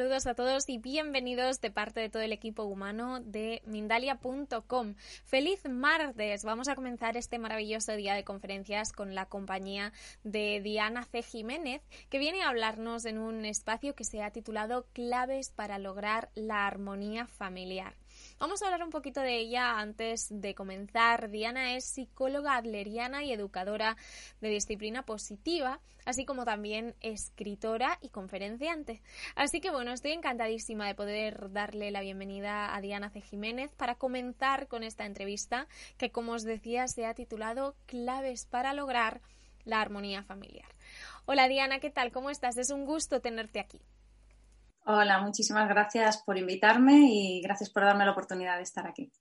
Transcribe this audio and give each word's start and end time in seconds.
Saludos 0.00 0.26
a 0.26 0.34
todos 0.34 0.66
y 0.70 0.78
bienvenidos 0.78 1.60
de 1.60 1.70
parte 1.70 2.00
de 2.00 2.08
todo 2.08 2.22
el 2.22 2.32
equipo 2.32 2.62
humano 2.62 3.20
de 3.20 3.60
Mindalia.com. 3.66 4.94
Feliz 5.26 5.68
martes. 5.68 6.42
Vamos 6.42 6.68
a 6.68 6.74
comenzar 6.74 7.18
este 7.18 7.38
maravilloso 7.38 7.92
día 7.92 8.14
de 8.14 8.24
conferencias 8.24 8.92
con 8.92 9.14
la 9.14 9.26
compañía 9.26 9.92
de 10.24 10.62
Diana 10.62 11.04
C. 11.04 11.22
Jiménez, 11.22 11.82
que 12.08 12.18
viene 12.18 12.40
a 12.40 12.48
hablarnos 12.48 13.04
en 13.04 13.18
un 13.18 13.44
espacio 13.44 13.94
que 13.94 14.04
se 14.04 14.22
ha 14.22 14.30
titulado 14.30 14.86
Claves 14.94 15.50
para 15.50 15.78
lograr 15.78 16.30
la 16.34 16.66
armonía 16.66 17.26
familiar. 17.26 17.94
Vamos 18.40 18.62
a 18.62 18.64
hablar 18.64 18.82
un 18.82 18.88
poquito 18.88 19.20
de 19.20 19.36
ella 19.36 19.78
antes 19.78 20.28
de 20.30 20.54
comenzar. 20.54 21.28
Diana 21.28 21.76
es 21.76 21.84
psicóloga 21.84 22.56
adleriana 22.56 23.22
y 23.22 23.34
educadora 23.34 23.98
de 24.40 24.48
disciplina 24.48 25.02
positiva, 25.04 25.78
así 26.06 26.24
como 26.24 26.46
también 26.46 26.94
escritora 27.02 27.98
y 28.00 28.08
conferenciante. 28.08 29.02
Así 29.36 29.60
que 29.60 29.70
bueno, 29.70 29.92
estoy 29.92 30.12
encantadísima 30.12 30.86
de 30.86 30.94
poder 30.94 31.52
darle 31.52 31.90
la 31.90 32.00
bienvenida 32.00 32.74
a 32.74 32.80
Diana 32.80 33.10
C. 33.10 33.20
Jiménez 33.20 33.74
para 33.74 33.96
comenzar 33.96 34.68
con 34.68 34.84
esta 34.84 35.04
entrevista 35.04 35.68
que, 35.98 36.10
como 36.10 36.32
os 36.32 36.42
decía, 36.42 36.88
se 36.88 37.04
ha 37.04 37.12
titulado 37.12 37.76
Claves 37.84 38.46
para 38.46 38.72
lograr 38.72 39.20
la 39.66 39.82
armonía 39.82 40.22
familiar. 40.22 40.70
Hola 41.26 41.46
Diana, 41.46 41.78
¿qué 41.78 41.90
tal? 41.90 42.10
¿Cómo 42.10 42.30
estás? 42.30 42.56
Es 42.56 42.70
un 42.70 42.86
gusto 42.86 43.20
tenerte 43.20 43.60
aquí. 43.60 43.82
Hola, 44.84 45.20
muchísimas 45.20 45.68
gracias 45.68 46.18
por 46.18 46.38
invitarme 46.38 47.08
y 47.10 47.40
gracias 47.42 47.70
por 47.70 47.84
darme 47.84 48.04
la 48.04 48.12
oportunidad 48.12 48.56
de 48.56 48.62
estar 48.62 48.86
aquí. 48.86 49.12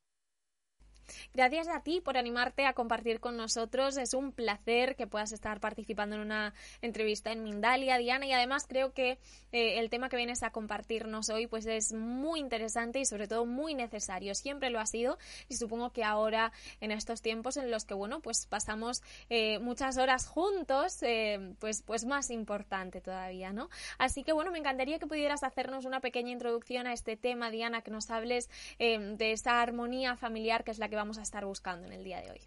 Gracias 1.34 1.68
a 1.68 1.82
ti 1.82 2.02
por 2.02 2.18
animarte 2.18 2.66
a 2.66 2.74
compartir 2.74 3.20
con 3.20 3.38
nosotros. 3.38 3.98
Es 3.98 4.14
un 4.14 4.32
placer 4.32 4.96
que 4.96 5.08
puedas 5.08 5.32
estar 5.32 5.60
participando 5.60 6.16
en 6.16 6.22
una 6.22 6.54
entrevista 6.82 7.32
en 7.32 7.44
Mindalia, 7.44 7.98
Diana, 7.98 8.26
y 8.26 8.34
además 8.34 8.66
creo 8.68 8.94
que 8.94 9.20
eh, 9.52 9.80
el 9.80 9.90
tema 9.90 10.10
que 10.10 10.18
vienes 10.18 10.44
a 10.44 10.52
compartirnos 10.52 11.30
hoy 11.30 11.48
pues 11.48 11.66
es 11.66 11.94
muy 11.94 12.40
interesante 12.40 13.00
y 13.00 13.06
sobre 13.06 13.28
todo 13.28 13.46
muy 13.46 13.74
necesario. 13.74 14.36
Siempre 14.36 14.70
lo 14.70 14.80
ha 14.80 14.86
sido 14.86 15.18
y 15.48 15.56
supongo 15.56 15.92
que 15.92 16.04
ahora 16.04 16.52
en 16.82 16.92
estos 16.92 17.22
tiempos 17.22 17.58
en 17.58 17.72
los 17.72 17.86
que 17.86 17.94
bueno 17.94 18.22
pues 18.22 18.46
pasamos 18.46 19.02
eh, 19.30 19.60
muchas 19.60 19.98
horas 19.98 20.28
juntos 20.28 21.02
eh, 21.04 21.56
pues 21.60 21.84
pues 21.84 22.06
más 22.06 22.30
importante 22.30 23.02
todavía, 23.02 23.54
¿no? 23.54 23.70
Así 23.98 24.24
que 24.24 24.34
bueno 24.34 24.52
me 24.52 24.60
encantaría 24.60 25.00
que 25.00 25.08
pudieras 25.08 25.44
hacernos 25.44 25.86
una 25.86 26.00
pequeña 26.00 26.32
introducción 26.32 26.88
a 26.88 26.94
este 26.94 27.18
tema, 27.18 27.50
Diana, 27.52 27.82
que 27.82 27.92
nos 27.92 28.10
hables 28.10 28.50
de 28.78 29.32
esa 29.32 29.62
armonía 29.62 30.16
familiar 30.16 30.64
que 30.64 30.72
es 30.72 30.80
la 30.80 30.90
que 30.90 30.96
vamos 31.00 31.18
a 31.18 31.24
estar 31.24 31.46
buscando 31.46 31.88
en 31.88 31.94
el 31.94 32.04
día 32.04 32.22
de 32.22 32.32
hoy? 32.32 32.42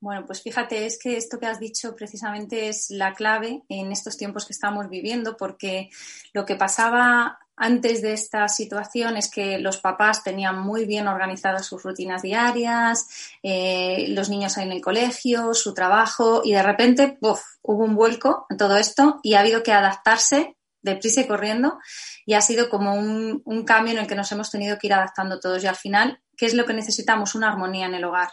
Bueno, 0.00 0.24
pues 0.26 0.42
fíjate, 0.42 0.86
es 0.86 0.98
que 0.98 1.16
esto 1.16 1.40
que 1.40 1.46
has 1.46 1.58
dicho 1.58 1.96
precisamente 1.96 2.68
es 2.68 2.90
la 2.90 3.14
clave 3.14 3.64
en 3.68 3.90
estos 3.90 4.16
tiempos 4.16 4.46
que 4.46 4.52
estamos 4.52 4.88
viviendo, 4.88 5.36
porque 5.36 5.90
lo 6.32 6.44
que 6.44 6.54
pasaba 6.54 7.40
antes 7.56 8.02
de 8.02 8.12
esta 8.12 8.46
situación 8.46 9.16
es 9.16 9.28
que 9.28 9.58
los 9.58 9.78
papás 9.78 10.22
tenían 10.22 10.60
muy 10.60 10.86
bien 10.86 11.08
organizadas 11.08 11.66
sus 11.66 11.82
rutinas 11.82 12.22
diarias, 12.22 13.08
eh, 13.42 14.06
los 14.10 14.30
niños 14.30 14.56
en 14.58 14.70
el 14.70 14.80
colegio, 14.80 15.52
su 15.54 15.74
trabajo, 15.74 16.42
y 16.44 16.52
de 16.52 16.62
repente 16.62 17.18
hubo 17.20 17.84
un 17.84 17.96
vuelco 17.96 18.46
en 18.50 18.56
todo 18.56 18.76
esto 18.76 19.18
y 19.24 19.34
ha 19.34 19.40
habido 19.40 19.64
que 19.64 19.72
adaptarse 19.72 20.57
deprisa 20.82 21.22
y 21.22 21.26
corriendo 21.26 21.78
y 22.24 22.34
ha 22.34 22.40
sido 22.40 22.68
como 22.68 22.94
un, 22.94 23.42
un 23.44 23.64
cambio 23.64 23.94
en 23.94 24.00
el 24.00 24.06
que 24.06 24.14
nos 24.14 24.30
hemos 24.32 24.50
tenido 24.50 24.78
que 24.78 24.86
ir 24.86 24.94
adaptando 24.94 25.40
todos 25.40 25.62
y 25.62 25.66
al 25.66 25.76
final 25.76 26.20
¿Qué 26.38 26.46
es 26.46 26.54
lo 26.54 26.64
que 26.64 26.72
necesitamos? 26.72 27.34
Una 27.34 27.48
armonía 27.48 27.86
en 27.86 27.94
el 27.94 28.04
hogar. 28.04 28.30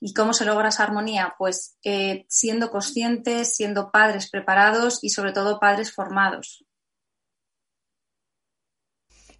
¿Y 0.00 0.12
cómo 0.12 0.34
se 0.34 0.44
logra 0.44 0.68
esa 0.68 0.82
armonía? 0.82 1.34
Pues 1.38 1.78
eh, 1.82 2.26
siendo 2.28 2.70
conscientes, 2.70 3.56
siendo 3.56 3.90
padres 3.90 4.28
preparados 4.28 5.02
y 5.02 5.08
sobre 5.08 5.32
todo 5.32 5.58
padres 5.58 5.92
formados. 5.92 6.66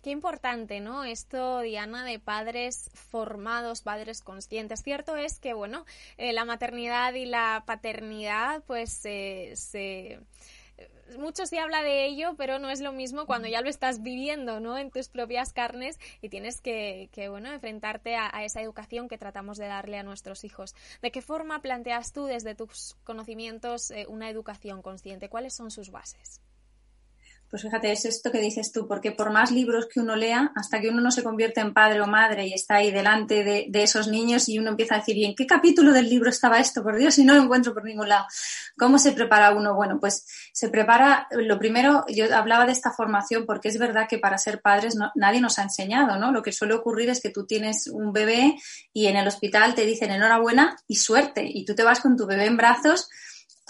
Qué 0.02 0.10
importante, 0.10 0.80
¿no? 0.80 1.04
Esto, 1.04 1.60
Diana, 1.60 2.04
de 2.04 2.18
padres 2.18 2.90
formados, 2.94 3.82
padres 3.82 4.22
conscientes. 4.22 4.82
Cierto 4.82 5.16
es 5.16 5.38
que, 5.38 5.52
bueno, 5.52 5.84
eh, 6.16 6.32
la 6.32 6.46
maternidad 6.46 7.12
y 7.12 7.26
la 7.26 7.62
paternidad, 7.66 8.64
pues 8.66 8.90
se 8.90 10.18
mucho 11.18 11.46
se 11.46 11.58
habla 11.58 11.82
de 11.82 12.06
ello, 12.06 12.34
pero 12.36 12.58
no 12.58 12.70
es 12.70 12.80
lo 12.80 12.92
mismo 12.92 13.26
cuando 13.26 13.48
ya 13.48 13.60
lo 13.60 13.68
estás 13.68 14.02
viviendo, 14.02 14.60
¿no? 14.60 14.78
En 14.78 14.90
tus 14.90 15.08
propias 15.08 15.52
carnes 15.52 15.98
y 16.20 16.28
tienes 16.28 16.60
que, 16.60 17.08
bueno, 17.30 17.52
enfrentarte 17.52 18.16
a, 18.16 18.30
esa 18.44 18.60
educación 18.60 19.08
que 19.08 19.18
tratamos 19.18 19.58
de 19.58 19.66
darle 19.66 19.98
a 19.98 20.02
nuestros 20.02 20.44
hijos. 20.44 20.74
¿De 21.00 21.10
qué 21.10 21.22
forma 21.22 21.62
planteas 21.62 22.12
tú 22.12 22.26
desde 22.26 22.54
tus 22.54 22.96
conocimientos 23.04 23.90
eh, 23.90 24.06
una 24.08 24.30
educación 24.30 24.82
consciente? 24.82 25.28
¿Cuáles 25.28 25.54
son 25.54 25.70
sus 25.70 25.90
bases? 25.90 26.40
Pues 27.52 27.64
fíjate, 27.64 27.92
es 27.92 28.06
esto 28.06 28.32
que 28.32 28.40
dices 28.40 28.72
tú, 28.72 28.88
porque 28.88 29.12
por 29.12 29.30
más 29.30 29.50
libros 29.50 29.86
que 29.86 30.00
uno 30.00 30.16
lea, 30.16 30.50
hasta 30.56 30.80
que 30.80 30.88
uno 30.88 31.02
no 31.02 31.10
se 31.10 31.22
convierte 31.22 31.60
en 31.60 31.74
padre 31.74 32.00
o 32.00 32.06
madre 32.06 32.46
y 32.46 32.54
está 32.54 32.76
ahí 32.76 32.90
delante 32.90 33.44
de, 33.44 33.82
esos 33.82 34.08
niños 34.08 34.48
y 34.48 34.58
uno 34.58 34.70
empieza 34.70 34.94
a 34.94 34.98
decir, 35.00 35.18
¿y 35.18 35.26
en 35.26 35.34
qué 35.34 35.46
capítulo 35.46 35.92
del 35.92 36.08
libro 36.08 36.30
estaba 36.30 36.60
esto? 36.60 36.82
Por 36.82 36.96
Dios, 36.96 37.14
si 37.14 37.24
no 37.24 37.34
lo 37.34 37.42
encuentro 37.42 37.74
por 37.74 37.84
ningún 37.84 38.08
lado. 38.08 38.24
¿Cómo 38.78 38.98
se 38.98 39.12
prepara 39.12 39.52
uno? 39.52 39.74
Bueno, 39.74 40.00
pues 40.00 40.26
se 40.54 40.70
prepara, 40.70 41.28
lo 41.30 41.58
primero, 41.58 42.06
yo 42.08 42.34
hablaba 42.34 42.64
de 42.64 42.72
esta 42.72 42.90
formación 42.90 43.44
porque 43.44 43.68
es 43.68 43.78
verdad 43.78 44.06
que 44.08 44.16
para 44.16 44.38
ser 44.38 44.62
padres 44.62 44.96
nadie 45.14 45.42
nos 45.42 45.58
ha 45.58 45.64
enseñado, 45.64 46.16
¿no? 46.16 46.32
Lo 46.32 46.42
que 46.42 46.52
suele 46.52 46.72
ocurrir 46.72 47.10
es 47.10 47.20
que 47.20 47.28
tú 47.28 47.44
tienes 47.44 47.86
un 47.86 48.14
bebé 48.14 48.56
y 48.94 49.08
en 49.08 49.16
el 49.16 49.28
hospital 49.28 49.74
te 49.74 49.84
dicen 49.84 50.10
enhorabuena 50.10 50.78
y 50.88 50.96
suerte 50.96 51.44
y 51.46 51.66
tú 51.66 51.74
te 51.74 51.82
vas 51.82 52.00
con 52.00 52.16
tu 52.16 52.24
bebé 52.24 52.46
en 52.46 52.56
brazos 52.56 53.10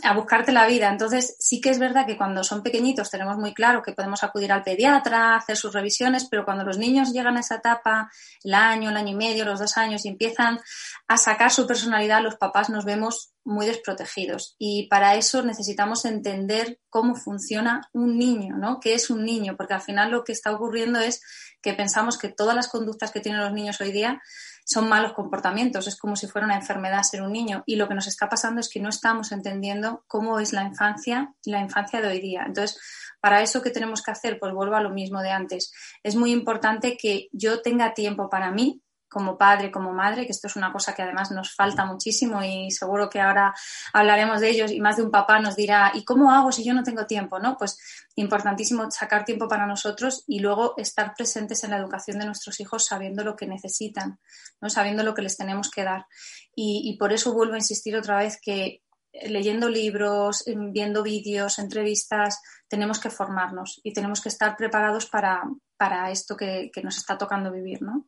a 0.03 0.15
buscarte 0.15 0.53
la 0.53 0.67
vida. 0.67 0.89
Entonces, 0.89 1.37
sí 1.39 1.61
que 1.61 1.71
es 1.71 1.79
verdad 1.79 2.07
que 2.07 2.17
cuando 2.17 2.45
son 2.45 2.63
pequeñitos 2.63 3.11
tenemos 3.11 3.37
muy 3.37 3.55
claro 3.55 3.83
que 3.83 3.93
podemos 3.93 4.23
acudir 4.23 4.53
al 4.53 4.63
pediatra, 4.63 5.37
hacer 5.37 5.57
sus 5.57 5.73
revisiones, 5.73 6.27
pero 6.31 6.45
cuando 6.45 6.65
los 6.65 6.79
niños 6.79 7.13
llegan 7.13 7.37
a 7.37 7.41
esa 7.41 7.57
etapa, 7.57 8.11
el 8.43 8.55
año, 8.55 8.91
el 8.91 8.97
año 8.97 9.13
y 9.13 9.17
medio, 9.17 9.45
los 9.45 9.61
dos 9.61 9.77
años, 9.77 10.05
y 10.05 10.09
empiezan 10.09 10.61
a 11.09 11.17
sacar 11.17 11.51
su 11.51 11.67
personalidad, 11.67 12.23
los 12.23 12.37
papás 12.37 12.71
nos 12.71 12.85
vemos 12.85 13.33
muy 13.45 13.67
desprotegidos. 13.67 14.57
Y 14.59 14.89
para 14.89 15.15
eso 15.15 15.43
necesitamos 15.43 16.05
entender 16.05 16.79
cómo 16.89 17.15
funciona 17.15 17.89
un 17.93 18.19
niño, 18.19 18.57
¿no? 18.57 18.81
¿Qué 18.81 18.95
es 18.95 19.11
un 19.11 19.25
niño? 19.25 19.57
Porque 19.57 19.75
al 19.75 19.83
final 19.83 20.11
lo 20.11 20.25
que 20.25 20.33
está 20.33 20.53
ocurriendo 20.53 21.01
es 21.01 21.21
que 21.61 21.75
pensamos 21.75 22.19
que 22.19 22.29
todas 22.29 22.57
las 22.57 22.69
conductas 22.69 23.13
que 23.13 23.21
tienen 23.21 23.41
los 23.41 23.53
niños 23.53 23.81
hoy 23.81 23.93
día 23.93 24.21
son 24.65 24.89
malos 24.89 25.13
comportamientos, 25.13 25.87
es 25.87 25.97
como 25.97 26.17
si 26.17 26.27
fuera 26.27 26.47
una 26.47 26.57
enfermedad 26.57 27.03
ser 27.03 27.23
un 27.23 27.33
niño. 27.33 27.63
Y 27.67 27.77
lo 27.77 27.89
que 27.89 27.95
nos 27.95 28.07
está 28.07 28.29
pasando 28.29 28.61
es 28.61 28.69
que 28.69 28.81
no 28.81 28.89
estamos 28.89 29.33
entendiendo 29.33 30.05
cómo 30.07 30.39
es 30.39 30.53
la 30.53 30.65
infancia 30.65 31.35
y 31.45 31.51
la 31.51 31.61
infancia 31.61 32.01
de 32.01 32.09
hoy 32.09 32.21
día. 32.21 32.45
Entonces, 32.47 32.79
para 33.21 33.43
eso, 33.43 33.63
¿qué 33.63 33.71
tenemos 33.71 34.03
que 34.03 34.11
hacer? 34.11 34.39
Pues 34.39 34.53
vuelvo 34.53 34.75
a 34.75 34.81
lo 34.81 34.91
mismo 34.91 35.21
de 35.23 35.31
antes. 35.31 35.73
Es 36.03 36.17
muy 36.17 36.33
importante 36.33 36.97
que 36.97 37.29
yo 37.33 37.63
tenga 37.63 37.95
tiempo 37.95 38.29
para 38.29 38.51
mí 38.51 38.83
como 39.13 39.37
padre, 39.37 39.71
como 39.71 39.93
madre, 39.93 40.25
que 40.25 40.33
esto 40.33 40.47
es 40.47 40.57
una 40.57 40.73
cosa 40.73 40.95
que 40.95 41.03
además 41.03 41.31
nos 41.31 41.55
falta 41.55 41.85
muchísimo 41.85 42.43
y 42.43 42.71
seguro 42.71 43.11
que 43.11 43.21
ahora 43.21 43.55
hablaremos 43.93 44.41
de 44.41 44.49
ellos 44.49 44.73
y 44.73 44.81
más 44.81 44.97
de 44.97 45.03
un 45.03 45.11
papá 45.11 45.39
nos 45.39 45.55
dirá, 45.55 45.93
¿y 45.95 46.03
cómo 46.05 46.33
hago 46.33 46.51
si 46.51 46.65
yo 46.65 46.73
no 46.73 46.83
tengo 46.83 47.05
tiempo? 47.05 47.39
¿no? 47.39 47.59
Pues 47.59 47.79
importantísimo 48.17 48.91
sacar 48.91 49.27
tiempo 49.27 49.49
para 49.49 49.67
nosotros 49.67 50.25
y 50.27 50.41
luego 50.41 50.75
estar 50.79 51.15
presentes 51.15 51.63
en 51.63 51.73
la 51.73 51.77
educación 51.77 52.19
de 52.19 52.27
nuestros 52.27 52.59
hijos 52.61 52.87
sabiendo 52.87 53.23
lo 53.23 53.37
que 53.37 53.47
necesitan, 53.47 54.19
¿no? 54.63 54.71
sabiendo 54.71 55.03
lo 55.03 55.15
que 55.15 55.23
les 55.23 55.37
tenemos 55.37 55.71
que 55.71 55.85
dar. 55.85 56.07
Y, 56.55 56.83
y 56.85 56.97
por 56.97 57.13
eso 57.13 57.35
vuelvo 57.35 57.55
a 57.55 57.59
insistir 57.59 57.95
otra 57.97 58.17
vez 58.17 58.39
que 58.41 58.83
leyendo 59.13 59.69
libros, 59.69 60.43
viendo 60.47 61.03
vídeos, 61.03 61.59
entrevistas, 61.59 62.41
tenemos 62.67 62.99
que 62.99 63.11
formarnos 63.11 63.79
y 63.85 63.93
tenemos 63.93 64.23
que 64.23 64.31
estar 64.31 64.57
preparados 64.57 65.05
para, 65.05 65.43
para 65.77 66.11
esto 66.11 66.35
que, 66.35 66.71
que 66.73 66.83
nos 66.83 66.97
está 66.97 67.19
tocando 67.19 67.53
vivir, 67.53 67.83
¿no? 67.83 68.07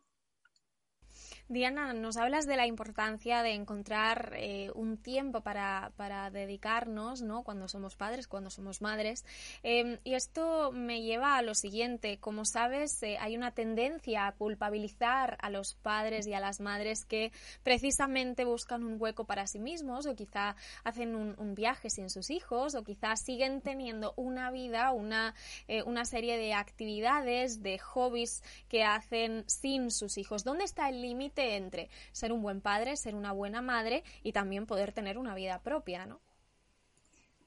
Diana, 1.46 1.93
nos 1.93 2.17
hablas 2.17 2.46
de 2.46 2.56
la 2.56 2.67
importancia 2.67 3.43
de 3.43 3.52
encontrar 3.52 4.32
eh, 4.35 4.70
un 4.75 4.96
tiempo 4.96 5.43
para, 5.43 5.93
para, 5.96 6.31
dedicarnos, 6.31 7.20
¿no? 7.20 7.43
Cuando 7.43 7.69
somos 7.69 7.96
padres, 7.96 8.29
cuando 8.29 8.49
somos 8.49 8.81
madres. 8.81 9.26
Em, 9.62 9.99
y 10.05 10.14
esto 10.14 10.73
me 10.73 11.02
lleva 11.02 11.37
a 11.37 11.43
lo 11.43 11.55
siguiente. 11.55 12.19
Como 12.19 12.46
sabes, 12.46 13.02
eh, 13.02 13.19
hay 13.20 13.37
una 13.37 13.50
tendencia 13.50 14.26
a 14.26 14.32
culpabilizar 14.32 15.37
a 15.38 15.50
los 15.50 15.75
padres 15.75 16.26
y 16.26 16.32
a 16.32 16.41
las 16.41 16.61
madres 16.61 17.05
que 17.05 17.31
precisamente 17.62 18.47
buscan 18.47 18.82
un 18.82 18.97
hueco 18.99 19.26
para 19.26 19.47
sí 19.47 19.58
mismos 19.58 20.06
o 20.06 20.14
quizá 20.14 20.56
hacen 20.82 21.14
un, 21.14 21.55
viaje 21.55 21.90
sin 21.90 22.08
sus 22.08 22.31
hijos 22.31 22.75
o 22.75 22.82
quizá 22.82 23.17
siguen 23.17 23.61
teniendo 23.61 24.14
una 24.17 24.50
vida, 24.50 24.93
una, 24.93 25.35
eh, 25.69 25.82
una 25.82 26.05
serie 26.05 26.38
de 26.38 26.55
actividades, 26.55 27.62
de 27.62 27.79
hobbies 27.79 28.43
que 28.69 28.82
hacen 28.82 29.44
sin 29.47 29.90
sus 29.90 30.17
hijos. 30.17 30.43
¿Dónde 30.43 30.64
está 30.64 30.88
el 30.88 31.02
límite? 31.02 31.34
Entre 31.39 31.89
ser 32.13 32.33
un 32.33 32.43
buen 32.43 32.61
padre, 32.61 32.97
ser 32.97 33.15
una 33.15 33.33
buena 33.33 33.63
madre 33.63 34.05
y 34.23 34.33
también 34.33 34.67
poder 34.67 34.93
tener 34.93 35.19
una 35.19 35.35
vida 35.35 35.61
propia, 35.63 36.07
¿no? 36.07 36.21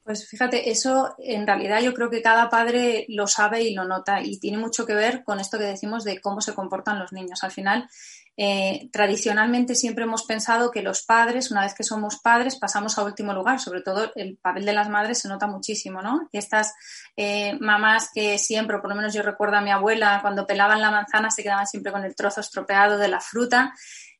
Pues 0.07 0.25
fíjate, 0.25 0.71
eso 0.71 1.15
en 1.17 1.45
realidad 1.45 1.81
yo 1.81 1.93
creo 1.93 2.09
que 2.09 2.21
cada 2.21 2.49
padre 2.49 3.05
lo 3.09 3.27
sabe 3.27 3.63
y 3.63 3.73
lo 3.73 3.83
nota 3.83 4.21
y 4.21 4.39
tiene 4.39 4.57
mucho 4.57 4.85
que 4.85 4.95
ver 4.95 5.25
con 5.25 5.41
esto 5.41 5.57
que 5.57 5.65
decimos 5.65 6.05
de 6.05 6.21
cómo 6.21 6.39
se 6.39 6.55
comportan 6.55 6.97
los 6.97 7.11
niños. 7.11 7.43
Al 7.43 7.51
final, 7.51 7.89
eh, 8.37 8.87
tradicionalmente 8.93 9.75
siempre 9.75 10.05
hemos 10.05 10.23
pensado 10.23 10.71
que 10.71 10.81
los 10.81 11.01
padres, 11.01 11.51
una 11.51 11.63
vez 11.63 11.73
que 11.73 11.83
somos 11.83 12.21
padres, 12.21 12.55
pasamos 12.55 12.97
a 12.97 13.03
último 13.03 13.33
lugar. 13.33 13.59
Sobre 13.59 13.81
todo 13.81 14.13
el 14.15 14.37
papel 14.37 14.63
de 14.63 14.71
las 14.71 14.87
madres 14.87 15.19
se 15.19 15.27
nota 15.27 15.45
muchísimo, 15.45 16.01
¿no? 16.01 16.29
Estas 16.31 16.73
eh, 17.17 17.57
mamás 17.59 18.09
que 18.13 18.37
siempre, 18.37 18.79
por 18.79 18.89
lo 18.89 18.95
menos 18.95 19.13
yo 19.13 19.23
recuerdo 19.23 19.57
a 19.57 19.61
mi 19.61 19.71
abuela, 19.71 20.19
cuando 20.21 20.47
pelaban 20.47 20.79
la 20.79 20.89
manzana 20.89 21.31
se 21.31 21.43
quedaban 21.43 21.67
siempre 21.67 21.91
con 21.91 22.05
el 22.05 22.15
trozo 22.15 22.39
estropeado 22.39 22.97
de 22.97 23.09
la 23.09 23.19
fruta 23.19 23.73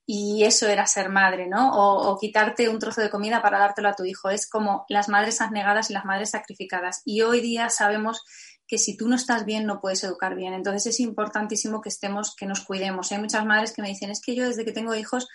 y 0.10 0.46
eso 0.46 0.68
era 0.70 0.88
ser 0.88 1.10
madre, 1.10 1.48
¿no? 1.48 1.70
O, 1.74 2.18
quitarte 2.18 2.70
un 2.70 2.80
trozo 2.80 3.02
de 3.02 3.10
comida 3.10 3.42
para 3.42 3.60
dártelo 3.60 3.90
a 3.90 3.94
tu 3.94 4.06
hijo. 4.06 4.30
Es 4.30 4.50
como 4.50 4.86
las 4.88 5.10
madres 5.10 5.42
abnegadas 5.42 5.90
y 5.90 5.94
las 5.94 6.06
madres 6.06 6.30
sacrificadas. 6.30 7.02
Y 7.04 7.24
hoy 7.24 7.42
día 7.42 7.70
sabemos 7.70 8.24
que 8.66 8.78
si 8.78 8.96
tú 8.96 9.10
no 9.10 9.18
estás 9.18 9.44
bien 9.44 9.66
no 9.66 9.82
puedes 9.82 10.06
educar 10.06 10.36
bien. 10.36 10.54
Entonces 10.54 10.86
es 10.86 11.02
importantísimo 11.02 11.82
que 11.82 11.90
estemos, 11.90 12.34
que 12.38 12.46
nos 12.46 12.62
cuidemos. 12.62 13.12
Hay 13.12 13.20
muchas 13.20 13.46
madres 13.46 13.74
que 13.74 13.82
me 13.82 13.90
dicen, 13.90 14.10
es 14.10 14.22
que 14.22 14.34
yo 14.34 14.48
desde 14.48 14.64
que 14.64 14.72
tengo 14.72 14.96
hijos 14.96 15.28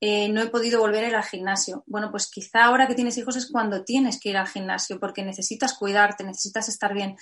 eh, 0.00 0.30
no 0.30 0.40
he 0.40 0.46
podido 0.46 0.80
volver 0.80 1.04
a 1.04 1.08
ir 1.08 1.16
al 1.16 1.24
gimnasio. 1.24 1.84
Bueno, 1.86 2.10
pues 2.10 2.26
quizá 2.30 2.64
ahora 2.64 2.86
que 2.86 2.94
tienes 2.94 3.18
hijos 3.18 3.36
es 3.36 3.50
cuando 3.50 3.84
tienes 3.84 4.18
que 4.18 4.30
ir 4.30 4.38
al 4.38 4.48
gimnasio 4.48 4.98
porque 4.98 5.22
necesitas 5.22 5.74
cuidarte, 5.74 6.24
necesitas 6.24 6.70
estar 6.70 6.94
bien. 6.94 7.16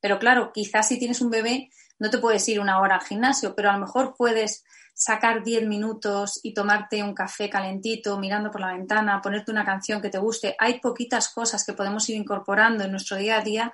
Pero 0.00 0.18
claro, 0.18 0.50
quizás 0.52 0.88
si 0.88 0.98
tienes 0.98 1.20
un 1.20 1.30
bebé 1.30 1.70
no 2.00 2.10
te 2.10 2.18
puedes 2.18 2.48
ir 2.48 2.58
una 2.58 2.80
hora 2.80 2.96
al 2.96 3.02
gimnasio, 3.02 3.54
pero 3.54 3.70
a 3.70 3.74
lo 3.74 3.78
mejor 3.78 4.14
puedes 4.16 4.64
sacar 4.98 5.44
10 5.44 5.68
minutos 5.68 6.40
y 6.42 6.52
tomarte 6.52 7.04
un 7.04 7.14
café 7.14 7.48
calentito, 7.48 8.18
mirando 8.18 8.50
por 8.50 8.60
la 8.60 8.72
ventana, 8.72 9.22
ponerte 9.22 9.52
una 9.52 9.64
canción 9.64 10.02
que 10.02 10.10
te 10.10 10.18
guste. 10.18 10.56
Hay 10.58 10.80
poquitas 10.80 11.28
cosas 11.28 11.64
que 11.64 11.72
podemos 11.72 12.08
ir 12.08 12.16
incorporando 12.16 12.82
en 12.82 12.90
nuestro 12.90 13.16
día 13.16 13.38
a 13.38 13.42
día 13.42 13.72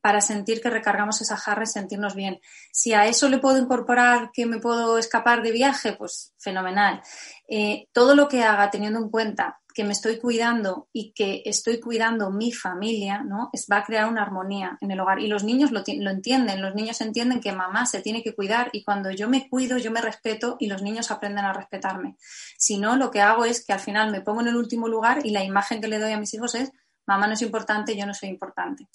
para 0.00 0.20
sentir 0.20 0.60
que 0.60 0.70
recargamos 0.70 1.20
esa 1.20 1.36
jarra 1.36 1.64
y 1.64 1.66
sentirnos 1.66 2.14
bien. 2.14 2.40
Si 2.70 2.94
a 2.94 3.06
eso 3.06 3.28
le 3.28 3.38
puedo 3.38 3.58
incorporar 3.58 4.30
que 4.32 4.46
me 4.46 4.60
puedo 4.60 4.96
escapar 4.96 5.42
de 5.42 5.50
viaje, 5.50 5.94
pues 5.94 6.34
fenomenal. 6.38 7.02
Eh, 7.48 7.88
todo 7.92 8.14
lo 8.14 8.28
que 8.28 8.44
haga 8.44 8.70
teniendo 8.70 9.00
en 9.00 9.10
cuenta 9.10 9.60
que 9.80 9.86
me 9.86 9.94
estoy 9.94 10.18
cuidando 10.18 10.90
y 10.92 11.14
que 11.14 11.40
estoy 11.46 11.80
cuidando 11.80 12.30
mi 12.30 12.52
familia, 12.52 13.22
¿no? 13.22 13.48
Es, 13.50 13.66
va 13.66 13.78
a 13.78 13.82
crear 13.82 14.10
una 14.10 14.20
armonía 14.20 14.76
en 14.82 14.90
el 14.90 15.00
hogar. 15.00 15.20
Y 15.20 15.26
los 15.26 15.42
niños 15.42 15.70
lo, 15.70 15.82
entienden, 15.86 16.60
los 16.60 16.74
niños 16.74 17.00
entienden 17.00 17.40
que 17.40 17.52
mamá 17.52 17.86
se 17.86 18.02
tiene 18.02 18.22
que 18.22 18.34
cuidar 18.34 18.68
y 18.74 18.84
cuando 18.84 19.10
yo 19.10 19.26
me 19.26 19.48
cuido, 19.48 19.78
yo 19.78 19.90
me 19.90 20.02
respeto 20.02 20.58
y 20.60 20.66
los 20.66 20.82
niños 20.82 21.10
aprenden 21.10 21.46
a 21.46 21.54
respetarme. 21.54 22.18
Si 22.58 22.76
no, 22.76 22.96
lo 22.96 23.10
que 23.10 23.22
hago 23.22 23.46
es 23.46 23.64
que 23.64 23.72
al 23.72 23.80
final 23.80 24.10
me 24.10 24.20
pongo 24.20 24.42
en 24.42 24.48
el 24.48 24.56
último 24.56 24.86
lugar 24.86 25.24
y 25.24 25.30
la 25.30 25.42
imagen 25.42 25.80
que 25.80 25.88
le 25.88 25.98
doy 25.98 26.12
a 26.12 26.18
mis 26.18 26.34
hijos 26.34 26.54
es, 26.54 26.70
mamá 27.06 27.26
no 27.26 27.32
es 27.32 27.40
importante, 27.40 27.96
yo 27.96 28.04
no 28.04 28.12
soy 28.12 28.28
importante. 28.28 28.86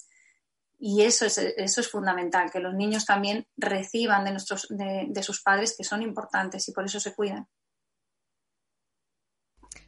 Y 0.78 1.02
eso 1.02 1.26
es, 1.26 1.36
eso 1.38 1.80
es 1.80 1.90
fundamental, 1.90 2.52
que 2.52 2.60
los 2.60 2.74
niños 2.74 3.04
también 3.04 3.48
reciban 3.56 4.24
de, 4.24 4.30
nuestros, 4.30 4.68
de, 4.70 5.22
sus 5.24 5.42
padres 5.42 5.74
que 5.76 5.82
son 5.82 6.02
importantes 6.02 6.68
y 6.68 6.72
por 6.72 6.84
eso 6.84 7.00
se 7.00 7.12
cuidan. 7.12 7.48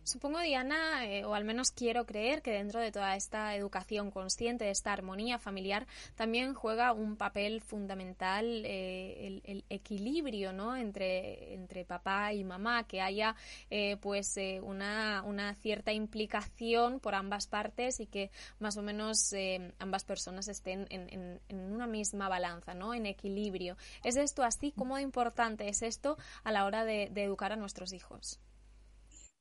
Supongo, 0.09 0.41
Diana, 0.41 1.05
eh, 1.05 1.27
o 1.27 1.35
al 1.35 1.45
menos 1.45 1.71
quiero 1.71 2.07
creer 2.07 2.41
que 2.41 2.51
dentro 2.51 2.81
de 2.81 2.91
toda 2.91 3.15
esta 3.15 3.55
educación 3.55 4.11
consciente, 4.11 4.65
de 4.65 4.71
esta 4.71 4.91
armonía 4.91 5.39
familiar, 5.39 5.87
también 6.15 6.55
juega 6.55 6.95
un 6.95 7.17
papel 7.17 7.61
fundamental 7.61 8.63
eh, 8.65 9.43
el, 9.45 9.65
equilibrio 9.69 10.55
¿no? 10.55 10.79
entre, 10.79 11.85
papá 11.87 12.33
y 12.33 12.43
mamá, 12.43 12.85
que 12.85 13.03
haya 13.03 13.37
eh, 13.69 13.99
pues 14.01 14.37
una, 14.63 15.23
una, 15.27 15.55
cierta 15.57 15.93
implicación 15.93 17.01
por 17.01 17.15
ambas 17.15 17.47
partes 17.47 18.01
y 18.01 18.07
que 18.07 18.31
más 18.61 18.79
o 18.79 18.83
menos 18.83 19.35
ambas 19.79 20.05
personas 20.05 20.49
estén 20.49 20.87
en, 20.89 21.39
en, 21.49 21.61
una 21.71 21.87
misma 21.87 22.31
balanza, 22.31 22.73
¿no? 22.73 22.95
en 22.95 23.05
equilibrio. 23.05 23.77
¿Es 24.03 24.17
esto 24.17 24.43
así? 24.43 24.73
¿Cómo 24.73 24.99
importante 24.99 25.69
es 25.69 25.83
esto 25.83 26.17
a 26.45 26.53
la 26.53 26.65
hora 26.65 26.87
de 26.87 27.11
educar 27.15 27.53
a 27.53 27.57
nuestros 27.57 27.93
hijos? 27.93 28.41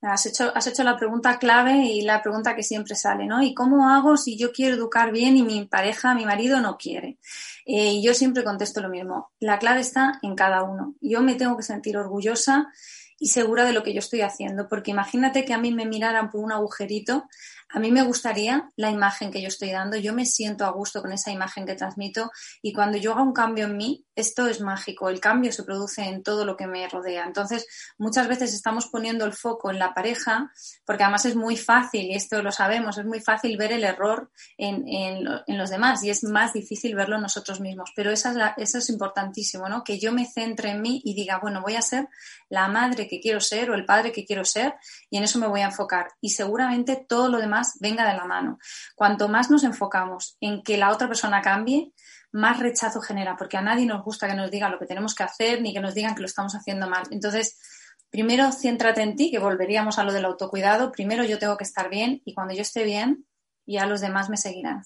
Has 0.01 0.27
hecho, 0.27 0.51
has 0.55 0.67
hecho 0.67 0.83
la 0.83 0.95
pregunta 0.95 1.39
clave 1.39 1.83
y 1.85 2.01
la 2.01 2.21
pregunta 2.21 2.55
que 2.55 2.61
siempre 2.61 2.95
sale, 2.95 3.25
¿no? 3.25 3.41
¿Y 3.41 3.55
cómo 3.55 3.89
hago 3.89 4.15
si 4.15 4.38
yo 4.38 4.51
quiero 4.51 4.75
educar 4.75 5.11
bien 5.11 5.38
y 5.38 5.41
mi 5.41 5.65
pareja, 5.65 6.13
mi 6.13 6.23
marido 6.23 6.61
no 6.61 6.77
quiere? 6.77 7.17
Eh, 7.65 7.94
y 7.94 8.03
yo 8.03 8.13
siempre 8.13 8.44
contesto 8.44 8.79
lo 8.79 8.89
mismo. 8.89 9.31
La 9.39 9.57
clave 9.57 9.81
está 9.81 10.19
en 10.21 10.35
cada 10.35 10.63
uno. 10.63 10.94
Yo 11.01 11.21
me 11.21 11.35
tengo 11.35 11.57
que 11.57 11.63
sentir 11.63 11.97
orgullosa 11.97 12.67
y 13.19 13.29
segura 13.29 13.65
de 13.65 13.73
lo 13.73 13.83
que 13.83 13.94
yo 13.94 13.99
estoy 13.99 14.21
haciendo, 14.21 14.67
porque 14.67 14.91
imagínate 14.91 15.44
que 15.44 15.53
a 15.53 15.57
mí 15.57 15.73
me 15.73 15.85
miraran 15.85 16.29
por 16.29 16.41
un 16.41 16.51
agujerito 16.51 17.27
a 17.69 17.80
mí 17.80 17.92
me 17.92 18.04
gustaría 18.04 18.69
la 18.75 18.92
imagen 18.92 19.31
que 19.31 19.42
yo 19.42 19.50
estoy 19.50 19.71
dando, 19.71 19.97
yo 19.97 20.14
me 20.14 20.26
siento 20.26 20.66
a 20.66 20.71
gusto 20.71 21.02
con 21.02 21.12
esa 21.12 21.31
imagen 21.31 21.66
que 21.66 21.76
transmito 21.76 22.31
y 22.62 22.71
cuando 22.71 22.97
yo 22.97 23.12
haga 23.12 23.24
un 23.24 23.33
cambio 23.33 23.66
en 23.66 23.76
mí, 23.76 24.06
esto 24.16 24.47
es 24.47 24.62
mágico, 24.62 25.09
el 25.09 25.19
cambio 25.19 25.52
se 25.52 25.64
produce 25.64 26.02
en 26.04 26.24
todo 26.24 26.45
lo 26.45 26.57
que 26.57 26.66
me 26.66 26.88
rodea. 26.88 27.26
Entonces, 27.26 27.68
muchas 27.97 28.28
veces 28.28 28.54
estamos 28.54 28.88
poniendo 28.88 29.26
el 29.26 29.33
foco 29.33 29.69
en 29.69 29.80
la 29.80 29.94
pareja, 29.94 30.52
porque 30.86 31.04
además 31.04 31.26
es 31.26 31.36
muy 31.36 31.56
fácil, 31.56 32.06
y 32.06 32.16
esto 32.16 32.42
lo 32.42 32.52
sabemos, 32.52 32.97
es 32.97 33.06
muy 33.06 33.19
fácil 33.19 33.57
ver 33.57 33.74
el 33.74 33.83
error 33.83 34.31
en, 34.57 34.88
en, 34.88 35.57
los 35.57 35.69
demás 35.69 36.04
y 36.04 36.09
es 36.09 36.24
más 36.24 36.54
difícil 36.54 36.95
verlo 36.95 37.19
nosotros 37.19 37.59
mismos. 37.59 37.92
Pero 37.95 38.12
eso 38.12 38.31
es 38.57 38.90
importantísimo, 38.90 39.69
¿no? 39.69 39.83
Que 39.83 40.00
yo 40.00 40.12
me 40.12 40.26
centre 40.26 40.71
en 40.71 40.81
mí 40.81 41.02
y 41.04 41.14
diga, 41.14 41.40
bueno, 41.40 41.62
voy 41.62 41.76
a 41.76 41.81
ser 41.81 42.07
la 42.50 42.68
madre 42.68 43.07
que 43.07 43.19
quiero 43.19 43.40
ser 43.40 43.69
o 43.69 43.76
el 43.76 43.86
padre 43.86 44.12
que 44.12 44.26
quiero 44.26 44.45
ser 44.45 44.76
y 45.09 45.18
en 45.18 45.24
eso 45.24 45.38
me 45.38 45.47
voy 45.47 45.62
a 45.62 45.66
enfocar. 45.66 46.07
Y 46.21 46.30
seguramente 46.30 47.06
todo 47.07 47.30
lo 47.30 47.38
demás 47.40 47.56
venga 47.80 48.07
de 48.07 48.18
la 48.18 48.26
mano. 48.26 48.59
Cuanto 48.95 49.28
más 49.28 49.49
nos 49.49 49.64
enfocamos 49.64 50.37
en 50.42 50.64
que 50.64 50.78
la 50.78 50.92
otra 50.92 51.07
persona 51.07 51.42
cambie, 51.42 51.94
más 52.31 52.59
rechazo 52.59 53.02
genera, 53.02 53.35
porque 53.35 53.57
a 53.57 53.61
nadie 53.61 53.85
nos 53.85 54.04
gusta 54.04 54.28
que 54.28 54.35
nos 54.35 54.52
digan 54.52 54.71
lo 54.71 54.80
que 54.80 54.85
tenemos 54.85 55.16
que 55.16 55.23
hacer 55.23 55.61
ni 55.61 55.73
que 55.73 55.80
nos 55.80 55.94
digan 55.94 56.16
que 56.16 56.21
lo 56.21 56.28
estamos 56.28 56.56
haciendo 56.56 56.90
mal. 56.90 57.04
Entonces, 57.11 57.57
primero 58.09 58.52
céntrate 58.52 59.02
en 59.02 59.16
ti, 59.16 59.31
que 59.31 59.40
volveríamos 59.40 59.99
a 59.99 60.04
lo 60.04 60.14
del 60.14 60.26
autocuidado. 60.26 60.92
Primero 60.92 61.23
yo 61.23 61.40
tengo 61.40 61.57
que 61.57 61.64
estar 61.64 61.90
bien 61.90 62.21
y 62.26 62.33
cuando 62.33 62.54
yo 62.54 62.61
esté 62.61 62.83
bien, 62.83 63.26
ya 63.66 63.85
los 63.85 64.02
demás 64.02 64.30
me 64.30 64.37
seguirán. 64.37 64.83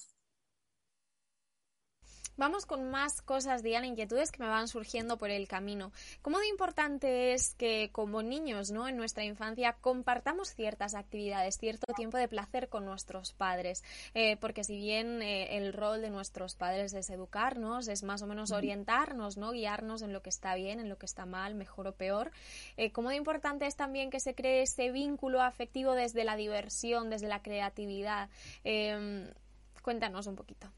Vamos 2.38 2.66
con 2.66 2.90
más 2.90 3.22
cosas, 3.22 3.62
Diana, 3.62 3.88
inquietudes 3.88 4.32
que 4.32 4.42
me 4.42 4.50
van 4.50 4.68
surgiendo 4.68 5.18
por 5.18 5.30
el 5.30 5.48
camino. 5.48 5.92
¿Cómo 6.22 6.40
de 6.40 6.48
importante 6.48 7.34
es 7.34 7.54
que 7.56 7.90
como 7.92 8.24
niños, 8.24 8.72
¿no? 8.72 8.88
En 8.88 8.96
nuestra 8.96 9.24
infancia 9.24 9.74
compartamos 9.82 10.54
ciertas 10.56 10.96
actividades, 10.96 11.58
cierto 11.58 11.94
tiempo 11.94 12.18
de 12.18 12.30
placer 12.30 12.70
con 12.70 12.86
nuestros 12.86 13.34
padres. 13.34 13.84
Eh, 14.14 14.38
porque 14.38 14.64
si 14.64 14.78
bien 14.78 15.22
eh, 15.22 15.58
el 15.58 15.74
rol 15.74 16.02
de 16.02 16.10
nuestros 16.10 16.56
padres 16.56 16.94
es 16.94 17.10
educarnos, 17.10 17.90
es 17.90 18.04
más 18.04 18.22
o 18.22 18.28
menos 18.28 18.52
orientarnos, 18.52 19.38
¿no? 19.38 19.52
Guiarnos 19.52 20.02
en 20.02 20.14
lo 20.14 20.22
que 20.22 20.30
está 20.30 20.56
bien, 20.56 20.80
en 20.80 20.90
lo 20.90 20.98
que 20.98 21.06
está 21.06 21.26
mal, 21.26 21.54
mejor 21.54 21.88
o 21.88 21.96
peor. 21.96 22.32
Eh, 22.78 22.92
¿Cómo 22.92 23.10
de 23.10 23.18
importante 23.18 23.68
es 23.68 23.76
también 23.76 24.10
que 24.10 24.22
se 24.22 24.36
cree 24.36 24.62
ese 24.62 24.92
vínculo 24.92 25.42
afectivo 25.42 25.94
desde 25.94 26.24
la 26.24 26.38
diversión, 26.38 27.10
desde 27.10 27.28
la 27.28 27.42
creatividad? 27.42 28.30
cuéntanos 29.82 30.28
un 30.28 30.36
poquito. 30.36 30.72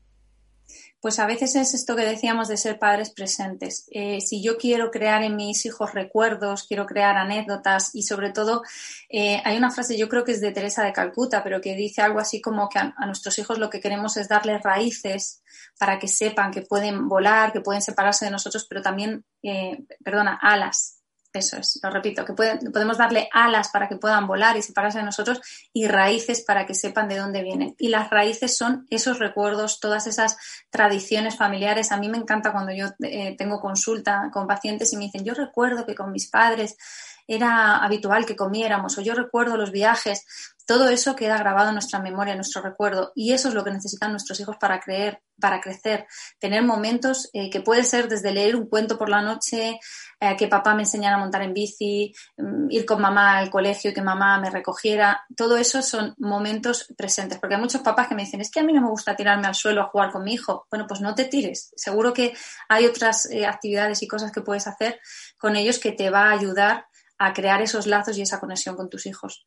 Pues 1.01 1.19
a 1.19 1.25
veces 1.25 1.55
es 1.57 1.73
esto 1.73 1.97
que 1.97 2.05
decíamos 2.05 2.47
de 2.47 2.55
ser 2.55 2.79
padres 2.79 3.09
presentes. 3.09 3.87
Eh, 3.91 4.21
si 4.21 4.41
yo 4.41 4.57
quiero 4.57 4.89
crear 4.89 5.21
en 5.21 5.35
mis 5.35 5.65
hijos 5.65 5.93
recuerdos, 5.93 6.63
quiero 6.65 6.85
crear 6.85 7.17
anécdotas 7.17 7.93
y 7.93 8.03
sobre 8.03 8.31
todo 8.31 8.61
eh, 9.09 9.41
hay 9.43 9.57
una 9.57 9.69
frase, 9.69 9.97
yo 9.97 10.07
creo 10.07 10.23
que 10.23 10.31
es 10.31 10.39
de 10.39 10.53
Teresa 10.53 10.83
de 10.83 10.93
Calcuta, 10.93 11.43
pero 11.43 11.59
que 11.59 11.75
dice 11.75 12.01
algo 12.01 12.19
así 12.19 12.41
como 12.41 12.69
que 12.69 12.79
a, 12.79 12.93
nuestros 13.05 13.37
hijos 13.37 13.59
lo 13.59 13.69
que 13.69 13.81
queremos 13.81 14.15
es 14.15 14.29
darles 14.29 14.63
raíces 14.63 15.43
para 15.77 15.99
que 15.99 16.07
sepan 16.07 16.51
que 16.51 16.61
pueden 16.61 17.09
volar, 17.09 17.51
que 17.51 17.61
pueden 17.61 17.81
separarse 17.81 18.25
de 18.25 18.31
nosotros, 18.31 18.65
pero 18.69 18.81
también, 18.81 19.25
eh, 19.41 19.83
perdona, 20.03 20.39
alas 20.41 21.02
eso 21.39 21.57
es, 21.57 21.79
lo 21.81 21.89
repito, 21.89 22.25
que 22.25 22.33
podemos 22.33 22.97
darle 22.97 23.27
alas 23.31 23.69
para 23.69 23.87
que 23.87 23.97
puedan 23.97 24.27
volar 24.27 24.55
y 24.57 24.61
separarse 24.61 24.99
de 24.99 25.05
nosotros 25.05 25.41
y 25.73 25.87
raíces 25.87 26.41
para 26.41 26.65
que 26.65 26.75
sepan 26.75 27.07
de 27.07 27.17
dónde 27.17 27.41
vienen. 27.41 27.75
Y 27.77 27.89
las 27.89 28.09
raíces 28.09 28.57
son 28.57 28.85
esos 28.89 29.19
recuerdos, 29.19 29.79
todas 29.79 30.07
esas 30.07 30.37
tradiciones 30.69 31.37
familiares. 31.37 31.91
A 31.91 31.97
mí 31.97 32.09
me 32.09 32.17
encanta 32.17 32.51
cuando 32.51 32.71
yo 32.71 32.87
eh, 33.03 33.35
tengo 33.37 33.59
consulta 33.59 34.29
con 34.31 34.47
pacientes 34.47 34.93
y 34.93 34.97
me 34.97 35.05
dicen, 35.05 35.25
yo 35.25 35.33
recuerdo 35.33 35.85
que 35.85 35.95
con 35.95 36.11
mis 36.11 36.29
padres 36.29 36.77
era 37.25 37.77
habitual 37.77 38.25
que 38.25 38.35
comiéramos 38.35 38.97
o 38.97 39.01
yo 39.01 39.13
recuerdo 39.15 39.55
los 39.55 39.71
viajes 39.71 40.25
todo 40.65 40.89
eso 40.89 41.15
queda 41.15 41.37
grabado 41.37 41.69
en 41.69 41.75
nuestra 41.75 41.99
memoria, 41.99 42.31
en 42.31 42.37
nuestro 42.37 42.61
recuerdo, 42.61 43.11
y 43.15 43.33
eso 43.33 43.49
es 43.49 43.53
lo 43.53 43.63
que 43.63 43.71
necesitan 43.71 44.11
nuestros 44.11 44.39
hijos 44.39 44.55
para 44.57 44.79
creer, 44.79 45.21
para 45.39 45.59
crecer, 45.59 46.05
tener 46.39 46.63
momentos 46.63 47.29
eh, 47.33 47.49
que 47.49 47.61
puede 47.61 47.83
ser 47.83 48.07
desde 48.07 48.31
leer 48.31 48.55
un 48.55 48.67
cuento 48.67 48.97
por 48.97 49.09
la 49.09 49.21
noche, 49.21 49.79
eh, 50.23 50.37
que 50.37 50.47
papá 50.47 50.73
me 50.73 50.83
enseñara 50.83 51.17
a 51.17 51.19
montar 51.19 51.41
en 51.41 51.53
bici, 51.53 52.13
mm, 52.37 52.71
ir 52.71 52.85
con 52.85 53.01
mamá 53.01 53.37
al 53.39 53.49
colegio 53.49 53.91
y 53.91 53.93
que 53.93 54.01
mamá 54.01 54.39
me 54.39 54.49
recogiera, 54.49 55.21
todo 55.35 55.57
eso 55.57 55.81
son 55.81 56.15
momentos 56.17 56.87
presentes, 56.97 57.39
porque 57.39 57.55
hay 57.55 57.61
muchos 57.61 57.81
papás 57.81 58.07
que 58.07 58.15
me 58.15 58.23
dicen, 58.23 58.39
es 58.39 58.49
que 58.49 58.61
a 58.61 58.63
mí 58.63 58.71
no 58.71 58.81
me 58.81 58.87
gusta 58.89 59.17
tirarme 59.17 59.47
al 59.47 59.55
suelo 59.55 59.81
a 59.81 59.87
jugar 59.87 60.11
con 60.11 60.23
mi 60.23 60.33
hijo. 60.33 60.65
Bueno, 60.71 60.85
pues 60.87 61.01
no 61.01 61.13
te 61.13 61.25
tires, 61.25 61.73
seguro 61.75 62.13
que 62.13 62.33
hay 62.69 62.85
otras 62.85 63.29
eh, 63.31 63.45
actividades 63.45 64.01
y 64.01 64.07
cosas 64.07 64.31
que 64.31 64.41
puedes 64.41 64.65
hacer 64.65 65.01
con 65.37 65.57
ellos 65.57 65.77
que 65.77 65.91
te 65.91 66.09
va 66.09 66.29
a 66.29 66.31
ayudar 66.31 66.85
a 67.17 67.33
crear 67.33 67.61
esos 67.61 67.85
lazos 67.85 68.17
y 68.17 68.21
esa 68.21 68.39
conexión 68.39 68.77
con 68.77 68.89
tus 68.89 69.05
hijos. 69.05 69.45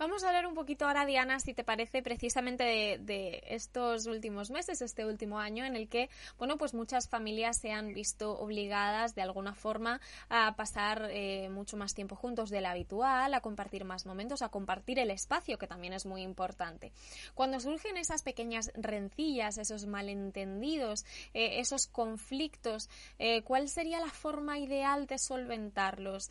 Vamos 0.00 0.24
a 0.24 0.28
hablar 0.28 0.46
un 0.46 0.54
poquito 0.54 0.86
ahora, 0.86 1.04
Diana, 1.04 1.40
si 1.40 1.52
te 1.52 1.62
parece, 1.62 2.02
precisamente 2.02 2.64
de, 2.98 3.42
estos 3.48 4.06
últimos 4.06 4.50
meses, 4.50 4.80
este 4.80 5.04
último 5.04 5.38
año, 5.38 5.66
en 5.66 5.76
el 5.76 5.90
que, 5.90 6.08
bueno, 6.38 6.56
pues 6.56 6.72
muchas 6.72 7.06
familias 7.06 7.58
se 7.58 7.72
han 7.72 7.92
visto 7.92 8.32
obligadas 8.32 9.14
de 9.14 9.20
alguna 9.20 9.54
forma 9.54 10.00
a 10.30 10.56
pasar 10.56 11.10
eh, 11.10 11.50
mucho 11.50 11.76
más 11.76 11.92
tiempo 11.92 12.16
juntos 12.16 12.48
de 12.48 12.62
lo 12.62 12.68
habitual, 12.68 13.34
a 13.34 13.42
compartir 13.42 13.84
más 13.84 14.06
momentos, 14.06 14.40
a 14.40 14.48
compartir 14.48 14.98
el 14.98 15.10
espacio, 15.10 15.58
que 15.58 15.66
también 15.66 15.92
es 15.92 16.06
muy 16.06 16.22
importante. 16.22 16.92
Cuando 17.34 17.60
surgen 17.60 17.98
esas 17.98 18.22
pequeñas 18.22 18.72
rencillas, 18.76 19.58
esos 19.58 19.84
malentendidos, 19.84 21.04
eh, 21.34 21.60
esos 21.60 21.86
conflictos, 21.86 22.88
eh, 23.18 23.42
¿cuál 23.42 23.68
sería 23.68 24.00
la 24.00 24.08
forma 24.08 24.58
ideal 24.58 25.06
de 25.06 25.18
solventarlos? 25.18 26.30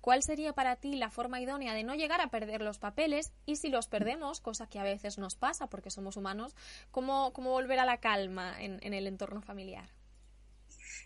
¿Cuál 0.00 0.22
sería 0.22 0.54
para 0.54 0.76
ti 0.76 0.96
la 0.96 1.10
forma 1.10 1.38
idónea 1.38 1.74
de 1.74 1.84
no 1.84 1.94
llegar 1.94 2.22
a 2.22 2.28
perderlos 2.28 2.77
papeles 2.78 3.32
y 3.46 3.56
si 3.56 3.68
los 3.68 3.88
perdemos, 3.88 4.40
cosa 4.40 4.68
que 4.68 4.78
a 4.78 4.84
veces 4.84 5.18
nos 5.18 5.36
pasa 5.36 5.68
porque 5.68 5.90
somos 5.90 6.16
humanos, 6.16 6.56
¿cómo, 6.90 7.30
volver 7.32 7.78
a 7.78 7.84
la 7.84 7.98
calma 7.98 8.54
en 8.60 8.94
el 8.94 9.06
entorno 9.06 9.42
familiar? 9.42 9.97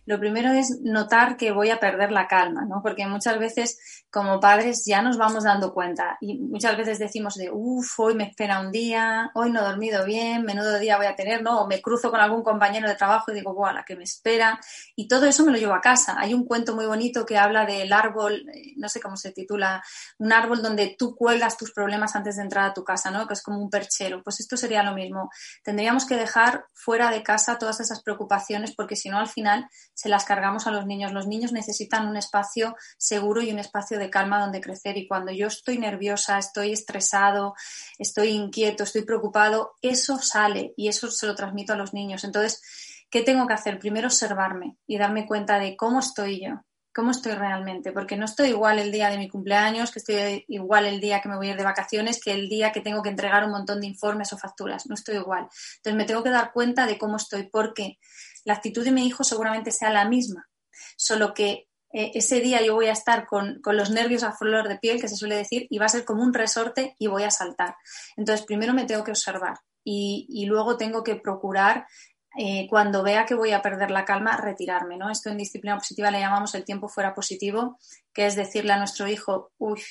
Lo 0.04 0.18
primero 0.18 0.50
es 0.50 0.80
notar 0.82 1.36
que 1.36 1.52
voy 1.52 1.70
a 1.70 1.78
perder 1.78 2.12
la 2.12 2.26
calma, 2.26 2.64
¿no? 2.64 2.80
Porque 2.82 3.06
muchas 3.06 3.38
veces 3.38 4.04
como 4.10 4.40
padres 4.40 4.84
ya 4.84 5.00
nos 5.00 5.16
vamos 5.16 5.44
dando 5.44 5.72
cuenta 5.72 6.18
y 6.20 6.38
muchas 6.38 6.76
veces 6.76 6.98
decimos 6.98 7.34
de, 7.34 7.50
uff, 7.50 7.98
hoy 7.98 8.14
me 8.14 8.24
espera 8.24 8.60
un 8.60 8.70
día, 8.70 9.30
hoy 9.34 9.50
no 9.50 9.60
he 9.60 9.64
dormido 9.64 10.04
bien, 10.04 10.42
menudo 10.42 10.78
día 10.78 10.96
voy 10.96 11.06
a 11.06 11.16
tener, 11.16 11.42
¿no? 11.42 11.62
O 11.62 11.66
me 11.66 11.80
cruzo 11.80 12.10
con 12.10 12.20
algún 12.20 12.42
compañero 12.42 12.88
de 12.88 12.94
trabajo 12.94 13.30
y 13.30 13.34
digo, 13.34 13.54
¡buah, 13.54 13.72
la 13.72 13.84
que 13.84 13.96
me 13.96 14.04
espera! 14.04 14.60
Y 14.96 15.08
todo 15.08 15.26
eso 15.26 15.44
me 15.44 15.52
lo 15.52 15.58
llevo 15.58 15.74
a 15.74 15.80
casa. 15.80 16.16
Hay 16.18 16.34
un 16.34 16.44
cuento 16.44 16.74
muy 16.74 16.86
bonito 16.86 17.24
que 17.24 17.38
habla 17.38 17.64
del 17.64 17.92
árbol, 17.92 18.44
eh, 18.52 18.74
no 18.76 18.88
sé 18.88 19.00
cómo 19.00 19.16
se 19.16 19.32
titula, 19.32 19.82
un 20.18 20.32
árbol 20.32 20.62
donde 20.62 20.94
tú 20.98 21.14
cuelgas 21.16 21.56
tus 21.56 21.72
problemas 21.72 22.14
antes 22.16 22.36
de 22.36 22.42
entrar 22.42 22.68
a 22.68 22.74
tu 22.74 22.84
casa, 22.84 23.10
¿no? 23.10 23.26
Que 23.26 23.34
es 23.34 23.42
como 23.42 23.60
un 23.60 23.70
perchero. 23.70 24.22
Pues 24.22 24.40
esto 24.40 24.56
sería 24.56 24.82
lo 24.82 24.94
mismo. 24.94 25.30
Tendríamos 25.62 26.06
que 26.06 26.16
dejar 26.16 26.66
fuera 26.74 27.10
de 27.10 27.22
casa 27.22 27.58
todas 27.58 27.80
esas 27.80 28.02
preocupaciones 28.02 28.74
porque 28.74 28.96
si 28.96 29.08
no 29.08 29.18
al 29.18 29.28
final 29.28 29.68
se 29.94 30.08
las 30.08 30.24
cargamos 30.24 30.66
a 30.66 30.70
los 30.70 30.86
niños. 30.86 31.12
Los 31.12 31.26
niños 31.26 31.52
necesitan 31.52 32.08
un 32.08 32.16
espacio 32.16 32.76
seguro 32.98 33.42
y 33.42 33.50
un 33.50 33.58
espacio 33.58 33.98
de 33.98 34.10
calma 34.10 34.40
donde 34.40 34.60
crecer 34.60 34.96
y 34.96 35.06
cuando 35.06 35.32
yo 35.32 35.46
estoy 35.46 35.78
nerviosa, 35.78 36.38
estoy 36.38 36.72
estresado, 36.72 37.54
estoy 37.98 38.30
inquieto, 38.30 38.84
estoy 38.84 39.02
preocupado, 39.02 39.74
eso 39.82 40.18
sale 40.18 40.74
y 40.76 40.88
eso 40.88 41.10
se 41.10 41.26
lo 41.26 41.34
transmito 41.34 41.72
a 41.72 41.76
los 41.76 41.94
niños. 41.94 42.24
Entonces, 42.24 42.60
¿qué 43.10 43.22
tengo 43.22 43.46
que 43.46 43.54
hacer? 43.54 43.78
Primero 43.78 44.08
observarme 44.08 44.76
y 44.86 44.98
darme 44.98 45.26
cuenta 45.26 45.58
de 45.58 45.76
cómo 45.76 46.00
estoy 46.00 46.44
yo, 46.44 46.62
cómo 46.94 47.10
estoy 47.10 47.32
realmente, 47.32 47.92
porque 47.92 48.16
no 48.16 48.24
estoy 48.24 48.50
igual 48.50 48.78
el 48.78 48.92
día 48.92 49.08
de 49.08 49.18
mi 49.18 49.28
cumpleaños, 49.28 49.90
que 49.90 49.98
estoy 49.98 50.44
igual 50.48 50.86
el 50.86 51.00
día 51.00 51.20
que 51.20 51.28
me 51.28 51.36
voy 51.36 51.48
a 51.48 51.50
ir 51.52 51.56
de 51.56 51.64
vacaciones, 51.64 52.20
que 52.20 52.32
el 52.32 52.48
día 52.48 52.72
que 52.72 52.80
tengo 52.80 53.02
que 53.02 53.08
entregar 53.08 53.44
un 53.44 53.50
montón 53.50 53.80
de 53.80 53.86
informes 53.86 54.32
o 54.32 54.38
facturas, 54.38 54.86
no 54.86 54.94
estoy 54.94 55.16
igual. 55.16 55.48
Entonces 55.76 55.94
me 55.94 56.04
tengo 56.04 56.22
que 56.22 56.30
dar 56.30 56.52
cuenta 56.52 56.86
de 56.86 56.98
cómo 56.98 57.16
estoy, 57.16 57.44
porque 57.44 57.98
la 58.44 58.54
actitud 58.54 58.84
de 58.84 58.92
mi 58.92 59.06
hijo 59.06 59.24
seguramente 59.24 59.70
sea 59.70 59.90
la 59.90 60.08
misma, 60.08 60.48
solo 60.96 61.34
que 61.34 61.68
eh, 61.92 62.12
ese 62.14 62.40
día 62.40 62.62
yo 62.62 62.74
voy 62.74 62.86
a 62.86 62.92
estar 62.92 63.26
con, 63.26 63.60
los 63.64 63.90
nervios 63.90 64.22
a 64.22 64.32
flor 64.32 64.68
de 64.68 64.78
piel, 64.78 65.00
que 65.00 65.08
se 65.08 65.16
suele 65.16 65.36
decir, 65.36 65.66
y 65.68 65.78
va 65.78 65.86
a 65.86 65.90
ser 65.90 66.04
como 66.04 66.22
un 66.22 66.32
resorte 66.32 66.96
y 66.98 67.06
voy 67.06 67.24
a 67.24 67.30
saltar. 67.30 67.76
Entonces, 68.16 68.46
primero 68.46 68.72
me 68.72 68.84
tengo 68.84 69.04
que 69.04 69.10
observar 69.10 69.58
y, 69.84 70.46
luego 70.46 70.76
tengo 70.76 71.02
que 71.02 71.16
procurar, 71.16 71.86
eh, 72.38 72.66
cuando 72.70 73.02
vea 73.02 73.26
que 73.26 73.34
voy 73.34 73.52
a 73.52 73.60
perder 73.60 73.90
la 73.90 74.06
calma, 74.06 74.38
retirarme. 74.38 74.96
¿no? 74.96 75.10
Esto 75.10 75.28
en 75.28 75.36
disciplina 75.36 75.76
positiva 75.76 76.10
le 76.10 76.20
llamamos 76.20 76.54
el 76.54 76.64
tiempo 76.64 76.88
fuera 76.88 77.14
positivo, 77.14 77.78
que 78.14 78.26
es 78.26 78.36
decirle 78.36 78.72
a 78.72 78.78
nuestro 78.78 79.06
hijo, 79.06 79.52
uy, 79.58 79.82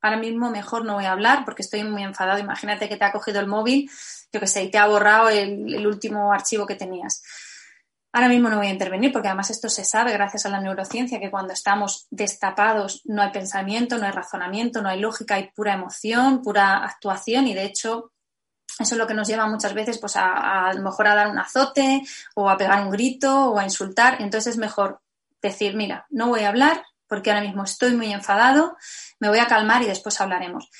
ahora 0.00 0.16
mismo 0.16 0.50
mejor 0.50 0.86
no 0.86 0.94
voy 0.94 1.04
a 1.04 1.12
hablar 1.12 1.44
porque 1.44 1.60
estoy 1.60 1.84
muy 1.84 2.02
enfadado. 2.02 2.38
Imagínate 2.38 2.88
que 2.88 2.96
te 2.96 3.04
ha 3.04 3.12
cogido 3.12 3.38
el 3.38 3.48
móvil, 3.48 3.90
yo 4.32 4.40
que 4.40 4.46
sé, 4.46 4.62
y 4.62 4.70
te 4.70 4.78
ha 4.78 4.86
borrado 4.86 5.28
el 5.28 5.86
último 5.86 6.32
archivo 6.32 6.66
que 6.66 6.74
tenías 6.74 7.22
Ahora 8.12 8.28
mismo 8.28 8.48
no 8.48 8.56
voy 8.56 8.66
a 8.66 8.70
intervenir 8.70 9.12
porque 9.12 9.28
además 9.28 9.50
esto 9.50 9.68
se 9.68 9.84
sabe 9.84 10.12
gracias 10.12 10.44
a 10.44 10.48
la 10.48 10.60
neurociencia 10.60 11.20
que 11.20 11.30
cuando 11.30 11.52
estamos 11.52 12.08
destapados 12.10 13.02
no 13.04 13.22
hay 13.22 13.30
pensamiento, 13.30 13.98
no 13.98 14.06
hay 14.06 14.12
razonamiento, 14.12 14.82
no 14.82 14.88
hay 14.88 14.98
lógica, 14.98 15.36
hay 15.36 15.50
pura 15.52 15.74
emoción, 15.74 16.42
pura 16.42 16.84
actuación 16.84 17.46
y 17.46 17.54
de 17.54 17.64
hecho 17.64 18.12
eso 18.78 18.94
es 18.94 18.98
lo 18.98 19.06
que 19.06 19.14
nos 19.14 19.28
lleva 19.28 19.46
muchas 19.46 19.74
veces 19.74 19.98
pues 19.98 20.16
a, 20.16 20.68
a, 20.68 20.74
lo 20.74 20.82
mejor 20.82 21.06
a 21.06 21.14
dar 21.14 21.28
un 21.28 21.38
azote 21.38 22.02
o 22.34 22.48
a 22.48 22.56
pegar 22.56 22.82
un 22.82 22.90
grito 22.90 23.50
o 23.50 23.58
a 23.58 23.64
insultar. 23.64 24.20
Entonces 24.20 24.54
es 24.54 24.58
mejor 24.58 25.00
decir, 25.42 25.76
mira, 25.76 26.06
no 26.10 26.28
voy 26.28 26.40
a 26.40 26.48
hablar 26.48 26.84
porque 27.06 27.30
ahora 27.30 27.42
mismo 27.42 27.64
estoy 27.64 27.94
muy 27.96 28.12
enfadado, 28.12 28.76
me 29.18 29.28
voy 29.28 29.40
a 29.40 29.48
calmar 29.48 29.82
y 29.82 29.86
después 29.86 30.20
hablaremos. 30.20 30.70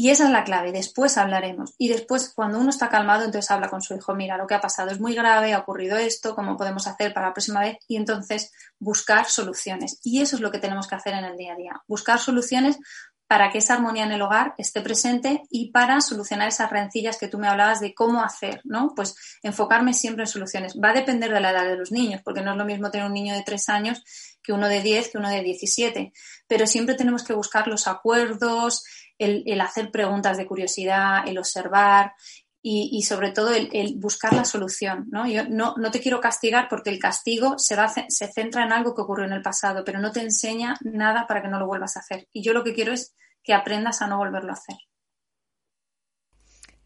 Y 0.00 0.08
esa 0.08 0.24
es 0.24 0.30
la 0.30 0.44
clave. 0.44 0.72
Después 0.72 1.18
hablaremos. 1.18 1.74
Y 1.76 1.88
después, 1.88 2.32
cuando 2.34 2.58
uno 2.58 2.70
está 2.70 2.88
calmado, 2.88 3.26
entonces 3.26 3.50
habla 3.50 3.68
con 3.68 3.82
su 3.82 3.94
hijo, 3.94 4.14
mira, 4.14 4.38
lo 4.38 4.46
que 4.46 4.54
ha 4.54 4.60
pasado 4.62 4.90
es 4.90 4.98
muy 4.98 5.14
grave, 5.14 5.52
ha 5.52 5.58
ocurrido 5.58 5.98
esto, 5.98 6.34
¿cómo 6.34 6.56
podemos 6.56 6.86
hacer 6.86 7.12
para 7.12 7.26
la 7.26 7.34
próxima 7.34 7.60
vez? 7.60 7.76
Y 7.86 7.96
entonces 7.96 8.50
buscar 8.78 9.26
soluciones. 9.26 10.00
Y 10.02 10.22
eso 10.22 10.36
es 10.36 10.40
lo 10.40 10.50
que 10.50 10.58
tenemos 10.58 10.88
que 10.88 10.94
hacer 10.94 11.12
en 11.12 11.26
el 11.26 11.36
día 11.36 11.52
a 11.52 11.56
día. 11.56 11.82
Buscar 11.86 12.18
soluciones 12.18 12.78
para 13.26 13.50
que 13.50 13.58
esa 13.58 13.74
armonía 13.74 14.04
en 14.04 14.12
el 14.12 14.22
hogar 14.22 14.54
esté 14.56 14.80
presente 14.80 15.42
y 15.50 15.70
para 15.70 16.00
solucionar 16.00 16.48
esas 16.48 16.70
rencillas 16.70 17.18
que 17.18 17.28
tú 17.28 17.38
me 17.38 17.48
hablabas 17.48 17.80
de 17.80 17.92
cómo 17.92 18.24
hacer, 18.24 18.62
¿no? 18.64 18.94
Pues 18.96 19.14
enfocarme 19.42 19.92
siempre 19.92 20.24
en 20.24 20.28
soluciones. 20.28 20.76
Va 20.82 20.90
a 20.90 20.94
depender 20.94 21.30
de 21.30 21.40
la 21.40 21.50
edad 21.50 21.66
de 21.66 21.76
los 21.76 21.92
niños, 21.92 22.22
porque 22.24 22.40
no 22.40 22.52
es 22.52 22.56
lo 22.56 22.64
mismo 22.64 22.90
tener 22.90 23.06
un 23.06 23.12
niño 23.12 23.34
de 23.34 23.42
tres 23.42 23.68
años 23.68 24.02
que 24.42 24.54
uno 24.54 24.66
de 24.66 24.80
diez, 24.80 25.10
que 25.10 25.18
uno 25.18 25.28
de 25.28 25.42
diecisiete. 25.42 26.14
Pero 26.48 26.66
siempre 26.66 26.94
tenemos 26.94 27.22
que 27.22 27.34
buscar 27.34 27.68
los 27.68 27.86
acuerdos, 27.86 28.82
el, 29.20 29.60
hacer 29.60 29.90
preguntas 29.90 30.36
de 30.38 30.46
curiosidad, 30.46 31.28
el 31.28 31.38
observar 31.38 32.14
y, 32.62 33.02
sobre 33.02 33.30
todo 33.30 33.54
el, 33.54 33.94
buscar 33.96 34.32
la 34.32 34.44
solución. 34.44 35.06
¿no? 35.10 35.26
Yo 35.26 35.48
no, 35.48 35.74
te 35.90 36.00
quiero 36.00 36.20
castigar 36.20 36.68
porque 36.68 36.90
el 36.90 36.98
castigo 36.98 37.58
se, 37.58 37.76
va, 37.76 37.88
se 37.88 38.32
centra 38.32 38.64
en 38.64 38.72
algo 38.72 38.94
que 38.94 39.02
ocurrió 39.02 39.26
en 39.26 39.32
el 39.32 39.42
pasado, 39.42 39.84
pero 39.84 40.00
no 40.00 40.10
te 40.10 40.20
enseña 40.20 40.76
nada 40.82 41.26
para 41.26 41.42
que 41.42 41.48
no 41.48 41.58
lo 41.58 41.66
vuelvas 41.66 41.96
a 41.96 42.00
hacer. 42.00 42.28
Y 42.32 42.42
yo 42.42 42.52
lo 42.52 42.64
que 42.64 42.74
quiero 42.74 42.92
es 42.92 43.14
que 43.42 43.54
aprendas 43.54 44.02
a 44.02 44.06
no 44.06 44.18
volverlo 44.18 44.50
a 44.50 44.54
hacer. 44.54 44.76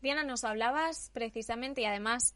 Diana, 0.01 0.23
nos 0.23 0.45
hablabas 0.45 1.11
precisamente 1.15 1.81
y 1.81 1.85
además 1.87 2.35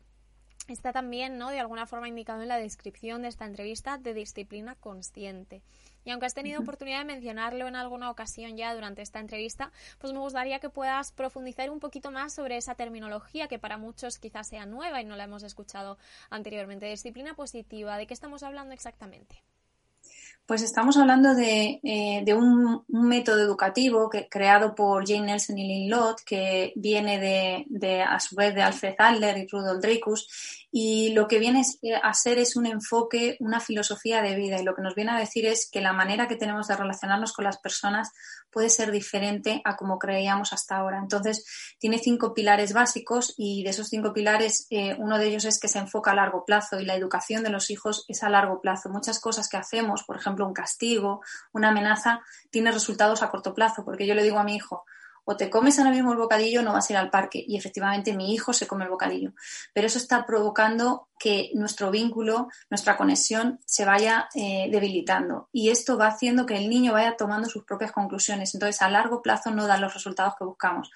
está 0.69 0.93
también, 0.93 1.39
¿no? 1.39 1.51
De 1.51 1.61
alguna 1.61 1.87
forma 1.87 2.09
indicado 2.09 2.43
en 2.43 2.49
la 2.49 2.57
descripción 2.57 3.23
de 3.23 3.29
esta 3.29 3.47
entrevista 3.47 3.99
de 3.99 4.15
disciplina 4.15 4.75
consciente. 4.75 5.63
Y 6.09 6.11
aunque 6.11 6.25
has 6.25 6.33
tenido 6.33 6.63
oportunidad 6.63 7.01
de 7.01 7.05
mencionarlo 7.05 7.69
en 7.69 7.77
alguna 7.77 8.11
ocasión 8.11 8.57
ya 8.57 8.75
durante 8.75 9.03
esta 9.03 9.21
entrevista, 9.21 9.73
pues 9.99 10.15
me 10.15 10.21
gustaría 10.21 10.59
que 10.59 10.71
puedas 10.71 11.13
profundizar 11.13 11.69
un 11.69 11.81
poquito 11.81 12.11
más 12.11 12.33
sobre 12.33 12.57
esa 12.57 12.75
terminología 12.75 13.47
que 13.47 13.59
para 13.59 13.77
muchos 13.77 14.19
quizás 14.19 14.49
sea 14.49 14.65
nueva 14.65 15.03
y 15.03 15.05
no 15.05 15.17
la 15.17 15.25
hemos 15.25 15.43
escuchado 15.43 15.99
anteriormente. 16.31 16.87
Disciplina 16.87 17.35
positiva, 17.35 17.99
¿de 17.99 18.07
qué 18.07 18.15
estamos 18.15 18.43
hablando 18.43 18.73
exactamente? 18.73 19.45
Pues 20.49 20.63
estamos 20.63 20.97
hablando 20.97 21.35
de, 21.35 21.79
eh, 21.83 22.35
un, 22.35 22.83
método 22.89 23.43
educativo 23.43 24.09
que, 24.09 24.31
creado 24.31 24.75
por 24.75 25.07
Jane 25.07 25.27
Nelson 25.27 25.59
y 25.59 25.69
Lynn 25.69 25.91
Lott, 25.91 26.23
que 26.25 26.73
viene 26.75 27.67
de, 27.69 28.01
a 28.01 28.19
su 28.19 28.35
vez 28.35 28.55
de 28.55 28.63
Alfred 28.63 28.95
Adler 28.97 29.37
y 29.37 29.47
Rudolf 29.47 29.83
Dreykus, 29.83 30.67
y 30.73 31.13
lo 31.13 31.29
que 31.29 31.39
viene 31.39 31.65
eh, 31.83 31.97
a 32.03 32.15
ser 32.15 32.39
es 32.39 32.57
un 32.57 32.65
enfoque, 32.65 33.37
una 33.41 33.61
filosofía 33.61 34.23
de 34.23 34.37
vida, 34.37 34.59
y 34.59 34.65
lo 34.65 34.75
que 34.75 34.81
nos 34.81 34.95
viene 34.95 35.11
a 35.11 35.19
decir 35.19 35.45
es 35.45 35.69
que 35.71 35.83
la 35.83 35.93
manera 35.93 36.29
que 36.29 36.37
tenemos 36.37 36.67
de 36.67 36.77
relacionarnos 36.77 37.35
con 37.35 37.45
las 37.45 37.59
personas 37.59 38.11
puede 38.51 38.71
ser 38.71 38.91
diferente 38.91 39.61
a 39.65 39.77
como 39.77 39.99
creíamos 39.99 40.53
hasta 40.53 40.77
ahora. 40.77 40.99
Entonces, 40.99 41.45
tiene 41.79 41.99
cinco 41.99 42.35
pilares 42.35 42.73
básicos 42.73 43.35
y 43.37 43.63
de 43.63 43.71
esos 43.71 43.89
cinco 43.89 44.13
pilares, 44.13 44.67
eh, 44.71 44.97
uno 44.99 45.19
de 45.19 45.27
ellos 45.27 45.45
es 45.45 45.59
que 45.59 45.69
se 45.69 45.79
enfoca 45.79 46.13
a 46.13 46.15
largo 46.15 46.45
plazo 46.45 46.81
y 46.81 46.85
la 46.85 46.95
educación 46.95 47.43
de 47.43 47.51
los 47.51 47.71
hijos 47.71 48.05
es 48.09 48.23
a 48.23 48.29
largo 48.29 48.61
plazo. 48.61 48.89
Muchas 48.89 49.21
cosas 49.21 49.49
que 49.49 49.57
hacemos, 49.57 50.05
por 50.05 50.17
ejemplo, 50.17 50.47
un 50.47 50.55
castigo, 50.55 51.21
una 51.53 51.69
amenaza, 51.69 52.21
tiene 52.51 52.73
resultados 52.73 53.23
a 53.23 53.31
corto 53.31 53.55
plazo, 53.55 53.85
porque 53.85 54.07
yo 54.07 54.15
le 54.15 54.23
digo 54.23 54.39
a 54.39 54.45
mi 54.45 54.57
hijo, 54.57 54.85
o 55.31 55.37
te 55.37 55.51
comes 55.51 55.79
ahora 55.79 55.91
mismo 55.91 56.11
el 56.13 56.19
bocadillo 56.19 56.63
no 56.63 56.73
vas 56.73 56.89
a 56.89 56.93
ir 56.95 56.97
al 56.97 57.11
parque. 57.11 57.45
Y 57.47 57.59
efectivamente 57.59 58.17
mi 58.17 58.33
hijo 58.33 58.55
se 58.55 58.67
come 58.67 58.85
el 58.85 58.91
bocadillo. 58.91 59.35
Pero 59.75 59.87
eso 59.87 59.99
está 59.99 60.25
provocando 60.25 61.11
que 61.19 61.51
nuestro 61.53 61.91
vínculo, 61.91 62.49
nuestra 62.71 62.97
conexión 62.97 63.61
se 63.67 63.85
vaya 63.85 64.31
eh, 64.35 64.71
debilitando. 64.73 65.51
Y 65.53 65.69
esto 65.69 65.99
va 65.99 66.07
haciendo 66.07 66.47
que 66.47 66.57
el 66.57 66.71
niño 66.71 66.95
vaya 66.95 67.15
tomando 67.19 67.47
sus 67.47 67.65
propias 67.67 67.93
conclusiones. 67.93 68.55
Entonces, 68.55 68.81
a 68.81 68.89
largo 68.89 69.21
plazo 69.21 69.51
no 69.51 69.67
da 69.67 69.77
los 69.77 69.93
resultados 69.93 70.33
que 70.39 70.47
buscamos. 70.47 70.91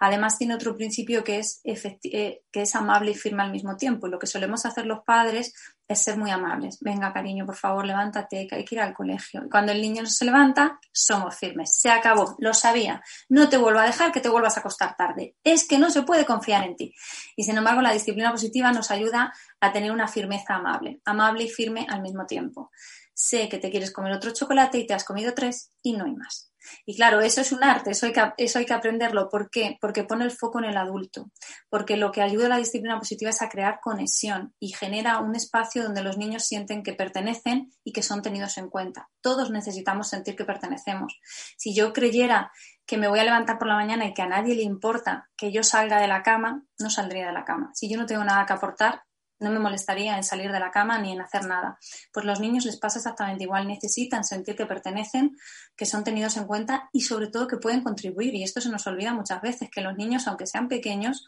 Además, 0.00 0.36
tiene 0.36 0.54
otro 0.54 0.76
principio 0.76 1.24
que 1.24 1.38
es, 1.38 1.62
eh, 1.64 2.42
que 2.52 2.60
es 2.60 2.74
amable 2.74 3.12
y 3.12 3.14
firme 3.14 3.42
al 3.42 3.52
mismo 3.52 3.78
tiempo. 3.78 4.06
Lo 4.06 4.18
que 4.18 4.26
solemos 4.26 4.66
hacer 4.66 4.84
los 4.84 5.00
padres 5.02 5.54
es 5.88 6.04
ser 6.04 6.18
muy 6.18 6.30
amables. 6.30 6.78
Venga, 6.80 7.12
cariño, 7.12 7.46
por 7.46 7.56
favor, 7.56 7.86
levántate, 7.86 8.46
hay 8.50 8.64
que 8.64 8.74
ir 8.74 8.80
al 8.80 8.92
colegio. 8.92 9.42
Y 9.46 9.48
cuando 9.48 9.72
el 9.72 9.80
niño 9.80 10.02
no 10.02 10.10
se 10.10 10.26
levanta, 10.26 10.78
somos 10.92 11.34
firmes. 11.34 11.74
Se 11.76 11.90
acabó, 11.90 12.36
lo 12.38 12.52
sabía. 12.52 13.02
No 13.30 13.48
te 13.48 13.56
vuelvo 13.56 13.80
a 13.80 13.86
dejar 13.86 14.12
que 14.12 14.20
te 14.20 14.28
vuelvas 14.28 14.56
a 14.56 14.60
acostar 14.60 14.96
tarde. 14.96 15.36
Es 15.42 15.66
que 15.66 15.78
no 15.78 15.90
se 15.90 16.02
puede 16.02 16.26
confiar 16.26 16.64
en 16.64 16.76
ti. 16.76 16.94
Y 17.36 17.44
sin 17.44 17.56
embargo, 17.56 17.80
la 17.80 17.92
disciplina 17.92 18.30
positiva 18.30 18.70
nos 18.70 18.90
ayuda 18.90 19.32
a 19.60 19.72
tener 19.72 19.90
una 19.90 20.06
firmeza 20.06 20.56
amable, 20.56 21.00
amable 21.06 21.44
y 21.44 21.48
firme 21.48 21.86
al 21.88 22.02
mismo 22.02 22.26
tiempo. 22.26 22.70
Sé 23.14 23.48
que 23.48 23.58
te 23.58 23.70
quieres 23.70 23.90
comer 23.90 24.12
otro 24.12 24.32
chocolate 24.32 24.78
y 24.78 24.86
te 24.86 24.94
has 24.94 25.04
comido 25.04 25.32
tres 25.34 25.72
y 25.82 25.94
no 25.94 26.04
hay 26.04 26.14
más. 26.14 26.52
Y 26.86 26.96
claro, 26.96 27.20
eso 27.20 27.40
es 27.40 27.52
un 27.52 27.64
arte, 27.64 27.90
eso 27.90 28.06
hay, 28.06 28.12
que, 28.12 28.32
eso 28.36 28.58
hay 28.58 28.66
que 28.66 28.74
aprenderlo. 28.74 29.28
¿Por 29.28 29.50
qué? 29.50 29.76
Porque 29.80 30.04
pone 30.04 30.24
el 30.24 30.30
foco 30.30 30.58
en 30.58 30.66
el 30.66 30.76
adulto. 30.76 31.30
Porque 31.68 31.96
lo 31.96 32.12
que 32.12 32.22
ayuda 32.22 32.46
a 32.46 32.50
la 32.50 32.56
disciplina 32.58 32.98
positiva 32.98 33.30
es 33.30 33.42
a 33.42 33.48
crear 33.48 33.80
conexión 33.80 34.54
y 34.58 34.72
genera 34.72 35.18
un 35.20 35.34
espacio 35.34 35.82
donde 35.82 36.02
los 36.02 36.16
niños 36.16 36.44
sienten 36.44 36.82
que 36.82 36.94
pertenecen 36.94 37.72
y 37.84 37.92
que 37.92 38.02
son 38.02 38.22
tenidos 38.22 38.58
en 38.58 38.68
cuenta. 38.68 39.08
Todos 39.20 39.50
necesitamos 39.50 40.08
sentir 40.08 40.36
que 40.36 40.44
pertenecemos. 40.44 41.18
Si 41.56 41.74
yo 41.74 41.92
creyera 41.92 42.52
que 42.88 42.96
me 42.96 43.08
voy 43.08 43.18
a 43.18 43.24
levantar 43.24 43.58
por 43.58 43.68
la 43.68 43.74
mañana 43.74 44.06
y 44.06 44.14
que 44.14 44.22
a 44.22 44.28
nadie 44.28 44.54
le 44.54 44.62
importa 44.62 45.28
que 45.36 45.52
yo 45.52 45.62
salga 45.62 46.00
de 46.00 46.08
la 46.08 46.22
cama, 46.22 46.64
no 46.78 46.88
saldría 46.88 47.26
de 47.26 47.32
la 47.34 47.44
cama. 47.44 47.70
Si 47.74 47.88
yo 47.90 47.98
no 47.98 48.06
tengo 48.06 48.24
nada 48.24 48.46
que 48.46 48.54
aportar, 48.54 49.02
no 49.40 49.50
me 49.50 49.58
molestaría 49.58 50.16
en 50.16 50.24
salir 50.24 50.50
de 50.52 50.60
la 50.60 50.70
cama 50.70 50.98
ni 50.98 51.12
en 51.12 51.20
hacer 51.20 51.46
nada. 51.46 51.78
Pues 52.12 52.26
los 52.26 52.40
niños 52.40 52.64
les 52.64 52.76
pasa 52.76 52.98
exactamente 52.98 53.44
igual, 53.44 53.66
necesitan 53.66 54.24
sentir 54.24 54.56
que 54.56 54.66
pertenecen, 54.66 55.36
que 55.76 55.86
son 55.86 56.04
tenidos 56.04 56.36
en 56.36 56.46
cuenta 56.46 56.88
y 56.92 57.02
sobre 57.02 57.28
todo 57.28 57.46
que 57.46 57.56
pueden 57.56 57.82
contribuir. 57.82 58.34
Y 58.34 58.42
esto 58.42 58.60
se 58.60 58.68
nos 58.68 58.86
olvida 58.86 59.14
muchas 59.14 59.40
veces, 59.40 59.70
que 59.70 59.80
los 59.80 59.96
niños, 59.96 60.26
aunque 60.26 60.46
sean 60.46 60.68
pequeños, 60.68 61.26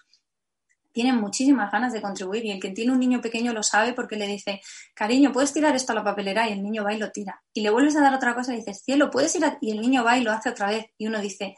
tienen 0.93 1.17
muchísimas 1.17 1.71
ganas 1.71 1.93
de 1.93 2.02
contribuir 2.02 2.45
y 2.45 2.50
el 2.50 2.61
que 2.61 2.71
tiene 2.71 2.93
un 2.93 2.99
niño 2.99 3.21
pequeño 3.21 3.52
lo 3.52 3.62
sabe 3.62 3.93
porque 3.93 4.17
le 4.17 4.26
dice, 4.26 4.61
cariño, 4.95 5.33
¿puedes 5.33 5.52
tirar 5.52 5.75
esto 5.76 5.93
a 5.93 5.95
la 5.95 6.05
papelera? 6.05 6.49
Y 6.49 6.52
el 6.52 6.62
niño 6.62 6.85
va 6.85 6.93
y 6.93 6.99
lo 6.99 7.11
tira. 7.11 7.43
Y 7.52 7.61
le 7.61 7.71
vuelves 7.71 7.97
a 7.97 8.00
dar 8.00 8.14
otra 8.14 8.35
cosa 8.35 8.52
y 8.52 8.57
dices, 8.57 8.83
cielo, 8.85 9.11
¿puedes 9.11 9.35
ir? 9.37 9.45
Y 9.61 9.71
el 9.71 9.81
niño 9.81 10.05
va 10.05 10.19
y 10.19 10.25
lo 10.25 10.33
hace 10.33 10.50
otra 10.50 10.69
vez. 10.69 10.87
Y 10.99 11.07
uno 11.07 11.21
dice, 11.21 11.55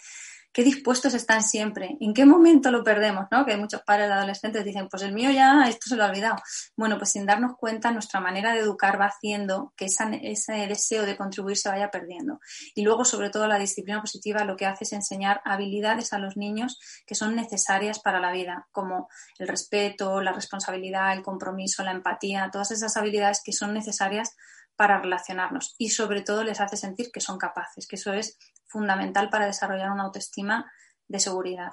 qué 0.53 0.63
dispuestos 0.63 1.15
están 1.15 1.43
siempre, 1.43 1.97
en 2.01 2.13
qué 2.13 2.25
momento 2.25 2.71
lo 2.71 2.85
perdemos, 2.85 3.27
¿no? 3.31 3.47
Que 3.47 3.57
muchos 3.57 3.83
padres 3.83 4.09
de 4.09 4.15
adolescentes 4.15 4.65
dicen, 4.65 4.89
pues 4.89 5.03
el 5.03 5.13
mío 5.13 5.31
ya, 5.31 5.65
esto 5.69 5.89
se 5.89 5.97
lo 5.97 6.05
ha 6.05 6.09
olvidado. 6.09 6.37
Bueno, 6.77 6.99
pues 6.99 7.13
sin 7.13 7.25
darnos 7.25 7.57
cuenta, 7.57 7.91
nuestra 7.91 8.21
manera 8.21 8.53
de 8.53 8.61
educar 8.61 9.01
va 9.01 9.07
haciendo 9.07 9.73
que 9.77 9.87
ese 9.87 10.53
deseo 10.69 11.07
de 11.07 11.17
contribuir 11.17 11.57
se 11.57 11.71
vaya 11.71 11.91
perdiendo. 11.91 12.41
Y 12.75 12.83
luego, 12.83 13.05
sobre 13.05 13.31
todo, 13.31 13.47
la 13.47 13.59
disciplina 13.59 14.01
positiva 14.01 14.45
lo 14.45 14.57
que 14.57 14.67
hace 14.67 14.85
es 14.85 14.93
enseñar 14.93 15.41
habilidades 15.45 16.13
a 16.13 16.19
los 16.19 16.37
niños 16.37 16.79
que 17.07 17.15
son 17.15 17.35
necesarias 17.35 18.01
para 18.01 18.21
la 18.21 18.33
vida, 18.33 18.69
como 18.73 19.09
el 19.39 19.49
respeto, 19.49 20.21
la 20.21 20.33
responsabilidad, 20.33 21.13
el 21.15 21.23
compromiso, 21.23 21.83
la 21.83 21.93
empatía, 21.93 22.51
todas 22.53 22.71
esas 22.73 22.97
habilidades 22.97 23.41
que 23.45 23.53
son 23.53 23.73
necesarias 23.73 24.35
para 24.77 24.99
relacionarnos 24.99 25.75
y 25.79 25.91
sobre 25.91 26.23
todo 26.23 26.45
les 26.45 26.61
hace 26.61 26.77
sentir 26.77 27.11
que 27.12 27.21
son 27.21 27.38
capaces, 27.38 27.87
que 27.87 27.97
eso 27.97 28.12
es 28.12 28.38
fundamental 28.73 29.29
para 29.29 29.47
desarrollar 29.47 29.91
una 29.91 30.05
autoestima 30.05 30.73
de 31.07 31.21
seguridad. 31.21 31.73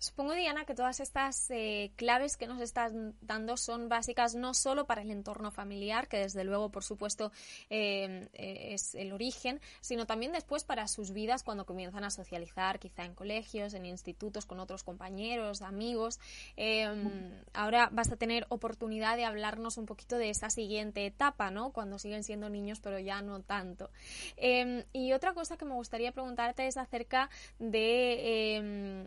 Supongo, 0.00 0.32
Diana, 0.32 0.64
que 0.64 0.74
todas 0.74 0.98
estas 0.98 1.50
eh, 1.50 1.92
claves 1.96 2.38
que 2.38 2.46
nos 2.46 2.58
estás 2.62 2.90
dando 3.20 3.58
son 3.58 3.90
básicas 3.90 4.34
no 4.34 4.54
solo 4.54 4.86
para 4.86 5.02
el 5.02 5.10
entorno 5.10 5.50
familiar, 5.50 6.08
que 6.08 6.16
desde 6.16 6.42
luego, 6.42 6.70
por 6.70 6.84
supuesto, 6.84 7.32
eh, 7.68 8.26
eh, 8.32 8.68
es 8.72 8.94
el 8.94 9.12
origen, 9.12 9.60
sino 9.82 10.06
también 10.06 10.32
después 10.32 10.64
para 10.64 10.88
sus 10.88 11.12
vidas 11.12 11.42
cuando 11.42 11.66
comienzan 11.66 12.02
a 12.04 12.10
socializar, 12.10 12.78
quizá 12.78 13.04
en 13.04 13.14
colegios, 13.14 13.74
en 13.74 13.84
institutos, 13.84 14.46
con 14.46 14.58
otros 14.58 14.84
compañeros, 14.84 15.60
amigos. 15.60 16.18
Em, 16.56 17.30
ahora 17.52 17.90
vas 17.92 18.10
a 18.10 18.16
tener 18.16 18.46
oportunidad 18.48 19.18
de 19.18 19.26
hablarnos 19.26 19.76
un 19.76 19.84
poquito 19.84 20.16
de 20.16 20.30
esa 20.30 20.48
siguiente 20.48 21.04
etapa, 21.04 21.50
¿no? 21.50 21.72
Cuando 21.72 21.98
siguen 21.98 22.24
siendo 22.24 22.48
niños, 22.48 22.80
pero 22.80 22.98
ya 22.98 23.20
no 23.20 23.42
tanto. 23.42 23.90
Em, 24.38 24.82
y 24.94 25.12
otra 25.12 25.34
cosa 25.34 25.58
que 25.58 25.66
me 25.66 25.74
gustaría 25.74 26.12
preguntarte 26.12 26.66
es 26.66 26.78
acerca 26.78 27.28
de 27.58 28.56
em, 28.56 29.06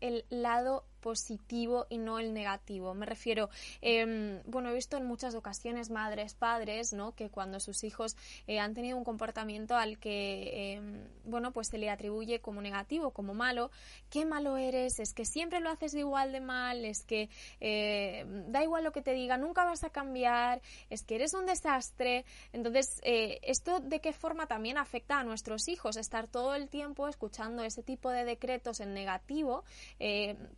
el 0.00 0.24
lado 0.28 0.84
positivo 1.06 1.86
y 1.88 1.98
no 1.98 2.18
el 2.18 2.34
negativo. 2.34 2.92
Me 2.92 3.06
refiero, 3.06 3.48
em, 3.80 4.42
bueno, 4.44 4.70
he 4.70 4.74
visto 4.74 4.96
en 4.96 5.06
muchas 5.06 5.36
ocasiones 5.36 5.88
madres, 5.88 6.34
padres, 6.34 6.92
¿no? 6.92 7.14
Que 7.14 7.30
cuando 7.30 7.60
sus 7.60 7.84
hijos 7.84 8.16
eh, 8.48 8.58
han 8.58 8.74
tenido 8.74 8.98
un 8.98 9.04
comportamiento 9.04 9.76
al 9.76 10.00
que, 10.00 10.72
em, 10.74 11.06
bueno, 11.24 11.52
pues 11.52 11.68
se 11.68 11.78
le 11.78 11.90
atribuye 11.90 12.40
como 12.40 12.60
negativo, 12.60 13.12
como 13.12 13.34
malo, 13.34 13.70
qué 14.10 14.24
malo 14.24 14.56
eres, 14.56 14.98
es 14.98 15.12
que 15.12 15.24
siempre 15.24 15.60
lo 15.60 15.70
haces 15.70 15.94
igual 15.94 16.32
de 16.32 16.40
mal, 16.40 16.84
es 16.84 17.04
que 17.04 17.28
eh, 17.60 18.24
da 18.48 18.64
igual 18.64 18.82
lo 18.82 18.90
que 18.90 19.00
te 19.00 19.12
diga, 19.12 19.36
nunca 19.36 19.64
vas 19.64 19.84
a 19.84 19.90
cambiar, 19.90 20.60
es 20.90 21.04
que 21.04 21.14
eres 21.14 21.34
un 21.34 21.46
desastre. 21.46 22.24
Entonces, 22.52 23.00
eh, 23.04 23.38
¿esto 23.42 23.78
de 23.78 24.00
qué 24.00 24.12
forma 24.12 24.48
también 24.48 24.76
afecta 24.76 25.20
a 25.20 25.22
nuestros 25.22 25.68
hijos? 25.68 25.96
Estar 25.96 26.26
todo 26.26 26.56
el 26.56 26.68
tiempo 26.68 27.06
escuchando 27.06 27.62
ese 27.62 27.84
tipo 27.84 28.10
de 28.10 28.24
decretos 28.24 28.80
en 28.80 28.92
negativo 28.92 29.62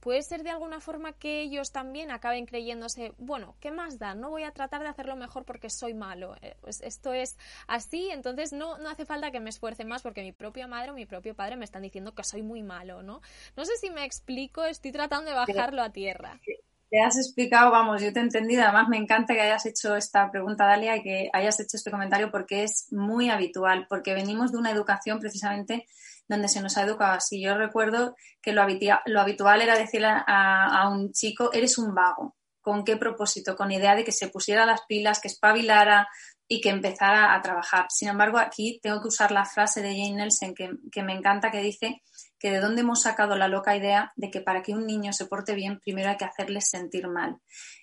puede 0.01 0.23
ser 0.23 0.38
de 0.43 0.51
alguna 0.51 0.81
forma 0.81 1.13
que 1.13 1.41
ellos 1.43 1.73
también 1.73 2.11
acaben 2.11 2.47
creyéndose, 2.47 3.13
bueno, 3.19 3.57
¿qué 3.61 3.71
más 3.71 3.99
da? 3.99 4.15
No 4.15 4.31
voy 4.31 4.43
a 4.43 4.53
tratar 4.53 4.83
de 4.83 4.89
hacerlo 4.89 5.17
mejor 5.17 5.45
porque 5.45 5.71
soy 5.71 5.95
malo. 5.95 6.37
Eh, 6.43 6.57
pues 6.61 6.81
esto 6.81 7.13
es 7.13 7.37
así, 7.67 8.11
entonces 8.11 8.53
no, 8.53 8.79
no 8.79 8.89
hace 8.89 9.05
falta 9.05 9.31
que 9.31 9.41
me 9.41 9.51
esfuerce 9.51 9.85
más 9.85 10.03
porque 10.03 10.23
mi 10.23 10.33
propia 10.33 10.67
madre 10.67 10.91
o 10.91 10.95
mi 10.95 11.07
propio 11.07 11.35
padre 11.35 11.57
me 11.57 11.65
están 11.65 11.83
diciendo 11.83 12.15
que 12.15 12.25
soy 12.25 12.43
muy 12.43 12.63
malo, 12.63 13.03
¿no? 13.03 13.21
No 13.57 13.65
sé 13.65 13.77
si 13.81 13.91
me 13.91 14.05
explico, 14.05 14.65
estoy 14.65 14.93
tratando 14.93 15.31
de 15.31 15.37
bajarlo 15.37 15.83
a 15.83 15.91
tierra. 15.91 16.39
Te 16.91 17.01
has 17.01 17.19
explicado, 17.19 17.71
vamos, 17.71 18.01
yo 18.01 18.13
te 18.15 18.21
he 18.21 18.23
entendido. 18.23 18.63
Además, 18.63 18.89
me 18.89 18.97
encanta 18.97 19.35
que 19.35 19.43
hayas 19.43 19.67
hecho 19.67 19.95
esta 19.95 20.31
pregunta, 20.31 20.65
Dalia, 20.65 20.97
y 20.97 21.03
que 21.03 21.29
hayas 21.35 21.61
hecho 21.61 21.77
este 21.77 21.91
comentario 21.91 22.31
porque 22.31 22.63
es 22.63 22.91
muy 22.91 23.29
habitual, 23.29 23.87
porque 23.91 24.15
venimos 24.15 24.53
de 24.53 24.59
una 24.59 24.71
educación 24.71 25.21
precisamente 25.21 25.87
donde 26.29 26.49
se 26.49 26.61
nos 26.61 26.77
ha 26.77 26.83
educado 26.83 27.13
así. 27.13 27.43
Yo 27.43 27.57
recuerdo 27.57 28.15
que 28.43 28.53
lo, 28.53 28.63
habitual 28.63 29.63
era 29.63 29.77
decirle 29.77 30.09
a, 30.09 30.89
un 30.91 31.13
chico, 31.13 31.51
eres 31.53 31.79
un 31.79 31.95
vago. 31.95 32.37
¿Con 32.61 32.85
qué 32.85 32.97
propósito? 32.97 33.57
Con 33.57 33.73
idea 33.73 33.97
de 33.97 34.05
que 34.05 34.13
se 34.13 34.29
pusiera 34.29 34.67
las 34.67 34.83
pilas, 34.87 35.21
que 35.21 35.29
espabilara 35.29 36.09
y 36.47 36.61
que 36.61 36.69
empezara 36.69 37.35
a 37.35 37.41
trabajar. 37.41 37.87
Sin 37.89 38.09
embargo, 38.09 38.39
aquí 38.39 38.79
tengo 38.83 39.01
que 39.01 39.09
usar 39.09 39.33
la 39.33 39.45
frase 39.45 39.81
de 39.81 39.91
Jane 39.91 40.17
Nelson 40.17 40.55
que, 40.55 40.71
que 40.93 41.03
me 41.03 41.15
encanta, 41.15 41.51
que 41.51 41.63
dice 41.63 42.03
que 42.39 42.51
de 42.51 42.61
dónde 42.61 42.83
hemos 42.83 43.03
sacado 43.03 43.37
la 43.37 43.49
loca 43.49 43.77
idea 43.77 44.13
de 44.17 44.31
que 44.31 44.41
para 44.41 44.63
que 44.63 44.73
un 44.73 44.87
niño 44.87 45.13
se 45.13 45.27
porte 45.27 45.55
bien, 45.55 45.81
primero 45.81 46.11
hay 46.11 46.17
que 46.17 46.25
hacerle 46.25 46.61
sentir 46.61 47.09
mal. 47.09 47.39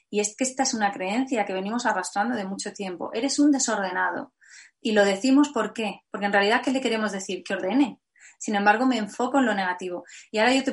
Y 0.09 0.19
es 0.19 0.35
que 0.35 0.43
esta 0.43 0.63
es 0.63 0.73
una 0.73 0.91
creencia 0.91 1.45
que 1.45 1.53
venimos 1.53 1.85
arrastrando 1.85 2.35
de 2.35 2.45
mucho 2.45 2.71
tiempo. 2.71 3.11
Eres 3.13 3.39
un 3.39 3.51
desordenado. 3.51 4.33
Y 4.81 4.91
lo 4.91 5.03
decimos 5.03 5.49
¿por 5.49 5.73
qué? 5.73 6.01
Porque 6.11 6.27
en 6.27 6.33
realidad, 6.33 6.61
¿qué 6.63 6.71
le 6.71 6.81
queremos 6.81 7.11
decir? 7.11 7.43
Que 7.43 7.55
ordene, 7.55 7.99
sin 8.37 8.55
embargo, 8.55 8.85
me 8.85 8.97
enfoco 8.97 9.39
en 9.39 9.45
lo 9.45 9.53
negativo. 9.53 10.03
Y 10.31 10.39
ahora 10.39 10.53
yo 10.53 10.63
te 10.63 10.71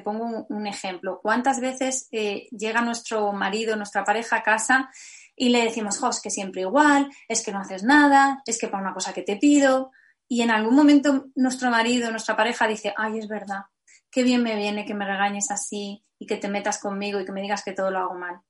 pongo, 0.00 0.46
un, 0.48 0.66
ejemplo. 0.66 1.20
¿Cuántas 1.22 1.60
veces 1.60 2.08
eh, 2.12 2.48
llega 2.50 2.82
nuestro 2.82 3.32
marido, 3.32 3.76
nuestra 3.76 4.04
pareja 4.04 4.36
a 4.36 4.42
casa 4.42 4.90
y 5.36 5.48
le 5.48 5.64
decimos, 5.64 5.98
jo, 5.98 6.10
que 6.22 6.30
siempre 6.30 6.62
igual, 6.62 7.10
es 7.28 7.44
que 7.44 7.52
no 7.52 7.60
haces 7.60 7.82
nada, 7.82 8.42
es 8.46 8.58
que 8.58 8.68
para 8.68 8.82
una 8.82 8.94
cosa 8.94 9.12
que 9.12 9.22
te 9.22 9.36
pido? 9.36 9.90
Y 10.28 10.42
en 10.42 10.50
algún 10.50 10.74
momento 10.74 11.26
nuestro 11.34 11.70
marido, 11.70 12.10
nuestra 12.10 12.36
pareja 12.36 12.66
dice, 12.66 12.94
ay, 12.96 13.18
es 13.18 13.28
verdad, 13.28 13.64
qué 14.10 14.22
bien 14.22 14.42
me 14.42 14.56
viene 14.56 14.84
que 14.84 14.94
me 14.94 15.04
regañes 15.04 15.50
así 15.50 16.02
y 16.18 16.26
que 16.26 16.36
te 16.36 16.48
metas 16.48 16.78
conmigo 16.78 17.20
y 17.20 17.24
que 17.24 17.32
me 17.32 17.42
digas 17.42 17.62
que 17.64 17.72
todo 17.72 17.90
lo 17.90 17.98
hago 17.98 18.14
mal. 18.14 18.40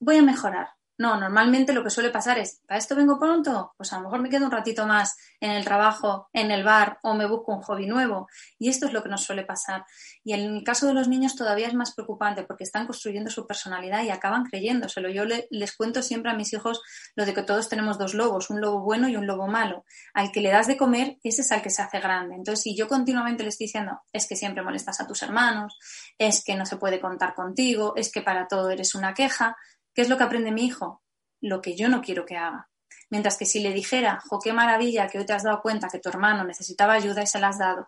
Voy 0.00 0.18
a 0.18 0.22
mejorar. 0.22 0.68
No, 0.96 1.18
normalmente 1.18 1.72
lo 1.72 1.82
que 1.82 1.90
suele 1.90 2.10
pasar 2.10 2.38
es, 2.38 2.60
¿para 2.68 2.78
esto 2.78 2.94
vengo 2.94 3.18
pronto? 3.18 3.74
Pues 3.76 3.92
a 3.92 3.96
lo 3.96 4.04
mejor 4.04 4.20
me 4.22 4.30
quedo 4.30 4.46
un 4.46 4.52
ratito 4.52 4.86
más 4.86 5.16
en 5.40 5.50
el 5.50 5.64
trabajo, 5.64 6.28
en 6.32 6.52
el 6.52 6.62
bar 6.62 6.98
o 7.02 7.14
me 7.14 7.26
busco 7.26 7.52
un 7.52 7.62
hobby 7.62 7.86
nuevo. 7.86 8.28
Y 8.58 8.68
esto 8.68 8.86
es 8.86 8.92
lo 8.92 9.02
que 9.02 9.08
nos 9.08 9.24
suele 9.24 9.44
pasar. 9.44 9.84
Y 10.22 10.34
en 10.34 10.40
el 10.56 10.62
caso 10.62 10.86
de 10.86 10.94
los 10.94 11.08
niños 11.08 11.34
todavía 11.34 11.66
es 11.66 11.74
más 11.74 11.94
preocupante 11.94 12.44
porque 12.44 12.62
están 12.62 12.86
construyendo 12.86 13.28
su 13.28 13.44
personalidad 13.44 14.04
y 14.04 14.10
acaban 14.10 14.44
creyéndoselo. 14.44 15.08
Yo 15.08 15.24
les 15.24 15.76
cuento 15.76 16.00
siempre 16.00 16.30
a 16.30 16.34
mis 16.34 16.52
hijos 16.52 16.80
lo 17.16 17.26
de 17.26 17.34
que 17.34 17.42
todos 17.42 17.68
tenemos 17.68 17.98
dos 17.98 18.14
lobos, 18.14 18.50
un 18.50 18.60
lobo 18.60 18.80
bueno 18.82 19.08
y 19.08 19.16
un 19.16 19.26
lobo 19.26 19.48
malo. 19.48 19.84
Al 20.12 20.30
que 20.30 20.40
le 20.40 20.50
das 20.50 20.68
de 20.68 20.76
comer, 20.76 21.18
ese 21.24 21.42
es 21.42 21.50
al 21.50 21.62
que 21.62 21.70
se 21.70 21.82
hace 21.82 21.98
grande. 21.98 22.36
Entonces, 22.36 22.62
si 22.62 22.76
yo 22.76 22.86
continuamente 22.86 23.42
le 23.42 23.48
estoy 23.48 23.66
diciendo, 23.66 24.00
es 24.12 24.28
que 24.28 24.36
siempre 24.36 24.62
molestas 24.62 25.00
a 25.00 25.08
tus 25.08 25.22
hermanos, 25.24 25.76
es 26.18 26.44
que 26.44 26.54
no 26.54 26.66
se 26.66 26.76
puede 26.76 27.00
contar 27.00 27.34
contigo, 27.34 27.94
es 27.96 28.12
que 28.12 28.22
para 28.22 28.46
todo 28.46 28.70
eres 28.70 28.94
una 28.94 29.12
queja, 29.12 29.56
¿Qué 29.94 30.02
es 30.02 30.08
lo 30.08 30.16
que 30.16 30.24
aprende 30.24 30.52
mi 30.52 30.66
hijo? 30.66 31.02
Lo 31.40 31.60
que 31.62 31.76
yo 31.76 31.88
no 31.88 32.02
quiero 32.02 32.26
que 32.26 32.36
haga. 32.36 32.68
Mientras 33.10 33.36
que 33.36 33.46
si 33.46 33.60
le 33.60 33.72
dijera, 33.72 34.20
jo, 34.28 34.38
qué 34.40 34.52
maravilla 34.52 35.08
que 35.08 35.18
hoy 35.18 35.26
te 35.26 35.32
has 35.32 35.44
dado 35.44 35.62
cuenta 35.62 35.88
que 35.88 35.98
tu 35.98 36.08
hermano 36.08 36.44
necesitaba 36.44 36.94
ayuda 36.94 37.22
y 37.22 37.26
se 37.26 37.38
la 37.38 37.48
has 37.48 37.58
dado, 37.58 37.86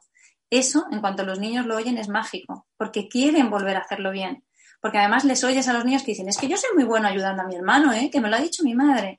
eso, 0.51 0.87
en 0.91 1.01
cuanto 1.01 1.25
los 1.25 1.41
niños 1.41 1.67
lo 1.67 1.77
oyen, 1.77 1.99
es 1.99 2.09
mágico, 2.09 2.67
porque 2.77 3.09
quieren 3.09 3.51
volver 3.51 3.77
a 3.77 3.81
hacerlo 3.81 4.13
bien. 4.13 4.45
Porque 4.81 4.99
además 4.99 5.25
les 5.25 5.43
oyes 5.43 5.67
a 5.69 5.73
los 5.73 5.85
niños 5.85 6.03
que 6.03 6.13
dicen, 6.13 6.29
es 6.29 6.39
que 6.39 6.49
yo 6.49 6.57
soy 6.57 6.71
muy 6.75 6.85
bueno 6.85 7.09
ayudando 7.09 7.43
a 7.43 7.47
mi 7.47 7.57
hermano, 7.57 7.93
¿eh? 7.93 8.11
que 8.11 8.21
me 8.21 8.29
lo 8.29 8.37
ha 8.37 8.41
dicho 8.41 8.63
mi 8.63 8.75
madre. 8.75 9.19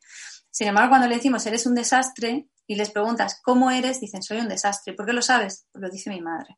Sin 0.50 0.68
embargo, 0.68 0.90
cuando 0.90 1.08
le 1.08 1.16
decimos, 1.16 1.46
eres 1.46 1.66
un 1.66 1.76
desastre, 1.76 2.48
y 2.68 2.76
les 2.76 2.92
preguntas, 2.92 3.40
¿cómo 3.42 3.72
eres? 3.72 4.02
Dicen, 4.02 4.22
soy 4.22 4.40
un 4.40 4.50
desastre. 4.50 4.94
¿Por 4.94 5.06
qué 5.06 5.14
lo 5.14 5.22
sabes? 5.22 5.66
Pues 5.72 5.82
lo 5.82 5.90
dice 5.90 6.10
mi 6.10 6.22
madre. 6.22 6.58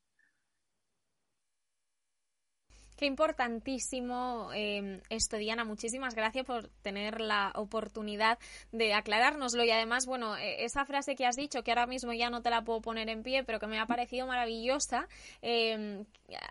Qué 3.00 3.06
importantísimo 3.06 4.50
eh, 4.54 5.02
esto, 5.10 5.38
Diana. 5.38 5.64
Muchísimas 5.64 6.16
gracias 6.16 6.46
por 6.46 6.68
tener 6.82 7.22
la 7.22 7.54
oportunidad 7.56 8.38
de 8.74 8.94
aclarárnoslo. 8.94 9.64
Y 9.64 9.72
además, 9.72 10.06
bueno, 10.06 10.36
e, 10.36 10.66
esa 10.66 10.84
frase 10.84 11.16
que 11.16 11.26
has 11.26 11.38
dicho, 11.38 11.64
que 11.64 11.72
ahora 11.72 11.88
mismo 11.88 12.12
ya 12.12 12.30
no 12.30 12.42
te 12.42 12.50
la 12.50 12.66
puedo 12.66 12.82
poner 12.82 13.08
en 13.08 13.24
pie, 13.24 13.46
pero 13.46 13.58
que 13.58 13.68
me 13.68 13.80
ha 13.80 13.86
parecido 13.86 14.28
maravillosa, 14.28 15.08
em, 15.42 16.04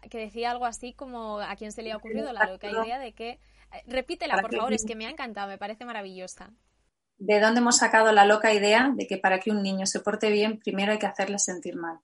que 0.09 0.17
decía 0.17 0.51
algo 0.51 0.65
así 0.65 0.95
como 0.95 1.39
a 1.39 1.55
quién 1.57 1.71
se 1.71 1.83
le 1.83 1.93
ha 1.93 1.99
ocurrido 1.99 2.33
la 2.33 2.47
loca 2.47 2.71
idea 2.71 2.99
de 2.99 3.13
que... 3.13 3.29
Eh, 3.29 3.83
repítela, 3.87 4.41
por 4.41 4.57
favor, 4.57 4.73
es 4.73 4.87
que 4.87 4.97
me 4.97 5.05
ha 5.05 5.11
encantado, 5.11 5.49
me 5.49 5.59
parece 5.59 5.85
maravillosa. 5.85 6.51
¿De 7.19 7.41
dónde 7.41 7.61
hemos 7.61 7.77
sacado 7.77 8.11
la 8.13 8.25
loca 8.25 8.55
idea 8.55 8.91
de 8.97 9.07
que 9.07 9.19
para 9.19 9.39
que 9.39 9.51
un 9.51 9.63
niño 9.63 9.85
se 9.85 10.01
porte 10.01 10.31
bien, 10.31 10.59
primero 10.61 10.93
hay 10.93 10.99
que 10.99 11.05
hacerle 11.05 11.39
sentir 11.39 11.77
mal? 11.77 11.99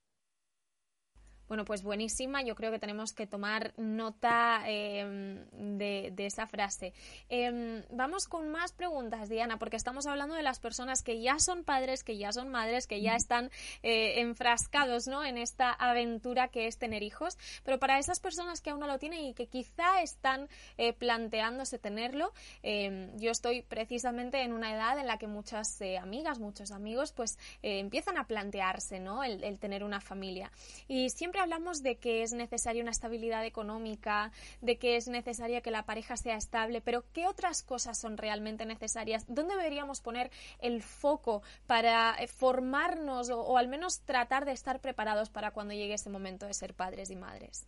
Bueno, 1.55 1.67
pues 1.67 1.85
buenísima. 1.85 2.43
Yo 2.43 2.57
creo 2.57 2.73
que 2.73 2.81
tenemos 2.81 3.13
que 3.13 3.29
tomar 3.29 3.75
nota 3.77 4.65
em, 4.67 5.39
de, 5.79 6.13
esa 6.19 6.49
frase. 6.49 6.93
Em, 7.29 7.85
vamos 7.93 8.27
con 8.27 8.51
más 8.51 8.73
preguntas, 8.73 9.29
Diana, 9.29 9.57
porque 9.57 9.77
estamos 9.77 10.09
hablando 10.09 10.35
de 10.35 10.43
las 10.43 10.59
personas 10.59 11.01
que 11.03 11.21
ya 11.21 11.39
son 11.39 11.63
padres, 11.63 12.03
que 12.03 12.19
ya 12.19 12.33
son 12.33 12.49
madres, 12.49 12.89
que 12.89 13.01
ya 13.01 13.15
están 13.15 13.53
eh, 13.85 14.21
enfrascados 14.21 15.07
¿no? 15.07 15.25
en 15.25 15.39
esta 15.39 15.71
aventura 15.71 16.49
que 16.49 16.67
es 16.67 16.77
tener 16.77 17.05
hijos. 17.05 17.39
Pero 17.63 17.79
para 17.79 18.01
esas 18.01 18.19
personas 18.19 18.61
que 18.61 18.71
aún 18.71 18.81
no 18.81 18.89
lo 18.89 18.99
tienen 18.99 19.21
y 19.21 19.33
que 19.33 19.47
quizá 19.47 20.03
están 20.03 20.49
eh, 20.77 20.93
planteándose 20.93 21.79
tenerlo, 21.79 22.33
em, 22.65 23.17
yo 23.17 23.31
estoy 23.31 23.63
precisamente 23.63 24.43
en 24.43 24.53
una 24.53 24.75
edad 24.75 24.99
en 24.99 25.07
la 25.07 25.19
que 25.19 25.29
muchas 25.29 25.81
eh, 25.81 25.99
amigas, 25.99 26.41
muchos 26.41 26.73
amigos, 26.73 27.13
pues 27.13 27.39
empiezan 27.63 28.19
a 28.19 28.27
plantearse 28.27 28.99
¿no? 28.99 29.23
el, 29.23 29.45
el 29.45 29.61
tener 29.61 29.85
una 29.85 30.01
familia. 30.01 30.51
Y 30.89 31.11
siempre 31.11 31.44
hablamos 31.45 31.83
de 31.83 31.97
que 31.97 32.23
es 32.23 32.33
necesaria 32.33 32.83
una 32.83 32.91
estabilidad 32.91 33.45
económica, 33.45 34.33
de 34.61 34.79
que 34.79 34.97
es 34.97 35.09
necesaria 35.09 35.61
que 35.61 35.71
la 35.71 35.85
pareja 35.85 36.17
sea 36.17 36.37
estable, 36.37 36.81
pero 36.81 37.05
¿qué 37.13 37.27
otras 37.27 37.63
cosas 37.63 37.99
son 37.99 38.17
realmente 38.17 38.67
necesarias? 38.67 39.25
¿Dónde 39.29 39.57
deberíamos 39.57 40.01
poner 40.01 40.31
el 40.59 40.83
foco 40.83 41.43
para 41.67 42.17
eh, 42.19 42.27
formarnos 42.27 43.31
o 43.31 43.57
al 43.57 43.69
menos 43.69 44.01
tratar 44.01 44.45
de 44.45 44.53
estar 44.53 44.81
preparados 44.81 45.31
para 45.31 45.53
cuando 45.53 45.75
llegue 45.75 45.95
ese 45.95 46.11
momento 46.11 46.47
de 46.47 46.55
ser 46.55 46.75
padres 46.75 47.11
y 47.11 47.17
madres? 47.17 47.67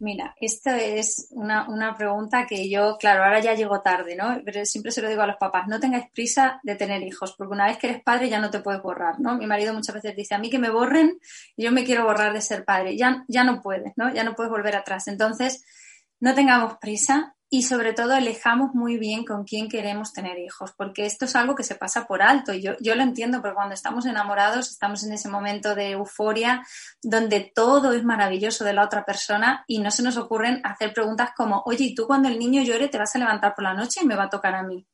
Mira, 0.00 0.34
esta 0.40 0.78
es 0.80 1.28
una, 1.30 1.68
una, 1.68 1.94
pregunta 1.96 2.46
que 2.46 2.68
yo, 2.68 2.96
claro, 2.98 3.24
ahora 3.24 3.40
ya 3.40 3.54
llego 3.54 3.80
tarde, 3.80 4.16
¿no? 4.16 4.40
Pero 4.44 4.64
siempre 4.66 4.90
se 4.90 5.00
lo 5.00 5.08
digo 5.08 5.22
a 5.22 5.26
los 5.26 5.36
papás, 5.36 5.68
no 5.68 5.78
tengáis 5.78 6.06
prisa 6.12 6.60
de 6.64 6.74
tener 6.74 7.02
hijos, 7.02 7.34
porque 7.38 7.54
una 7.54 7.66
vez 7.66 7.78
que 7.78 7.88
eres 7.88 8.02
padre 8.02 8.28
ya 8.28 8.40
no 8.40 8.50
te 8.50 8.58
puedes 8.58 8.82
borrar, 8.82 9.20
¿no? 9.20 9.36
Mi 9.36 9.46
marido 9.46 9.72
muchas 9.72 9.94
veces 9.94 10.16
dice, 10.16 10.34
a 10.34 10.38
mí 10.38 10.50
que 10.50 10.58
me 10.58 10.70
borren, 10.70 11.18
yo 11.56 11.70
me 11.70 11.84
quiero 11.84 12.04
borrar 12.04 12.32
de 12.32 12.40
ser 12.40 12.64
padre, 12.64 12.96
ya, 12.96 13.24
ya 13.28 13.44
no 13.44 13.62
puedes, 13.62 13.92
¿no? 13.96 14.12
Ya 14.12 14.24
no 14.24 14.34
puedes 14.34 14.50
volver 14.50 14.74
atrás. 14.74 15.06
Entonces, 15.06 15.64
no 16.18 16.34
tengamos 16.34 16.78
prisa, 16.78 17.36
y 17.54 17.62
sobre 17.62 17.92
todo 17.92 18.16
elijamos 18.16 18.74
muy 18.74 18.98
bien 18.98 19.24
con 19.24 19.44
quién 19.44 19.68
queremos 19.68 20.12
tener 20.12 20.40
hijos, 20.40 20.72
porque 20.76 21.06
esto 21.06 21.26
es 21.26 21.36
algo 21.36 21.54
que 21.54 21.62
se 21.62 21.76
pasa 21.76 22.04
por 22.04 22.20
alto 22.20 22.52
yo, 22.52 22.72
yo 22.80 22.96
lo 22.96 23.04
entiendo, 23.04 23.40
porque 23.40 23.54
cuando 23.54 23.74
estamos 23.74 24.06
enamorados 24.06 24.72
estamos 24.72 25.04
en 25.04 25.12
ese 25.12 25.28
momento 25.28 25.76
de 25.76 25.92
euforia 25.92 26.66
donde 27.00 27.52
todo 27.54 27.92
es 27.92 28.02
maravilloso 28.02 28.64
de 28.64 28.72
la 28.72 28.84
otra 28.84 29.04
persona 29.04 29.64
y 29.68 29.78
no 29.78 29.92
se 29.92 30.02
nos 30.02 30.16
ocurren 30.16 30.62
hacer 30.64 30.92
preguntas 30.92 31.30
como, 31.36 31.62
oye, 31.64 31.84
¿y 31.84 31.94
tú 31.94 32.08
cuando 32.08 32.28
el 32.28 32.40
niño 32.40 32.60
llore 32.64 32.88
te 32.88 32.98
vas 32.98 33.14
a 33.14 33.20
levantar 33.20 33.54
por 33.54 33.62
la 33.62 33.74
noche 33.74 34.00
y 34.02 34.06
me 34.06 34.16
va 34.16 34.24
a 34.24 34.30
tocar 34.30 34.56
a 34.56 34.64
mí? 34.64 34.84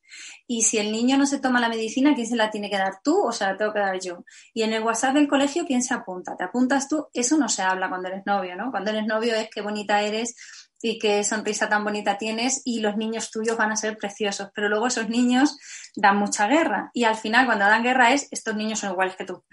Y 0.46 0.62
si 0.62 0.78
el 0.78 0.92
niño 0.92 1.16
no 1.16 1.24
se 1.26 1.40
toma 1.40 1.60
la 1.60 1.68
medicina, 1.68 2.14
¿quién 2.14 2.26
se 2.26 2.36
la 2.36 2.50
tiene 2.50 2.68
que 2.68 2.76
dar 2.76 3.00
tú 3.02 3.22
o 3.22 3.32
se 3.32 3.44
la 3.44 3.56
tengo 3.56 3.72
que 3.72 3.78
dar 3.78 3.98
yo? 4.00 4.24
Y 4.52 4.62
en 4.62 4.72
el 4.72 4.82
WhatsApp 4.82 5.14
del 5.14 5.28
colegio, 5.28 5.64
¿quién 5.64 5.82
se 5.82 5.94
apunta? 5.94 6.36
¿Te 6.36 6.44
apuntas 6.44 6.88
tú? 6.88 7.08
Eso 7.14 7.38
no 7.38 7.48
se 7.48 7.62
habla 7.62 7.88
cuando 7.88 8.08
eres 8.08 8.26
novio, 8.26 8.56
¿no? 8.56 8.70
Cuando 8.70 8.90
eres 8.90 9.06
novio 9.06 9.34
es 9.34 9.48
qué 9.48 9.60
bonita 9.60 10.02
eres 10.02 10.34
y 10.82 10.98
qué 10.98 11.22
sonrisa 11.24 11.68
tan 11.68 11.84
bonita 11.84 12.18
tienes 12.18 12.62
y 12.64 12.80
los 12.80 12.96
niños 12.96 13.30
tuyos 13.30 13.56
van 13.56 13.72
a 13.72 13.76
ser 13.76 13.96
preciosos. 13.96 14.50
Pero 14.54 14.68
luego 14.68 14.86
esos 14.86 15.08
niños 15.08 15.58
dan 15.96 16.16
mucha 16.16 16.46
guerra 16.46 16.90
y 16.94 17.04
al 17.04 17.16
final 17.16 17.46
cuando 17.46 17.64
dan 17.64 17.82
guerra 17.82 18.12
es 18.12 18.28
estos 18.30 18.56
niños 18.56 18.78
son 18.78 18.92
iguales 18.92 19.16
que 19.16 19.24
tú. 19.24 19.44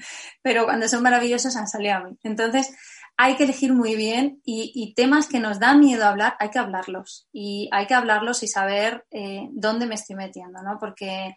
Pero 0.41 0.65
cuando 0.65 0.87
son 0.87 1.03
maravillosos 1.03 1.55
han 1.55 1.67
salido 1.67 1.95
a 1.95 1.99
mí. 2.01 2.17
Entonces 2.23 2.73
hay 3.17 3.35
que 3.35 3.43
elegir 3.43 3.73
muy 3.73 3.95
bien 3.95 4.41
y, 4.45 4.93
temas 4.95 5.27
que 5.27 5.39
nos 5.39 5.59
da 5.59 5.73
miedo 5.73 6.05
hablar 6.05 6.35
hay 6.39 6.49
que 6.49 6.59
hablarlos 6.59 7.27
y 7.33 7.67
hay 7.71 7.87
que 7.87 7.95
hablarlos 7.95 8.43
y 8.43 8.47
saber 8.47 9.05
eh, 9.11 9.47
dónde 9.51 9.87
me 9.87 9.95
estoy 9.95 10.15
metiendo, 10.15 10.61
¿no? 10.61 10.77
Porque 10.79 11.35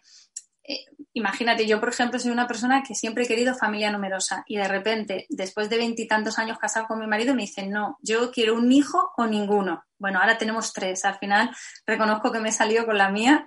eh, 0.71 0.85
imagínate, 1.13 1.65
yo 1.65 1.79
por 1.79 1.89
ejemplo 1.89 2.19
soy 2.19 2.31
una 2.31 2.47
persona 2.47 2.83
que 2.83 2.95
siempre 2.95 3.23
he 3.23 3.27
querido 3.27 3.55
familia 3.55 3.91
numerosa 3.91 4.43
y 4.47 4.57
de 4.57 4.67
repente, 4.67 5.25
después 5.29 5.69
de 5.69 5.77
veintitantos 5.77 6.39
años 6.39 6.57
casado 6.57 6.87
con 6.87 6.99
mi 6.99 7.07
marido, 7.07 7.33
me 7.33 7.43
dicen, 7.43 7.69
no, 7.71 7.97
yo 8.01 8.31
quiero 8.31 8.55
un 8.55 8.71
hijo 8.71 9.11
o 9.17 9.25
ninguno. 9.25 9.83
Bueno, 9.97 10.19
ahora 10.19 10.37
tenemos 10.37 10.73
tres. 10.73 11.05
Al 11.05 11.17
final 11.17 11.51
reconozco 11.85 12.31
que 12.31 12.39
me 12.39 12.49
he 12.49 12.53
salido 12.53 12.85
con 12.85 12.97
la 12.97 13.09
mía 13.09 13.45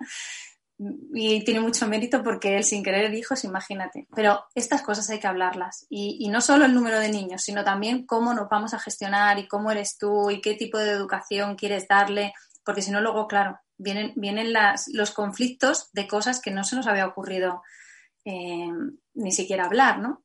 y 1.15 1.45
tiene 1.45 1.61
mucho 1.61 1.87
mérito 1.87 2.23
porque 2.23 2.57
él 2.57 2.65
sin 2.65 2.83
querer 2.83 3.13
hijos, 3.15 3.45
imagínate. 3.45 4.07
Pero 4.15 4.45
estas 4.55 4.83
cosas 4.83 5.09
hay 5.11 5.21
que 5.21 5.27
hablarlas 5.27 5.87
y, 5.89 6.19
y, 6.21 6.29
no 6.29 6.41
solo 6.41 6.65
el 6.65 6.75
número 6.75 6.99
de 6.99 7.11
niños, 7.11 7.43
sino 7.43 7.65
también 7.65 8.07
cómo 8.07 8.35
nos 8.35 8.49
vamos 8.49 8.75
a 8.75 8.79
gestionar 8.79 9.39
y 9.39 9.49
cómo 9.49 9.71
eres 9.71 9.97
tú 9.99 10.31
y 10.31 10.41
qué 10.41 10.55
tipo 10.55 10.79
de 10.79 10.91
educación 10.91 11.57
quieres 11.57 11.87
darle, 11.89 12.33
porque 12.65 12.83
si 12.83 12.91
no 12.91 13.01
luego, 13.01 13.29
claro, 13.29 13.59
vienen, 13.85 14.13
vienen 14.17 14.53
las, 14.53 14.89
los 14.89 15.13
conflictos 15.13 15.91
de 15.93 16.09
cosas 16.09 16.41
que 16.41 16.51
no 16.51 16.65
se 16.65 16.75
nos 16.75 16.89
había 16.89 17.07
ocurrido 17.07 17.63
eh, 18.25 18.69
ni 19.15 19.31
siquiera 19.31 19.67
hablar, 19.67 20.01
¿no? 20.01 20.24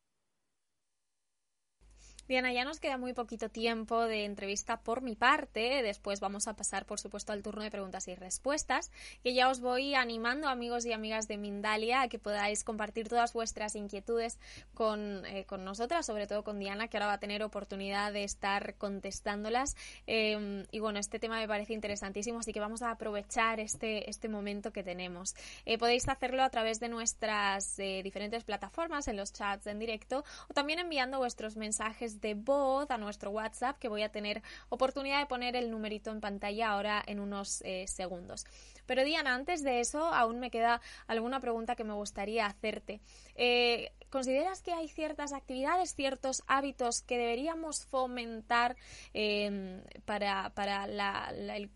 Diana, 2.30 2.54
ya 2.54 2.64
nos 2.64 2.80
queda 2.80 3.00
muy 3.00 3.14
poquito 3.14 3.50
tiempo 3.50 4.04
de 4.04 4.24
entrevista 4.24 4.80
por 4.82 5.02
mi 5.02 5.16
parte. 5.16 5.82
Después 5.82 6.20
vamos 6.20 6.48
a 6.48 6.56
pasar, 6.56 6.86
por 6.86 7.00
supuesto, 7.00 7.34
al 7.34 7.42
turno 7.42 7.64
de 7.64 7.72
preguntas 7.72 8.08
y 8.08 8.14
respuestas. 8.14 8.92
Que 9.24 9.34
ya 9.34 9.50
os 9.50 9.62
voy 9.62 9.96
animando, 9.96 10.48
amigos 10.48 10.86
y 10.86 10.94
amigas 10.94 11.28
de 11.28 11.40
Mindalia, 11.40 12.04
a 12.04 12.08
que 12.08 12.20
podáis 12.20 12.64
compartir 12.64 13.10
todas 13.10 13.34
vuestras 13.34 13.76
inquietudes 13.76 14.38
con, 14.76 15.26
eh, 15.26 15.46
con 15.46 15.66
nosotras, 15.66 16.06
sobre 16.06 16.28
todo 16.28 16.44
con 16.44 16.60
Diana, 16.60 16.88
que 16.88 16.98
ahora 16.98 17.08
va 17.08 17.14
a 17.14 17.20
tener 17.20 17.42
oportunidad 17.42 18.14
de 18.14 18.26
estar 18.26 18.76
contestándolas. 18.76 19.76
Em, 20.06 20.68
y 20.70 20.82
bueno, 20.82 21.00
este 21.00 21.18
tema 21.18 21.40
me 21.40 21.48
parece 21.48 21.74
interesantísimo, 21.74 22.42
así 22.42 22.54
que 22.54 22.60
vamos 22.60 22.84
a 22.84 22.92
aprovechar 22.92 23.60
este, 23.60 24.08
este 24.08 24.30
momento 24.30 24.72
que 24.72 24.84
tenemos. 24.84 25.34
Eh, 25.66 25.80
podéis 25.80 26.08
hacerlo 26.08 26.44
a 26.44 26.52
través 26.52 26.80
de 26.80 26.90
nuestras 26.90 27.80
eh, 27.80 28.02
diferentes 28.04 28.44
plataformas, 28.44 29.08
en 29.08 29.18
los 29.18 29.34
chats 29.34 29.66
en 29.66 29.80
directo, 29.80 30.24
o 30.48 30.54
también 30.54 30.78
enviando 30.78 31.18
vuestros 31.18 31.58
mensajes 31.58 32.19
de 32.22 32.34
voz 32.34 32.90
a 32.92 32.98
nuestro 32.98 33.32
WhatsApp, 33.32 33.78
que 33.78 33.90
voy 33.90 34.04
a 34.04 34.10
tener 34.10 34.42
oportunidad 34.70 35.20
de 35.20 35.26
poner 35.26 35.56
el 35.56 35.72
numerito 35.72 36.12
en 36.12 36.22
pantalla 36.22 36.72
ahora 36.72 37.04
en 37.06 37.20
unos 37.20 37.62
eh, 37.62 37.86
segundos. 37.88 38.46
Pero 38.86 39.04
Diana, 39.04 39.36
antes 39.36 39.64
de 39.64 39.82
eso, 39.82 40.04
aún 40.14 40.40
me 40.40 40.50
queda 40.50 40.82
alguna 41.06 41.40
pregunta 41.40 41.76
que 41.76 41.84
me 41.84 41.94
gustaría 41.94 42.48
hacerte. 42.48 43.02
Eh, 43.36 43.92
¿Consideras 44.10 44.64
que 44.64 44.74
hay 44.74 44.88
ciertas 44.88 45.34
actividades, 45.34 45.94
ciertos 45.94 46.42
hábitos 46.48 47.04
que 47.04 47.20
deberíamos 47.20 47.86
fomentar 47.86 48.76
em, 49.14 49.84
para, 50.06 50.52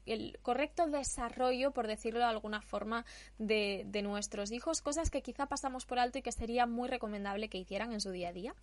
el, 0.08 0.40
correcto 0.42 0.88
desarrollo, 0.88 1.70
por 1.70 1.86
decirlo 1.86 2.20
de 2.20 2.26
alguna 2.26 2.62
forma, 2.62 3.06
de, 3.38 3.84
de 3.86 4.02
nuestros 4.02 4.52
hijos? 4.52 4.82
Cosas 4.82 5.12
que 5.12 5.22
quizá 5.22 5.46
pasamos 5.46 5.86
por 5.86 6.00
alto 6.00 6.18
y 6.18 6.24
que 6.24 6.32
sería 6.32 6.66
muy 6.66 6.90
recomendable 6.90 7.50
que 7.50 7.60
hicieran 7.60 7.94
en 7.94 8.02
su 8.02 8.10
día 8.10 8.30
a 8.30 8.34
día. 8.34 8.56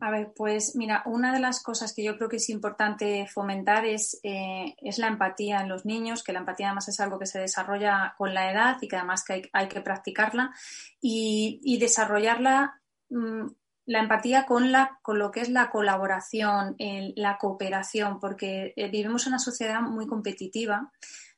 A 0.00 0.10
ver, 0.10 0.32
pues 0.34 0.74
mira, 0.74 1.02
una 1.06 1.32
de 1.32 1.38
las 1.38 1.62
cosas 1.62 1.94
que 1.94 2.02
yo 2.02 2.16
creo 2.16 2.28
que 2.28 2.36
es 2.36 2.50
importante 2.50 3.26
fomentar 3.28 3.86
es, 3.86 4.18
eh, 4.24 4.74
es 4.78 4.98
la 4.98 5.06
empatía 5.06 5.60
en 5.60 5.68
los 5.68 5.86
niños, 5.86 6.24
que 6.24 6.32
la 6.32 6.40
empatía 6.40 6.66
además 6.66 6.88
es 6.88 6.98
algo 6.98 7.18
que 7.18 7.26
se 7.26 7.38
desarrolla 7.38 8.14
con 8.18 8.34
la 8.34 8.50
edad 8.50 8.76
y 8.80 8.88
que 8.88 8.96
además 8.96 9.24
que 9.24 9.48
hay, 9.52 9.68
que 9.68 9.80
practicarla 9.80 10.52
y, 11.00 11.78
desarrollarla, 11.78 12.80
mm, 13.10 13.46
la 13.86 14.00
empatía 14.00 14.46
con, 14.46 14.72
la, 14.72 14.98
con 15.02 15.18
lo 15.18 15.30
que 15.30 15.40
es 15.42 15.48
la 15.48 15.70
colaboración, 15.70 16.74
la 16.78 17.38
cooperación, 17.38 18.18
porque 18.18 18.72
eh, 18.76 18.88
vivimos 18.88 19.26
en 19.26 19.34
una 19.34 19.38
sociedad 19.38 19.80
muy 19.80 20.06
competitiva 20.06 20.90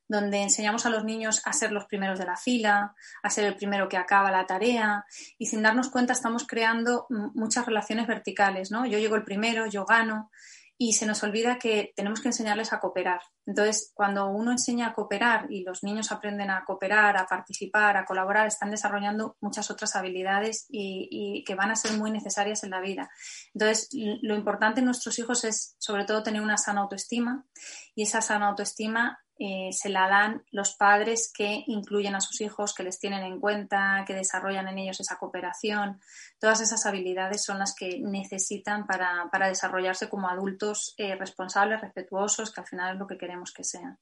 donde 0.09 0.43
enseñamos 0.43 0.87
a 0.87 0.91
los 0.91 1.05
niños 1.05 1.43
a 1.45 1.53
ser 1.53 1.73
los 1.73 1.87
primeros 1.87 2.19
de 2.19 2.27
la 2.27 2.37
fila, 2.37 2.95
a 3.23 3.31
ser 3.31 3.45
el 3.45 3.57
primero 3.57 3.89
que 3.89 3.97
acaba 3.97 4.31
la 4.31 4.47
tarea 4.47 5.05
y 5.39 5.47
sin 5.47 5.63
darnos 5.63 5.91
cuenta 5.91 6.13
estamos 6.13 6.47
creando 6.47 7.07
muchas 7.09 7.67
relaciones 7.67 8.07
verticales, 8.07 8.71
¿no? 8.71 8.87
Yo 8.87 8.99
llego 8.99 9.17
el 9.17 9.25
primero, 9.25 9.67
yo 9.67 9.85
gano 9.85 10.31
y 10.79 10.93
se 10.93 11.07
nos 11.07 11.23
olvida 11.23 11.59
que 11.59 11.93
tenemos 11.97 12.21
que 12.21 12.29
enseñarles 12.29 12.73
a 12.73 12.81
cooperar. 12.81 13.21
Entonces, 13.47 13.93
cuando 13.95 14.29
uno 14.29 14.53
enseña 14.53 14.89
a 14.89 14.93
cooperar 14.93 15.51
y 15.51 15.63
los 15.63 15.83
niños 15.83 16.13
aprenden 16.13 16.51
a 16.51 16.65
cooperar, 16.65 17.17
a 17.17 17.27
participar, 17.27 17.97
a 17.97 18.05
colaborar, 18.05 18.47
están 18.47 18.71
desarrollando 18.71 19.37
muchas 19.41 19.71
otras 19.71 19.97
habilidades 19.97 20.67
y, 20.69 21.09
y, 21.11 21.45
que 21.45 21.55
van 21.55 21.71
a 21.71 21.77
ser 21.77 21.97
muy 21.97 22.11
necesarias 22.11 22.63
en 22.63 22.71
la 22.71 22.81
vida. 22.81 23.11
Entonces, 23.55 23.89
lo 24.21 24.35
importante 24.35 24.81
en 24.81 24.87
nuestros 24.87 25.19
hijos 25.19 25.45
es, 25.45 25.77
sobre 25.79 26.05
todo, 26.05 26.23
tener 26.23 26.43
una 26.43 26.59
sana 26.59 26.83
autoestima 26.83 27.47
y 27.95 28.03
esa 28.03 28.21
sana 28.21 28.49
autoestima 28.49 29.19
eh, 29.39 29.71
se 29.73 29.91
la 29.91 30.09
dan 30.09 30.43
los 30.51 30.75
padres 30.75 31.31
que 31.33 31.65
incluyen 31.67 32.15
a 32.15 32.21
sus 32.21 32.41
hijos, 32.41 32.75
que 32.75 32.83
les 32.83 32.99
tienen 32.99 33.23
en 33.23 33.39
cuenta, 33.39 34.05
que 34.07 34.15
desarrollan 34.15 34.69
en 34.69 34.79
ellos 34.79 35.01
esa 35.01 35.19
cooperación. 35.19 36.01
Todas 36.39 36.61
esas 36.61 36.87
habilidades 36.87 37.45
son 37.45 37.59
las 37.59 37.75
que 37.75 38.01
necesitan 38.01 38.87
para, 38.87 39.49
desarrollarse 39.49 40.09
como 40.09 40.29
adultos 40.29 40.95
eh, 40.97 41.15
responsables, 41.17 41.81
respetuosos, 41.81 42.53
que 42.53 42.61
al 42.61 42.67
final 42.67 42.95
es 42.95 42.99
lo 42.99 43.07
que 43.07 43.19
queremos 43.19 43.53
que 43.53 43.65
sean. 43.65 43.99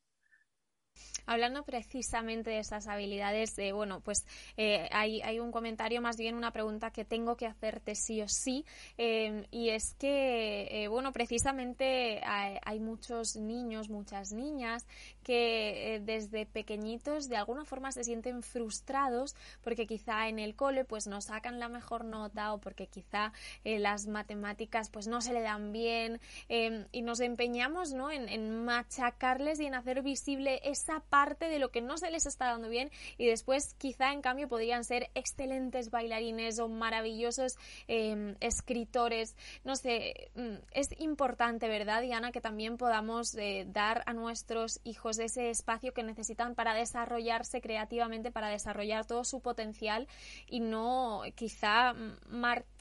Hablando 1.27 1.64
precisamente 1.64 2.51
de 2.51 2.59
esas 2.59 2.87
habilidades, 2.87 3.57
de, 3.57 3.73
bueno, 3.73 4.01
pues 4.01 4.27
eh, 4.59 4.88
hay, 4.92 5.23
hay, 5.23 5.40
un 5.40 5.53
comentario, 5.53 6.03
más 6.03 6.18
bien 6.18 6.35
una 6.35 6.53
pregunta 6.53 6.90
que 6.90 7.07
tengo 7.07 7.37
que 7.37 7.47
hacerte 7.47 7.94
sí 7.94 8.20
o 8.20 8.29
sí, 8.29 8.66
em, 8.99 9.44
y 9.51 9.70
es 9.70 9.94
que, 9.94 10.68
eh, 10.70 10.88
bueno, 10.88 11.12
precisamente 11.12 12.20
hay, 12.25 12.79
muchos 12.79 13.37
niños, 13.37 13.88
muchas 13.88 14.33
niñas 14.33 14.87
que 15.24 15.96
eh, 15.96 16.00
desde 16.00 16.46
pequeñitos 16.46 17.28
de 17.28 17.37
alguna 17.37 17.64
forma 17.64 17.90
se 17.90 18.04
sienten 18.04 18.42
frustrados 18.42 19.34
porque 19.62 19.87
quizá 19.87 20.28
en 20.28 20.38
el 20.38 20.54
cole 20.54 20.84
pues 20.84 21.06
no 21.06 21.20
sacan 21.20 21.58
la 21.58 21.68
mejor 21.68 22.04
nota 22.04 22.52
o 22.52 22.58
porque 22.58 22.87
quizá 22.87 23.32
las 23.64 24.06
matemáticas 24.06 24.90
pues 24.90 25.08
no 25.08 25.20
se 25.20 25.32
le 25.32 25.40
dan 25.40 25.72
bien 25.72 26.20
em, 26.48 26.87
y 26.92 27.02
nos 27.02 27.20
empeñamos 27.20 27.92
¿no? 27.92 28.10
en, 28.10 28.28
en 28.28 28.64
machacarles 28.64 29.58
y 29.60 29.66
en 29.66 29.74
hacer 29.74 30.02
visible 30.02 30.60
esa 30.62 31.00
parte 31.00 31.48
de 31.48 31.58
lo 31.58 31.70
que 31.70 31.80
no 31.80 31.96
se 31.96 32.10
les 32.10 32.26
está 32.26 32.46
dando 32.46 32.68
bien 32.68 32.90
y 33.18 33.26
después 33.26 33.74
quizá 33.74 34.12
en 34.12 34.22
cambio 34.22 34.48
podrían 34.48 34.84
ser 34.84 35.10
excelentes 35.14 35.90
bailarines 35.90 36.58
o 36.58 36.68
maravillosos 36.68 37.56
em, 37.88 38.37
escritores. 38.40 39.37
No 39.64 39.76
sé, 39.76 40.30
mm, 40.34 40.56
es 40.72 40.88
importante, 41.00 41.68
¿verdad, 41.68 42.02
Diana, 42.02 42.32
que 42.32 42.40
también 42.40 42.76
podamos 42.76 43.34
eh, 43.37 43.66
dar 43.68 44.02
a 44.06 44.12
nuestros 44.12 44.80
hijos 44.84 45.13
ese 45.18 45.50
espacio 45.50 45.94
que 45.94 46.03
necesitan 46.03 46.55
para 46.55 46.74
desarrollarse 46.74 47.61
creativamente, 47.61 48.33
para 48.33 48.48
desarrollar 48.48 49.07
todo 49.07 49.24
su 49.24 49.40
potencial 49.40 50.09
y 50.48 50.61
no 50.61 51.22
quizá 51.37 51.94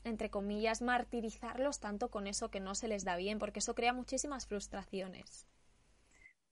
entre 0.03 0.29
comillas, 0.29 0.81
martirizarlos 0.81 1.79
tanto 1.79 2.09
con 2.09 2.27
eso 2.27 2.49
que 2.49 2.59
no 2.59 2.75
se 2.75 2.87
les 2.87 3.03
da 3.03 3.15
bien, 3.15 3.39
porque 3.39 3.59
eso 3.59 3.75
crea 3.75 3.93
muchísimas 3.93 4.47
frustraciones. 4.47 5.45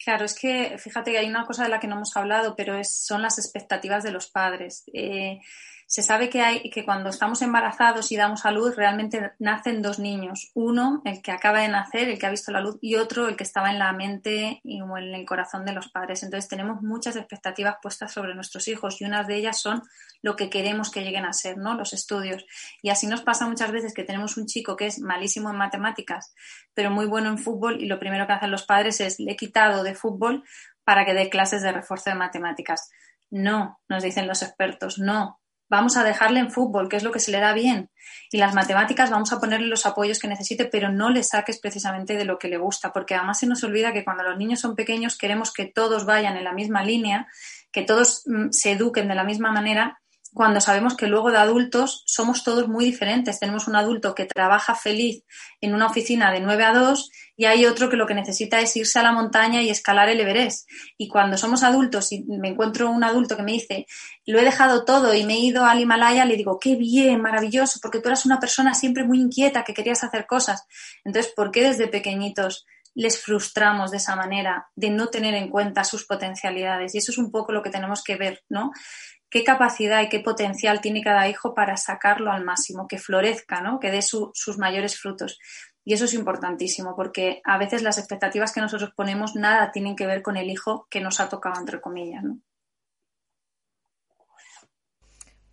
Claro, 0.04 0.26
es 0.26 0.38
que 0.38 0.78
fíjate 0.80 1.12
que 1.12 1.20
hay 1.20 1.30
una 1.30 1.46
cosa 1.46 1.63
de 1.63 1.70
la 1.70 1.80
que 1.80 1.88
no 1.88 1.96
hemos 1.96 2.15
hablado, 2.17 2.56
pero 2.56 2.82
son 2.84 3.22
las 3.22 3.38
expectativas 3.38 4.04
de 4.04 4.12
los 4.12 4.32
padres. 4.32 4.84
Eh, 4.94 5.39
se 5.91 6.04
sabe 6.04 6.30
que, 6.30 6.41
hay, 6.41 6.69
que 6.69 6.86
cuando 6.86 7.10
estamos 7.10 7.41
embarazados 7.41 8.13
y 8.13 8.15
damos 8.15 8.45
a 8.45 8.51
luz, 8.51 8.77
realmente 8.77 9.34
nacen 9.39 9.82
dos 9.82 9.99
niños. 9.99 10.49
Uno, 10.54 11.01
el 11.04 11.21
que 11.21 11.34
acaba 11.34 11.60
de 11.60 11.67
nacer, 11.67 12.08
el 12.08 12.17
que 12.17 12.25
ha 12.25 12.30
visto 12.30 12.49
la 12.54 12.62
luz, 12.62 12.77
y 12.80 12.95
otro, 12.95 13.27
el 13.27 13.36
que 13.36 13.43
estaba 13.43 13.71
en 13.71 13.77
la 13.77 13.91
mente 13.91 14.62
y 14.63 14.80
en 14.80 14.89
el 15.13 15.25
corazón 15.25 15.65
de 15.65 15.73
los 15.73 15.89
padres. 15.89 16.23
Entonces 16.23 16.47
tenemos 16.47 16.82
muchas 16.82 17.17
expectativas 17.17 17.75
puestas 17.82 18.13
sobre 18.13 18.34
nuestros 18.36 18.69
hijos 18.69 19.01
y 19.01 19.04
unas 19.04 19.27
de 19.27 19.36
ellas 19.36 19.60
son 19.60 19.84
lo 20.21 20.38
que 20.38 20.49
queremos 20.49 20.91
que 20.91 21.04
lleguen 21.04 21.25
a 21.25 21.34
ser, 21.34 21.58
¿no? 21.58 21.73
Los 21.73 21.91
estudios. 21.91 22.45
Y 22.82 22.89
así 22.89 23.06
nos 23.06 23.21
pasa 23.23 23.45
muchas 23.45 23.73
veces 23.73 23.93
que 23.93 24.06
tenemos 24.06 24.38
un 24.38 24.45
chico 24.45 24.77
que 24.77 24.88
es 24.88 24.99
malísimo 24.99 25.49
en 25.49 25.58
matemáticas, 25.58 26.34
pero 26.73 26.89
muy 26.89 27.06
bueno 27.06 27.27
en 27.27 27.38
fútbol 27.38 27.82
y 27.82 27.88
lo 27.88 27.99
primero 27.99 28.25
que 28.27 28.32
hacen 28.32 28.51
los 28.51 28.63
padres 28.63 29.01
es 29.01 29.19
le 29.19 29.34
he 29.34 29.36
quitado 29.36 29.84
de 29.84 29.93
fútbol 29.93 30.45
para 30.86 31.04
que 31.04 31.13
dé 31.13 31.30
clases 31.30 31.62
de 31.63 31.73
refuerzo 31.73 32.12
de 32.12 32.15
matemáticas. 32.15 32.89
No, 33.30 33.82
nos 33.89 34.04
dicen 34.04 34.25
los 34.25 34.41
expertos, 34.41 34.97
no, 34.97 35.40
vamos 35.71 35.95
a 35.95 36.03
dejarle 36.03 36.41
en 36.41 36.51
fútbol, 36.51 36.89
que 36.89 36.97
es 36.97 37.03
lo 37.03 37.13
que 37.13 37.21
se 37.21 37.31
le 37.31 37.39
da 37.39 37.53
bien. 37.53 37.89
Y 38.29 38.38
las 38.38 38.53
matemáticas 38.53 39.10
vamos 39.10 39.31
a 39.31 39.39
ponerle 39.39 39.67
los 39.67 39.86
apoyos 39.86 40.19
que 40.19 40.27
necesite, 40.27 40.65
pero 40.65 40.91
no 40.91 41.10
le 41.10 41.23
saques 41.23 41.60
precisamente 41.60 42.17
de 42.17 42.25
lo 42.25 42.38
que 42.38 42.49
le 42.49 42.57
gusta, 42.57 42.91
porque 42.91 43.15
además 43.15 43.39
se 43.39 43.47
nos 43.47 43.63
olvida 43.63 43.93
que 43.93 44.03
cuando 44.03 44.23
los 44.23 44.38
niños 44.38 44.60
son 44.60 44.75
pequeños 44.75 45.17
queremos 45.17 45.53
que 45.53 45.65
todos 45.65 46.05
vayan 46.05 46.36
en 46.36 46.43
la 46.43 46.51
misma 46.51 46.84
línea, 46.84 47.27
que 47.71 47.84
todos 47.84 48.23
mm, 48.25 48.49
se 48.51 48.73
eduquen 48.73 49.07
de 49.07 49.15
la 49.15 49.23
misma 49.23 49.53
manera 49.53 50.01
cuando 50.34 50.62
sabemos 50.62 50.96
que 50.96 51.08
luego 51.08 51.30
de 51.30 51.38
adultos 51.38 52.04
somos 52.06 52.44
todos 52.44 52.67
muy 52.67 52.86
diferentes. 52.86 53.39
Tenemos 53.39 53.67
un 53.67 53.76
adulto 53.76 54.15
que 54.15 54.26
trabaja 54.26 54.76
feliz 54.76 55.24
en 55.60 55.74
una 55.74 55.88
oficina 55.88 56.32
de 56.32 56.39
9 56.39 56.63
a 56.63 56.74
2 56.74 57.12
y 57.36 57.46
hay 57.46 57.65
otro 57.65 57.89
que 57.89 57.98
lo 57.98 58.08
que 58.08 58.13
necesita 58.13 58.62
es 58.62 58.76
irse 58.78 59.00
a 59.00 59.04
la 59.04 59.12
montaña 59.12 59.62
y 59.62 59.70
escalar 59.70 60.10
el 60.10 60.20
Everest. 60.20 60.70
Y 60.98 61.10
cuando 61.10 61.38
somos 61.38 61.63
adultos 61.63 62.12
y 62.12 62.24
me 62.24 62.50
encuentro 62.50 62.89
un 62.89 63.04
adulto 63.04 63.36
que 63.36 63.44
me 63.44 63.54
dice, 63.54 63.86
lo 64.26 64.39
he 64.39 64.44
dejado 64.44 64.86
todo 64.86 65.13
y 65.13 65.26
me 65.26 65.34
he 65.34 65.39
ido 65.39 65.65
al 65.65 65.80
Himalaya, 65.80 66.24
le 66.24 66.38
digo, 66.38 66.60
qué 66.60 66.76
bien, 66.76 67.22
maravilloso, 67.22 67.80
porque 67.82 68.00
tú 68.00 68.08
eras 68.08 68.26
una 68.26 68.39
persona 68.39 68.74
siempre 68.74 69.04
muy 69.04 69.20
inquieta, 69.20 69.63
que 69.63 69.74
querías 69.74 70.04
hacer 70.04 70.28
cosas. 70.28 70.65
Entonces, 71.04 71.34
¿por 71.36 71.52
qué 71.52 71.63
desde 71.63 71.88
pequeñitos 71.88 72.65
les 72.94 73.22
frustramos 73.22 73.91
de 73.91 73.98
esa 73.98 74.15
manera, 74.15 74.67
de 74.76 74.89
no 74.89 75.08
tener 75.08 75.34
en 75.34 75.50
cuenta 75.50 75.84
sus 75.84 76.06
potencialidades? 76.06 76.94
Y 76.94 77.00
eso 77.00 77.12
es 77.12 77.17
un 77.17 77.32
poco 77.32 77.52
lo 77.52 77.63
que 77.63 77.70
tenemos 77.70 78.04
que 78.04 78.15
ver, 78.15 78.44
¿no? 78.50 78.72
Qué 79.32 79.44
capacidad 79.44 80.02
y 80.02 80.10
qué 80.10 80.20
potencial 80.20 80.82
tiene 80.82 81.02
cada 81.02 81.28
hijo 81.28 81.56
para 81.56 81.78
sacarlo 81.78 82.32
al 82.32 82.44
máximo, 82.44 82.88
que 82.88 83.00
florezca, 83.00 83.62
¿no? 83.62 83.80
que 83.80 83.89
dé 83.89 84.02
sus 84.02 84.58
mayores 84.60 85.00
frutos. 85.00 85.39
Y 85.84 85.94
eso 85.94 86.06
es 86.06 86.13
importantísimo 86.13 86.96
porque 86.96 87.41
a 87.44 87.58
veces 87.58 87.82
las 87.82 87.98
expectativas 87.98 88.52
que 88.52 88.62
nosotros 88.62 88.91
ponemos 88.96 89.36
nada 89.36 89.72
tienen 89.72 89.96
que 89.96 90.06
ver 90.06 90.22
con 90.22 90.38
el 90.38 90.50
hijo 90.52 90.86
que 90.91 91.02
nos 91.02 91.20
ha 91.20 91.30
tocado, 91.30 91.60
entre 91.60 91.82
comillas. 91.82 92.24
¿no? 92.24 92.39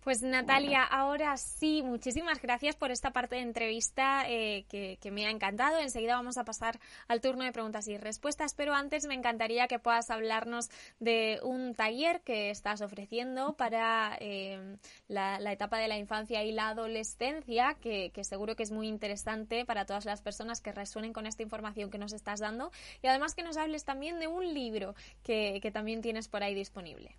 Pues 0.09 0.23
Natalia, 0.23 0.83
ahora 0.83 1.37
sí, 1.37 1.83
muchísimas 1.83 2.41
gracias 2.41 2.75
por 2.75 2.89
esta 2.89 3.11
parte 3.11 3.35
de 3.35 3.43
entrevista 3.43 4.23
eh, 4.27 4.65
que, 4.67 5.11
me 5.11 5.27
ha 5.27 5.29
encantado. 5.29 5.77
Enseguida 5.77 6.15
vamos 6.15 6.39
a 6.39 6.45
pasar 6.45 6.79
al 7.07 7.21
turno 7.21 7.43
de 7.43 7.51
preguntas 7.51 7.87
y 7.87 7.95
respuestas, 7.95 8.55
pero 8.55 8.73
antes 8.73 9.05
me 9.05 9.13
encantaría 9.13 9.67
que 9.67 9.77
puedas 9.77 10.09
hablarnos 10.09 10.71
de 10.99 11.39
un 11.43 11.75
taller 11.75 12.21
que 12.21 12.49
estás 12.49 12.81
ofreciendo 12.81 13.53
para 13.53 14.17
eh, 14.19 14.77
la, 15.07 15.37
etapa 15.51 15.77
de 15.77 15.87
la 15.87 15.99
infancia 15.99 16.43
y 16.43 16.53
la 16.53 16.69
adolescencia, 16.69 17.75
que, 17.79 18.11
seguro 18.23 18.55
que 18.55 18.63
es 18.63 18.71
muy 18.71 18.87
interesante 18.87 19.63
para 19.63 19.85
todas 19.85 20.05
las 20.05 20.23
personas 20.23 20.59
que 20.59 20.71
resuenen 20.71 21.13
con 21.13 21.27
esta 21.27 21.43
información 21.43 21.91
que 21.91 21.99
nos 21.99 22.13
estás 22.13 22.39
dando 22.39 22.71
y 23.03 23.07
además 23.09 23.35
que 23.35 23.43
nos 23.43 23.57
hables 23.57 23.85
también 23.85 24.19
de 24.19 24.25
un 24.25 24.55
libro 24.55 24.95
que 25.21 25.69
también 25.71 26.01
tienes 26.01 26.27
por 26.27 26.41
ahí 26.41 26.55
disponible. 26.55 27.15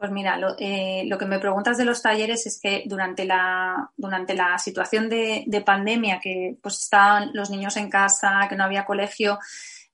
Pues 0.00 0.12
mira, 0.12 0.40
eh, 0.58 1.04
lo, 1.08 1.18
que 1.18 1.26
me 1.26 1.38
preguntas 1.38 1.76
de 1.76 1.84
los 1.84 2.00
talleres 2.00 2.46
es 2.46 2.58
que 2.58 2.84
durante 2.86 3.26
la, 3.26 3.90
durante 3.98 4.32
la 4.32 4.56
situación 4.56 5.10
de, 5.10 5.62
pandemia, 5.66 6.20
que 6.20 6.56
pues 6.62 6.80
estaban 6.80 7.32
los 7.34 7.50
niños 7.50 7.76
en 7.76 7.90
casa, 7.90 8.46
que 8.48 8.56
no 8.56 8.64
había 8.64 8.86
colegio, 8.86 9.38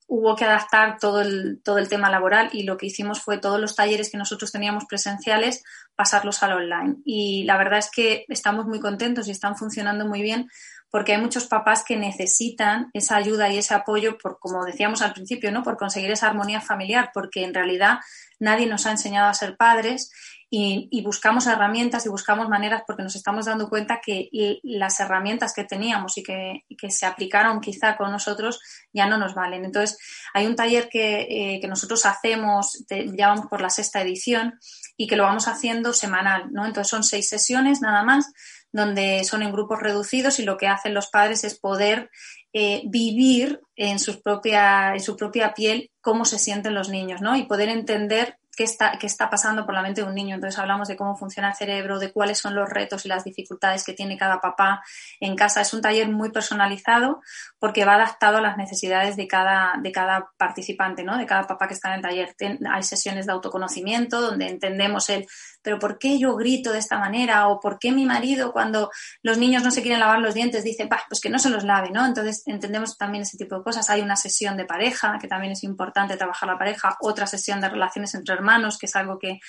hubo 0.07 0.33
que 0.37 0.45
adaptar 0.45 0.97
todo 0.97 1.19
el, 1.19 1.59
todo 1.61 1.77
el 1.77 1.89
tema 1.89 2.09
laboral 2.09 2.47
y 2.53 2.63
lo 2.63 2.77
que 2.77 2.85
hicimos 2.85 3.21
fue 3.21 3.37
todos 3.37 3.59
los 3.59 3.75
talleres 3.75 4.09
que 4.09 4.17
nosotros 4.17 4.49
teníamos 4.53 4.85
presenciales 4.85 5.61
pasarlos 5.93 6.41
al 6.41 6.53
online. 6.53 6.95
Y 7.03 7.43
la 7.43 7.57
verdad 7.57 7.79
es 7.79 7.91
que 7.91 8.23
estamos 8.29 8.65
muy 8.65 8.79
contentos 8.79 9.27
y 9.27 9.31
están 9.31 9.57
funcionando 9.57 10.07
muy 10.07 10.21
bien 10.21 10.47
porque 10.89 11.13
hay 11.13 11.21
muchos 11.21 11.47
papás 11.47 11.83
que 11.83 11.97
necesitan 11.97 12.89
esa 12.93 13.17
ayuda 13.17 13.49
y 13.49 13.57
ese 13.57 13.73
apoyo 13.73 14.17
por, 14.17 14.39
como 14.39 14.63
decíamos 14.65 15.01
al 15.01 15.13
principio, 15.13 15.51
¿no? 15.51 15.63
Por 15.63 15.77
conseguir 15.77 16.11
esa 16.11 16.27
armonía 16.27 16.61
familiar, 16.61 17.11
porque 17.13 17.43
en 17.43 17.53
realidad 17.53 17.99
nadie 18.39 18.67
nos 18.67 18.85
ha 18.85 18.91
enseñado 18.91 19.29
a 19.29 19.33
ser 19.33 19.57
padres 19.57 20.11
y, 20.49 21.01
buscamos 21.03 21.45
herramientas 21.45 22.05
y 22.05 22.09
buscamos 22.09 22.47
maneras 22.47 22.83
porque 22.87 23.03
nos 23.03 23.15
estamos 23.15 23.47
dando 23.47 23.69
cuenta 23.69 23.99
que 24.01 24.29
las 24.63 24.99
herramientas 25.01 25.53
que 25.53 25.65
teníamos 25.65 26.17
y 26.17 26.23
que, 26.23 26.63
se 26.89 27.05
aplicaron 27.05 27.59
quizá 27.59 27.97
con 27.97 28.11
nosotros 28.11 28.61
ya 28.93 29.07
no 29.07 29.17
nos 29.17 29.35
valen. 29.35 29.65
Entonces, 29.65 29.97
hay 30.33 30.45
un 30.45 30.55
taller 30.55 30.87
que, 30.89 31.57
eh, 31.61 31.67
nosotros 31.67 32.05
hacemos, 32.05 32.85
ya 32.89 33.27
vamos 33.27 33.47
por 33.47 33.61
la 33.61 33.69
sexta 33.69 34.01
edición, 34.01 34.57
y 34.95 35.07
que 35.07 35.15
lo 35.15 35.23
vamos 35.23 35.47
haciendo 35.47 35.93
semanal, 35.93 36.51
¿no? 36.51 36.65
Entonces 36.65 36.89
son 36.89 37.03
seis 37.03 37.29
sesiones 37.29 37.81
nada 37.81 38.03
más 38.03 38.33
donde 38.71 39.23
son 39.23 39.41
en 39.41 39.51
grupos 39.51 39.79
reducidos 39.79 40.39
y 40.39 40.43
lo 40.43 40.57
que 40.57 40.67
hacen 40.67 40.93
los 40.93 41.07
padres 41.07 41.43
es 41.43 41.57
poder 41.57 42.09
eh, 42.53 42.81
vivir 42.85 43.61
en, 43.75 43.99
sus 43.99 44.17
propia, 44.17 44.93
en 44.93 45.01
su 45.01 45.15
propia 45.15 45.53
piel 45.53 45.91
cómo 46.01 46.25
se 46.25 46.39
sienten 46.39 46.73
los 46.73 46.89
niños, 46.89 47.21
¿no? 47.21 47.35
Y 47.35 47.43
poder 47.43 47.69
entender 47.69 48.37
qué 48.57 48.63
está, 48.63 48.97
qué 48.97 49.05
está 49.05 49.29
pasando 49.29 49.65
por 49.65 49.75
la 49.75 49.83
mente 49.83 50.01
de 50.01 50.07
un 50.07 50.15
niño. 50.15 50.33
Entonces 50.33 50.59
hablamos 50.59 50.87
de 50.87 50.97
cómo 50.97 51.15
funciona 51.15 51.49
el 51.49 51.55
cerebro, 51.55 51.99
de 51.99 52.11
cuáles 52.11 52.39
son 52.39 52.55
los 52.55 52.67
retos 52.67 53.05
y 53.05 53.07
las 53.07 53.23
dificultades 53.23 53.83
que 53.83 53.93
tiene 53.93 54.17
cada 54.17 54.41
papá 54.41 54.83
en 55.19 55.35
casa. 55.35 55.61
Es 55.61 55.75
un 55.75 55.81
taller 55.81 56.09
muy 56.09 56.31
personalizado 56.31 57.21
porque 57.59 57.85
va 57.85 57.93
adaptado 57.93 58.37
a 58.37 58.41
las 58.41 58.57
necesidades 58.57 59.15
de 59.15 59.27
cada, 59.27 59.75
de 59.79 59.91
cada 59.91 60.31
participante, 60.37 61.03
¿no? 61.03 61.19
de 61.19 61.27
cada 61.27 61.45
papá 61.45 61.67
que 61.67 61.75
está 61.75 61.89
en 61.89 61.95
el 61.97 62.01
taller. 62.01 62.35
hay 62.73 62.81
sesiones 62.81 63.27
de 63.27 63.31
autoconocimiento 63.31 64.21
donde 64.21 64.49
entendemos 64.49 65.07
el, 65.09 65.27
pero 65.61 65.77
¿por 65.77 65.99
qué 65.99 66.17
yo 66.17 66.35
grito 66.35 66.71
de 66.71 66.79
esta 66.79 66.97
manera? 66.97 67.49
¿O 67.49 67.59
por 67.59 67.77
qué 67.77 67.91
mi 67.91 68.07
marido 68.07 68.53
cuando 68.53 68.89
los 69.21 69.37
niños 69.37 69.63
no 69.63 69.69
se 69.69 69.83
quieren 69.83 69.99
lavar 69.99 70.17
los 70.17 70.33
dientes 70.33 70.63
dice, 70.63 70.89
pues 71.07 71.21
que 71.21 71.29
no 71.29 71.37
se 71.37 71.51
los 71.51 71.63
lave? 71.63 71.91
¿no? 71.91 72.03
Entonces 72.03 72.41
entendemos 72.47 72.97
también 72.97 73.21
ese 73.21 73.37
tipo 73.37 73.55
de 73.55 73.63
cosas. 73.63 73.87
Hay 73.91 74.01
una 74.01 74.15
sesión 74.15 74.57
de 74.57 74.65
pareja, 74.65 75.19
que 75.21 75.27
también 75.27 75.51
es 75.53 75.63
importante 75.63 76.17
trabajar 76.17 76.49
la 76.49 76.57
pareja, 76.57 76.97
otra 77.01 77.27
sesión 77.27 77.61
de 77.61 77.69
relaciones 77.69 78.15
entre 78.15 78.33
hermanos 78.33 78.46
que 78.79 78.85
es 78.85 78.95
algo 78.95 79.19
que 79.19 79.39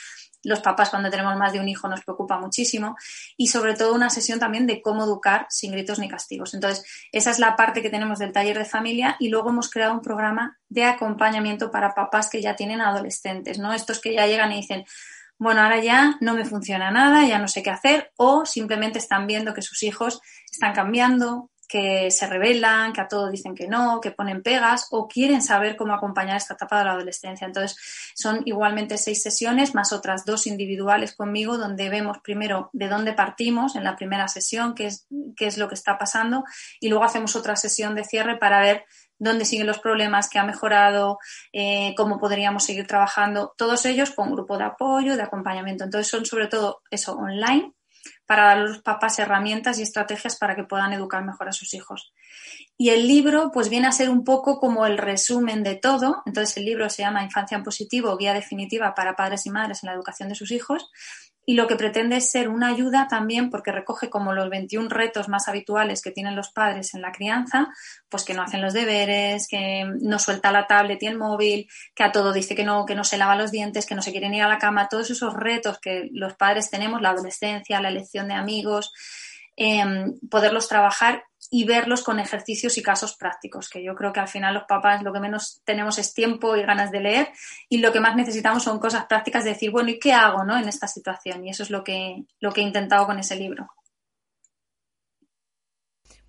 los 0.44 0.60
papás 0.60 0.90
cuando 0.90 1.10
tenemos 1.10 1.36
más 1.36 1.52
de 1.52 1.60
un 1.60 1.68
hijo 1.68 1.88
nos 1.88 2.04
preocupa 2.04 2.38
muchísimo, 2.38 2.96
y 3.36 3.48
sobre 3.48 3.74
todo 3.74 3.94
una 3.94 4.10
sesión 4.10 4.38
también 4.38 4.66
de 4.66 4.80
cómo 4.80 5.04
educar 5.04 5.46
sin 5.50 5.72
gritos 5.72 5.98
ni 5.98 6.08
castigos. 6.08 6.54
Entonces, 6.54 6.84
esa 7.12 7.30
es 7.30 7.38
la 7.38 7.56
parte 7.56 7.82
que 7.82 7.90
tenemos 7.90 8.18
del 8.18 8.32
taller 8.32 8.58
de 8.58 8.64
familia 8.64 9.16
y 9.18 9.28
luego 9.28 9.50
hemos 9.50 9.70
creado 9.70 9.94
un 9.94 10.00
programa 10.00 10.58
de 10.68 10.84
acompañamiento 10.84 11.70
para 11.70 11.94
papás 11.94 12.28
que 12.30 12.40
ya 12.40 12.56
tienen 12.56 12.80
adolescentes, 12.80 13.58
¿no? 13.58 13.72
Estos 13.72 14.00
que 14.00 14.14
ya 14.14 14.26
llegan 14.26 14.52
y 14.52 14.60
dicen, 14.60 14.84
bueno, 15.38 15.62
ahora 15.62 15.80
ya 15.80 16.16
no 16.20 16.34
me 16.34 16.44
funciona 16.44 16.90
nada, 16.90 17.26
ya 17.26 17.38
no 17.38 17.48
sé 17.48 17.62
qué 17.62 17.70
hacer, 17.70 18.12
o 18.16 18.44
simplemente 18.44 18.98
están 18.98 19.26
viendo 19.26 19.54
que 19.54 19.62
sus 19.62 19.82
hijos 19.82 20.20
están 20.50 20.72
cambiando, 20.72 21.50
que 21.68 22.10
se 22.10 22.26
rebelan, 22.26 22.92
que 22.92 23.02
a 23.02 23.08
todo 23.08 23.30
dicen 23.30 23.54
que 23.54 23.68
no, 23.68 24.00
que 24.00 24.10
ponen 24.10 24.42
pegas 24.42 24.88
o 24.90 25.06
quieren 25.06 25.42
saber 25.42 25.76
cómo 25.76 25.92
acompañar 25.92 26.36
esta 26.36 26.54
etapa 26.54 26.78
de 26.78 26.84
la 26.86 26.92
adolescencia. 26.92 27.46
Entonces, 27.46 27.78
son 28.14 28.42
igualmente 28.46 28.96
seis 28.96 29.22
sesiones 29.22 29.74
más 29.74 29.92
otras 29.92 30.24
dos 30.24 30.46
individuales 30.46 31.14
conmigo 31.14 31.58
donde 31.58 31.90
vemos 31.90 32.18
primero 32.18 32.70
de 32.72 32.88
dónde 32.88 33.12
partimos 33.12 33.76
en 33.76 33.84
la 33.84 33.96
primera 33.96 34.28
sesión, 34.28 34.74
qué 34.74 34.86
es, 34.86 35.06
qué 35.36 35.46
es 35.46 35.58
lo 35.58 35.68
que 35.68 35.74
está 35.74 35.98
pasando 35.98 36.44
y 36.80 36.88
luego 36.88 37.04
hacemos 37.04 37.36
otra 37.36 37.54
sesión 37.56 37.94
de 37.94 38.04
cierre 38.04 38.38
para 38.38 38.60
ver 38.60 38.84
dónde 39.18 39.44
siguen 39.44 39.66
los 39.66 39.80
problemas, 39.80 40.28
qué 40.30 40.38
ha 40.38 40.44
mejorado, 40.44 41.18
eh, 41.52 41.94
cómo 41.96 42.18
podríamos 42.18 42.64
seguir 42.64 42.86
trabajando, 42.86 43.52
todos 43.58 43.84
ellos 43.84 44.12
con 44.12 44.32
grupo 44.32 44.56
de 44.56 44.64
apoyo, 44.64 45.16
de 45.16 45.22
acompañamiento. 45.22 45.84
Entonces 45.84 46.08
son 46.08 46.24
sobre 46.24 46.46
todo 46.46 46.82
eso 46.90 47.14
online 47.14 47.74
para 48.28 48.44
dar 48.44 48.58
a 48.58 48.60
los 48.64 48.82
papás 48.82 49.18
herramientas 49.18 49.78
y 49.78 49.82
estrategias 49.82 50.36
para 50.36 50.54
que 50.54 50.62
puedan 50.62 50.92
educar 50.92 51.24
mejor 51.24 51.48
a 51.48 51.52
sus 51.52 51.72
hijos. 51.72 52.12
Y 52.76 52.90
el 52.90 53.08
libro, 53.08 53.50
pues 53.50 53.70
viene 53.70 53.86
a 53.86 53.92
ser 53.92 54.10
un 54.10 54.22
poco 54.22 54.60
como 54.60 54.84
el 54.84 54.98
resumen 54.98 55.62
de 55.62 55.76
todo. 55.76 56.22
Entonces, 56.26 56.58
el 56.58 56.66
libro 56.66 56.90
se 56.90 57.02
llama 57.02 57.24
Infancia 57.24 57.56
en 57.56 57.64
Positivo, 57.64 58.18
Guía 58.18 58.34
Definitiva 58.34 58.94
para 58.94 59.16
Padres 59.16 59.46
y 59.46 59.50
Madres 59.50 59.82
en 59.82 59.86
la 59.86 59.94
Educación 59.94 60.28
de 60.28 60.34
sus 60.34 60.50
Hijos 60.50 60.90
y 61.48 61.54
lo 61.54 61.66
que 61.66 61.76
pretende 61.76 62.18
es 62.18 62.30
ser 62.30 62.50
una 62.50 62.68
ayuda 62.68 63.08
también 63.08 63.48
porque 63.48 63.72
recoge 63.72 64.10
como 64.10 64.34
los 64.34 64.50
21 64.50 64.90
retos 64.90 65.30
más 65.30 65.48
habituales 65.48 66.02
que 66.02 66.10
tienen 66.10 66.36
los 66.36 66.50
padres 66.50 66.92
en 66.92 67.00
la 67.00 67.10
crianza, 67.10 67.68
pues 68.10 68.26
que 68.26 68.34
no 68.34 68.42
hacen 68.42 68.60
los 68.60 68.74
deberes, 68.74 69.48
que 69.48 69.90
no 70.02 70.18
suelta 70.18 70.52
la 70.52 70.66
tablet 70.66 71.02
y 71.02 71.06
el 71.06 71.16
móvil, 71.16 71.66
que 71.94 72.04
a 72.04 72.12
todo 72.12 72.34
dice 72.34 72.54
que 72.54 72.64
no, 72.64 72.84
que 72.84 72.94
no 72.94 73.02
se 73.02 73.16
lava 73.16 73.34
los 73.34 73.50
dientes, 73.50 73.86
que 73.86 73.94
no 73.94 74.02
se 74.02 74.10
quieren 74.12 74.34
ir 74.34 74.42
a 74.42 74.48
la 74.48 74.58
cama, 74.58 74.90
todos 74.90 75.08
esos 75.08 75.32
retos 75.32 75.78
que 75.78 76.10
los 76.12 76.34
padres 76.34 76.68
tenemos, 76.68 77.00
la 77.00 77.12
adolescencia, 77.12 77.80
la 77.80 77.88
elección 77.88 78.28
de 78.28 78.34
amigos, 78.34 78.92
em, 79.56 80.18
poderlos 80.28 80.68
trabajar 80.68 81.24
y 81.50 81.64
verlos 81.64 82.02
con 82.02 82.18
ejercicios 82.18 82.76
y 82.76 82.82
casos 82.82 83.16
prácticos, 83.16 83.68
que 83.68 83.82
yo 83.82 83.94
creo 83.94 84.12
que 84.12 84.20
al 84.20 84.28
final 84.28 84.54
los 84.54 84.64
papás 84.64 85.02
lo 85.02 85.12
que 85.12 85.20
menos 85.20 85.62
tenemos 85.64 85.98
es 85.98 86.12
tiempo 86.12 86.56
y 86.56 86.62
ganas 86.62 86.90
de 86.90 87.00
leer 87.00 87.28
y 87.68 87.78
lo 87.78 87.92
que 87.92 88.00
más 88.00 88.16
necesitamos 88.16 88.64
son 88.64 88.78
cosas 88.78 89.06
prácticas 89.06 89.44
de 89.44 89.50
decir, 89.50 89.70
bueno, 89.70 89.88
¿y 89.90 89.98
qué 89.98 90.12
hago 90.12 90.44
¿no? 90.44 90.58
en 90.58 90.68
esta 90.68 90.86
situación? 90.86 91.44
Y 91.44 91.50
eso 91.50 91.62
es 91.62 91.70
lo 91.70 91.82
que, 91.84 92.24
lo 92.40 92.52
que 92.52 92.60
he 92.60 92.64
intentado 92.64 93.06
con 93.06 93.18
ese 93.18 93.36
libro. 93.36 93.68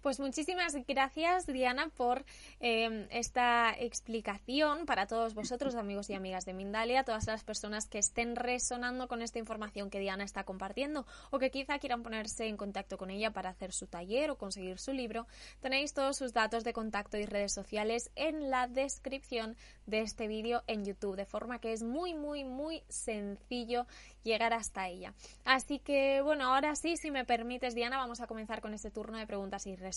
Pues 0.01 0.17
muchísimas 0.21 0.73
gracias, 0.87 1.45
Diana, 1.45 1.89
por 1.89 2.23
em, 2.61 3.05
esta 3.11 3.75
explicación 3.77 4.85
para 4.85 5.07
todos 5.07 5.33
vosotros, 5.33 5.75
amigos 5.75 6.09
y 6.09 6.13
amigas 6.13 6.45
de 6.45 6.53
Mindalia, 6.53 7.03
todas 7.03 7.27
las 7.27 7.43
personas 7.43 7.85
que 7.89 7.97
estén 7.97 8.37
resonando 8.37 9.09
con 9.09 9.21
esta 9.21 9.39
información 9.39 9.89
que 9.89 9.99
Diana 9.99 10.23
está 10.23 10.45
compartiendo 10.45 11.05
o 11.31 11.39
que 11.39 11.51
quizá 11.51 11.79
quieran 11.79 12.01
ponerse 12.01 12.47
en 12.47 12.55
contacto 12.55 12.97
con 12.97 13.09
ella 13.09 13.31
para 13.31 13.49
hacer 13.49 13.73
su 13.73 13.87
taller 13.87 14.31
o 14.31 14.37
conseguir 14.37 14.79
su 14.79 14.93
libro. 14.93 15.27
Tenéis 15.59 15.93
todos 15.93 16.15
sus 16.15 16.31
datos 16.31 16.63
de 16.63 16.71
contacto 16.71 17.17
y 17.17 17.25
redes 17.25 17.51
sociales 17.51 18.09
en 18.15 18.49
la 18.49 18.67
descripción 18.67 19.57
de 19.85 19.99
este 19.99 20.29
vídeo 20.29 20.63
en 20.67 20.85
YouTube, 20.85 21.17
de 21.17 21.25
forma 21.25 21.59
que 21.59 21.73
es 21.73 21.83
muy, 21.83 22.13
muy, 22.13 22.45
muy 22.45 22.83
sencillo 22.87 23.85
llegar 24.23 24.53
hasta 24.53 24.87
ella. 24.87 25.13
Así 25.43 25.79
que, 25.79 26.21
bueno, 26.21 26.53
ahora 26.53 26.75
sí, 26.75 26.95
si 26.95 27.11
me 27.11 27.25
permites, 27.25 27.75
Diana, 27.75 27.97
vamos 27.97 28.21
a 28.21 28.27
comenzar 28.27 28.61
con 28.61 28.73
este 28.73 28.91
turno 28.91 29.17
de 29.17 29.27
preguntas 29.27 29.65
y 29.67 29.75
respuestas. 29.75 29.88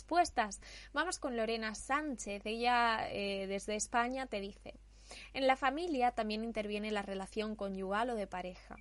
Vamos 0.93 1.19
con 1.19 1.37
Lorena 1.37 1.75
Sánchez. 1.75 2.43
Ella, 2.45 3.09
eh, 3.11 3.47
desde 3.47 3.77
España, 3.77 4.27
te 4.27 4.41
dice, 4.41 4.75
en 5.35 5.47
la 5.47 5.57
familia 5.57 6.13
también 6.13 6.45
interviene 6.45 6.91
la 6.91 7.03
relación 7.03 7.57
conyugal 7.57 8.11
o 8.11 8.15
de 8.15 8.27
pareja. 8.27 8.77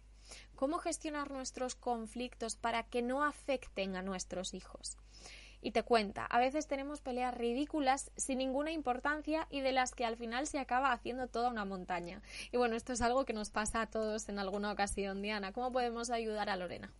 ¿Cómo 0.55 0.77
gestionar 0.77 1.31
nuestros 1.31 1.75
conflictos 1.75 2.55
para 2.55 2.83
que 2.83 3.01
no 3.01 3.23
afecten 3.23 3.95
a 3.95 4.01
nuestros 4.01 4.53
hijos? 4.53 4.97
y 5.61 5.71
te 5.71 5.83
cuenta. 5.83 6.25
A 6.25 6.39
veces 6.39 6.67
tenemos 6.67 7.01
peleas 7.01 7.33
ridículas 7.33 8.11
sin 8.17 8.39
ninguna 8.39 8.71
importancia 8.71 9.47
y 9.49 9.61
de 9.61 9.71
las 9.71 9.93
que 9.93 10.05
al 10.05 10.17
final 10.17 10.47
se 10.47 10.59
acaba 10.59 10.91
haciendo 10.91 11.27
toda 11.27 11.49
una 11.49 11.65
montaña. 11.65 12.21
Y 12.51 12.57
bueno, 12.57 12.75
esto 12.75 12.93
es 12.93 13.01
algo 13.01 13.25
que 13.25 13.33
nos 13.33 13.51
pasa 13.51 13.81
a 13.81 13.87
todos 13.87 14.27
en 14.29 14.39
alguna 14.39 14.71
ocasión. 14.71 15.21
Diana, 15.21 15.53
¿cómo 15.53 15.71
podemos 15.71 16.09
ayudar 16.09 16.49
a 16.49 16.57
Lorena? 16.57 16.91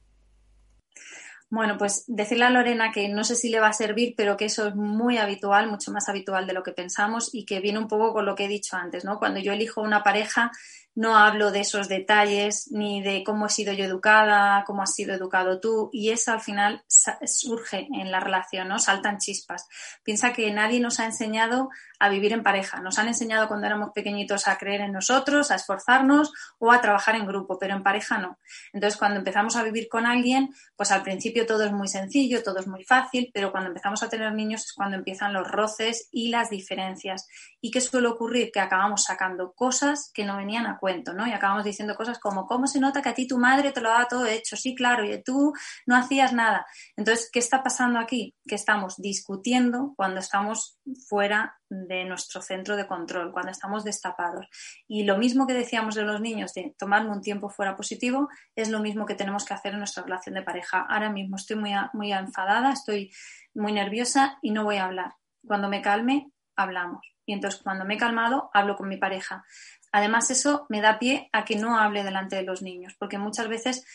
Bueno, 1.52 1.78
pues 1.78 2.06
decirle 2.08 2.46
a 2.46 2.50
Lorena 2.50 2.94
que 2.94 3.10
no 3.10 3.26
sé 3.26 3.36
si 3.36 3.50
le 3.50 3.60
va 3.60 3.68
a 3.68 3.74
servir, 3.74 4.14
pero 4.16 4.38
que 4.38 4.46
eso 4.46 4.70
es 4.70 4.76
muy 4.76 5.18
habitual, 5.18 5.70
mucho 5.70 5.92
más 5.92 6.08
habitual 6.08 6.48
de 6.48 6.54
lo 6.54 6.64
que 6.64 6.72
pensamos 6.72 7.30
y 7.34 7.44
que 7.44 7.60
viene 7.60 7.78
un 7.78 7.90
poco 7.90 8.14
con 8.14 8.26
lo 8.26 8.36
que 8.36 8.46
he 8.46 8.48
dicho 8.48 8.78
antes, 8.78 9.04
¿no? 9.04 9.20
Cuando 9.20 9.42
yo 9.42 9.52
elijo 9.52 9.82
una 9.82 10.02
pareja, 10.02 10.54
no 10.94 11.16
hablo 11.16 11.52
de 11.52 11.62
esos 11.62 11.88
detalles 11.88 12.70
ni 12.72 13.02
de 13.02 13.24
cómo 13.24 13.46
he 13.46 13.50
sido 13.50 13.74
yo 13.74 13.86
educada, 13.86 14.64
cómo 14.66 14.82
has 14.82 14.94
sido 14.94 15.14
educado 15.14 15.60
tú, 15.60 15.90
y 15.94 16.10
eso 16.10 16.32
al 16.32 16.42
final 16.42 16.84
surge 16.88 17.88
en 17.94 18.12
la 18.12 18.20
relación, 18.20 18.68
¿no? 18.68 18.80
Saltan 18.80 19.18
chispas. 19.18 19.68
Piensa 20.04 20.34
que 20.34 20.52
nadie 20.52 20.80
nos 20.80 21.00
ha 21.00 21.06
enseñado 21.06 21.70
a 22.00 22.10
vivir 22.10 22.34
en 22.34 22.42
pareja. 22.42 22.82
Nos 22.82 22.98
han 22.98 23.08
enseñado 23.08 23.48
cuando 23.48 23.68
éramos 23.68 23.92
pequeñitos 23.94 24.48
a 24.48 24.58
creer 24.58 24.82
en 24.82 24.92
nosotros, 24.92 25.52
a 25.52 25.56
esforzarnos 25.56 26.34
o 26.58 26.72
a 26.72 26.82
trabajar 26.82 27.16
en 27.16 27.28
grupo, 27.28 27.60
pero 27.60 27.76
en 27.76 27.84
pareja 27.84 28.18
no. 28.18 28.40
Entonces, 28.74 28.98
cuando 28.98 29.20
empezamos 29.20 29.56
a 29.56 29.64
vivir 29.64 29.88
con 29.88 30.08
alguien, 30.08 30.50
pues 30.76 30.92
al 30.92 31.04
principio 31.04 31.46
todo 31.46 31.64
es 31.64 31.72
muy 31.72 31.88
sencillo, 31.88 32.42
todo 32.44 32.60
es 32.60 32.68
muy 32.68 32.84
fácil, 32.84 33.30
pero 33.34 33.52
cuando 33.52 33.70
empezamos 33.70 34.02
a 34.02 34.10
tener 34.10 34.34
niños 34.34 34.66
es 34.66 34.74
cuando 34.74 34.98
empiezan 34.98 35.32
los 35.32 35.48
roces 35.48 36.10
y 36.12 36.30
las 36.30 36.50
diferencias. 36.50 37.28
¿Y 37.62 37.70
qué 37.70 37.80
suele 37.82 38.08
ocurrir? 38.08 38.52
Que 38.52 38.60
acabamos 38.60 39.04
sacando 39.04 39.54
cosas 39.54 40.12
que 40.14 40.26
no 40.26 40.38
venían 40.38 40.66
a 40.66 40.80
cuento, 40.82 41.14
¿no? 41.14 41.28
Y 41.28 41.32
acabamos 41.32 41.64
diciendo 41.64 41.96
cosas 41.96 42.18
como, 42.18 42.48
¿cómo 42.48 42.66
se 42.66 42.80
nota 42.80 43.04
que 43.04 43.10
a 43.10 43.14
ti 43.14 43.28
tu 43.28 43.38
madre 43.38 43.72
te 43.72 43.82
lo 43.82 43.94
ha 43.94 44.08
todo 44.08 44.26
hecho? 44.26 44.58
Sí, 44.58 44.74
claro, 44.74 45.06
y 45.06 45.22
tú 45.24 45.54
no 45.86 45.96
hacías 45.96 46.34
nada. 46.34 46.66
Entonces, 46.98 47.30
¿qué 47.32 47.38
está 47.38 47.62
pasando 47.62 48.00
aquí? 48.00 48.36
Que 48.48 48.56
estamos 48.56 48.96
discutiendo 48.98 49.94
cuando 49.96 50.20
estamos 50.20 50.80
fuera 51.08 51.60
de 51.70 52.04
nuestro 52.06 52.42
centro 52.42 52.76
de 52.76 52.88
control, 52.88 53.32
cuando 53.32 53.52
estamos 53.52 53.84
destapados. 53.84 54.48
Y 54.88 55.04
lo 55.04 55.20
mismo 55.20 55.46
que 55.46 55.54
decíamos 55.54 55.94
de 55.94 56.02
los 56.02 56.20
niños, 56.20 56.54
de 56.56 56.74
tomarme 56.80 57.12
un 57.12 57.22
tiempo 57.22 57.50
fuera 57.50 57.76
positivo, 57.76 58.28
es 58.56 58.70
lo 58.70 58.80
mismo 58.80 59.06
que 59.06 59.14
tenemos 59.14 59.46
que 59.46 59.54
hacer 59.54 59.74
en 59.74 59.80
nuestra 59.80 60.02
relación 60.02 60.34
de 60.34 60.42
pareja. 60.42 60.88
Ahora 60.90 61.12
mismo 61.12 61.36
estoy 61.36 61.58
muy, 61.58 61.74
muy 61.94 62.12
enfadada, 62.12 62.74
estoy 62.74 63.12
muy 63.54 63.72
nerviosa 63.72 64.40
y 64.42 64.50
no 64.50 64.64
voy 64.64 64.78
a 64.78 64.86
hablar. 64.86 65.14
Cuando 65.46 65.70
me 65.70 65.84
calme, 65.84 66.32
hablamos. 66.56 67.11
Y 67.26 67.34
entonces 67.34 67.62
cuando 67.64 67.86
me 67.86 67.96
he 67.96 67.98
calmado, 67.98 68.50
hablo 68.54 68.76
con 68.76 68.88
mi 68.88 68.98
pareja. 68.98 69.46
Además, 69.92 70.32
eso 70.32 70.66
me 70.70 70.82
da 70.82 71.00
pie 71.00 71.30
a 71.34 71.44
que 71.46 71.56
no 71.56 71.78
hable 71.78 72.04
delante 72.04 72.36
de 72.36 72.44
los 72.44 72.62
niños, 72.62 72.96
porque 72.98 73.18
muchas 73.18 73.48
veces 73.48 73.86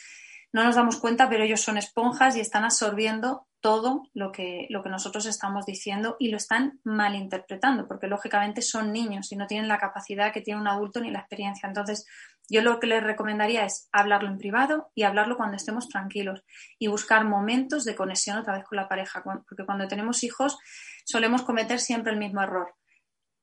no 0.53 0.65
nos 0.65 0.77
damos 0.77 0.99
cuenta, 0.99 1.29
pero 1.29 1.45
ellos 1.45 1.61
son 1.61 1.77
esponjas 1.77 2.37
y 2.37 2.41
están 2.41 2.65
absorbiendo 2.65 3.47
todo 3.61 4.05
lo 4.15 4.31
que, 4.31 4.67
lo 4.71 4.83
que 4.83 4.91
nosotros 4.91 5.27
estamos 5.27 5.67
diciendo 5.67 6.17
y 6.21 6.29
lo 6.29 6.37
están 6.37 6.81
malinterpretando, 6.85 7.89
porque 7.89 8.07
lógicamente 8.07 8.63
son 8.63 8.93
niños 8.93 9.33
y 9.33 9.37
no 9.37 9.47
tienen 9.47 9.69
la 9.69 9.79
capacidad 9.79 10.33
que 10.33 10.41
tiene 10.41 10.61
un 10.61 10.69
adulto 10.69 11.01
ni 11.01 11.11
la 11.11 11.19
experiencia. 11.19 11.67
Entonces, 11.67 12.07
yo 12.49 12.63
lo 12.63 12.79
que 12.79 12.87
les 12.87 13.03
recomendaría 13.03 13.65
es 13.65 13.89
hablarlo 13.91 14.29
en 14.29 14.39
privado 14.39 14.93
y 14.95 15.03
hablarlo 15.03 15.37
cuando 15.37 15.57
estemos 15.57 15.89
tranquilos 15.89 16.45
y 16.79 16.87
buscar 16.87 17.25
momentos 17.25 17.85
de 17.85 17.97
conexión 17.97 18.39
otra 18.39 18.55
vez 18.55 18.65
con 18.65 18.77
la 18.77 18.89
pareja, 18.89 19.23
porque 19.25 19.65
cuando 19.65 19.89
tenemos 19.89 20.23
hijos 20.23 20.59
solemos 21.05 21.43
cometer 21.43 21.81
siempre 21.81 22.13
el 22.13 22.19
mismo 22.19 22.43
error 22.43 22.73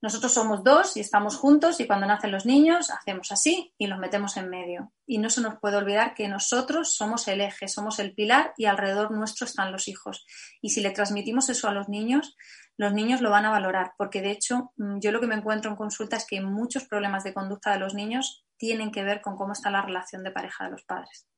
Nosotros 0.03 0.33
somos 0.33 0.65
dos 0.65 0.97
y 0.97 0.99
estamos 0.99 1.37
juntos 1.37 1.79
y 1.79 1.87
cuando 1.87 2.05
nacen 2.05 2.29
los 2.29 2.45
niños 2.45 2.89
hacemos 2.91 3.31
así 3.31 3.73
y 3.77 3.87
los 3.87 3.99
metemos 3.99 4.35
en 4.35 4.49
medio. 4.49 4.91
Y 5.07 5.17
no 5.17 5.29
se 5.29 5.39
nos 5.39 5.57
puede 5.61 5.77
olvidar 5.77 6.13
que 6.13 6.27
nosotros 6.27 6.93
somos 6.93 7.25
el 7.29 7.39
eje, 7.39 7.69
somos 7.69 7.99
el 7.99 8.13
pilar 8.13 8.53
y 8.57 8.65
alrededor 8.65 9.11
nuestro 9.11 9.45
están 9.45 9.71
los 9.71 9.87
hijos. 9.87 10.25
Y 10.61 10.71
si 10.71 10.81
le 10.81 10.91
transmitimos 10.91 11.47
eso 11.47 11.69
a 11.69 11.71
los 11.71 11.87
niños, 11.87 12.35
los 12.75 12.91
niños 12.91 13.21
lo 13.21 13.29
van 13.29 13.45
a 13.45 13.51
valorar, 13.51 13.93
porque 13.97 14.21
de 14.21 14.31
hecho 14.31 14.73
mm, 14.75 14.99
yo 14.99 15.13
lo 15.13 15.21
que 15.21 15.27
me 15.27 15.35
encuentro 15.35 15.71
en 15.71 15.77
consulta 15.77 16.17
es 16.17 16.27
que 16.27 16.41
muchos 16.41 16.83
problemas 16.83 17.23
de 17.23 17.33
conducta 17.33 17.71
de 17.71 17.79
los 17.79 17.93
niños 17.93 18.43
tienen 18.57 18.91
que 18.91 19.05
ver 19.05 19.21
con 19.21 19.37
cómo 19.37 19.53
está 19.53 19.71
la 19.71 19.83
relación 19.83 20.21
de 20.25 20.31
pareja 20.31 20.65
de 20.65 20.71
los 20.71 20.83
padres. 20.83 21.29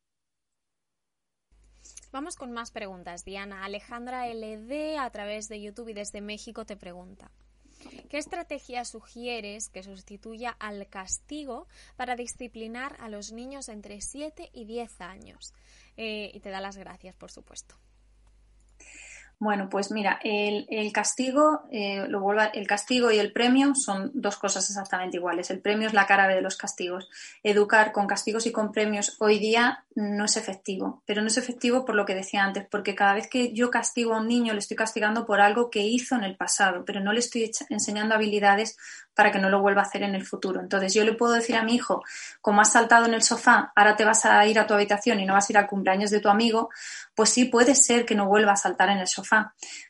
Vamos 2.11 2.35
con 2.35 2.51
más 2.51 2.71
preguntas, 2.71 3.25
Diana. 3.25 3.63
Alejandra 3.63 4.27
LD 4.27 4.97
a 4.97 5.09
través 5.11 5.49
de 5.49 5.61
YouTube 5.61 5.89
y 5.89 5.93
desde 5.93 6.21
México 6.21 6.65
te 6.65 6.75
pregunta. 6.75 7.29
¿Qué 8.09 8.17
estrategia 8.17 8.85
sugieres 8.85 9.69
que 9.69 9.83
sustituya 9.83 10.51
al 10.59 10.87
castigo 10.87 11.67
para 11.95 12.15
disciplinar 12.15 12.95
a 12.99 13.09
los 13.09 13.31
niños 13.31 13.69
entre 13.69 14.01
7 14.01 14.49
y 14.53 14.65
10 14.65 15.01
años? 15.01 15.53
Eh, 15.97 16.31
y 16.33 16.39
te 16.39 16.49
da 16.49 16.61
las 16.61 16.77
gracias, 16.77 17.15
por 17.15 17.31
supuesto. 17.31 17.75
Bueno, 19.37 19.67
pues 19.69 19.91
mira, 19.91 20.19
el, 20.23 20.91
castigo, 20.93 21.63
eh, 21.69 22.05
lo 22.07 22.21
vuelvo 22.21 22.43
el 22.53 22.67
castigo 22.67 23.11
y 23.11 23.19
el 23.19 23.33
premio 23.33 23.75
son 23.75 24.11
dos 24.13 24.37
cosas 24.37 24.69
exactamente 24.69 25.17
iguales. 25.17 25.49
El 25.51 25.59
premio 25.59 25.87
es 25.87 25.93
la 25.93 26.05
cara 26.05 26.27
de 26.27 26.41
los 26.41 26.55
castigos. 26.55 27.09
Educar 27.43 27.91
con 27.91 28.07
castigos 28.07 28.45
y 28.45 28.51
con 28.51 28.71
premios 28.71 29.17
hoy 29.19 29.39
día 29.39 29.83
no 29.93 30.25
es 30.25 30.37
efectivo, 30.37 31.03
pero 31.05 31.21
no 31.21 31.27
es 31.27 31.37
efectivo 31.37 31.85
por 31.85 31.95
lo 31.95 32.05
que 32.05 32.15
decía 32.15 32.43
antes, 32.43 32.65
porque 32.69 32.95
cada 32.95 33.13
vez 33.13 33.27
que 33.29 33.53
yo 33.53 33.69
castigo 33.69 34.13
a 34.13 34.19
un 34.19 34.27
niño 34.27 34.53
le 34.53 34.59
estoy 34.59 34.77
castigando 34.77 35.25
por 35.25 35.41
algo 35.41 35.69
que 35.69 35.81
hizo 35.81 36.15
en 36.15 36.23
el 36.23 36.35
pasado, 36.35 36.83
pero 36.85 36.99
no 36.99 37.11
le 37.13 37.19
estoy 37.19 37.51
enseñando 37.69 38.15
habilidades 38.15 38.77
para 39.13 39.31
que 39.31 39.39
no 39.39 39.49
lo 39.49 39.61
vuelva 39.61 39.81
a 39.81 39.85
hacer 39.85 40.03
en 40.03 40.15
el 40.15 40.25
futuro. 40.25 40.59
Entonces 40.59 40.93
yo 40.93 41.03
le 41.03 41.13
puedo 41.13 41.33
decir 41.33 41.55
a 41.55 41.63
mi 41.63 41.75
hijo, 41.75 42.03
como 42.41 42.61
has 42.61 42.73
saltado 42.73 43.05
en 43.05 43.13
el 43.13 43.23
sofá, 43.23 43.71
ahora 43.75 43.95
te 43.95 44.03
vas 44.03 44.25
a 44.25 44.45
ir 44.45 44.59
a 44.59 44.67
tu 44.67 44.73
habitación 44.73 45.19
y 45.19 45.25
no 45.25 45.33
vas 45.33 45.49
a 45.49 45.53
ir 45.53 45.57
al 45.57 45.67
cumpleaños 45.67 46.11
de 46.11 46.19
tu 46.19 46.27
amigo, 46.29 46.69
pues 47.15 47.29
sí 47.29 47.45
puede 47.45 47.75
ser 47.75 48.05
que 48.05 48.15
no 48.15 48.27
vuelva 48.27 48.51
a 48.51 48.57
saltar 48.57 48.89
en 48.89 48.97
el 48.97 49.07
sofá 49.07 49.34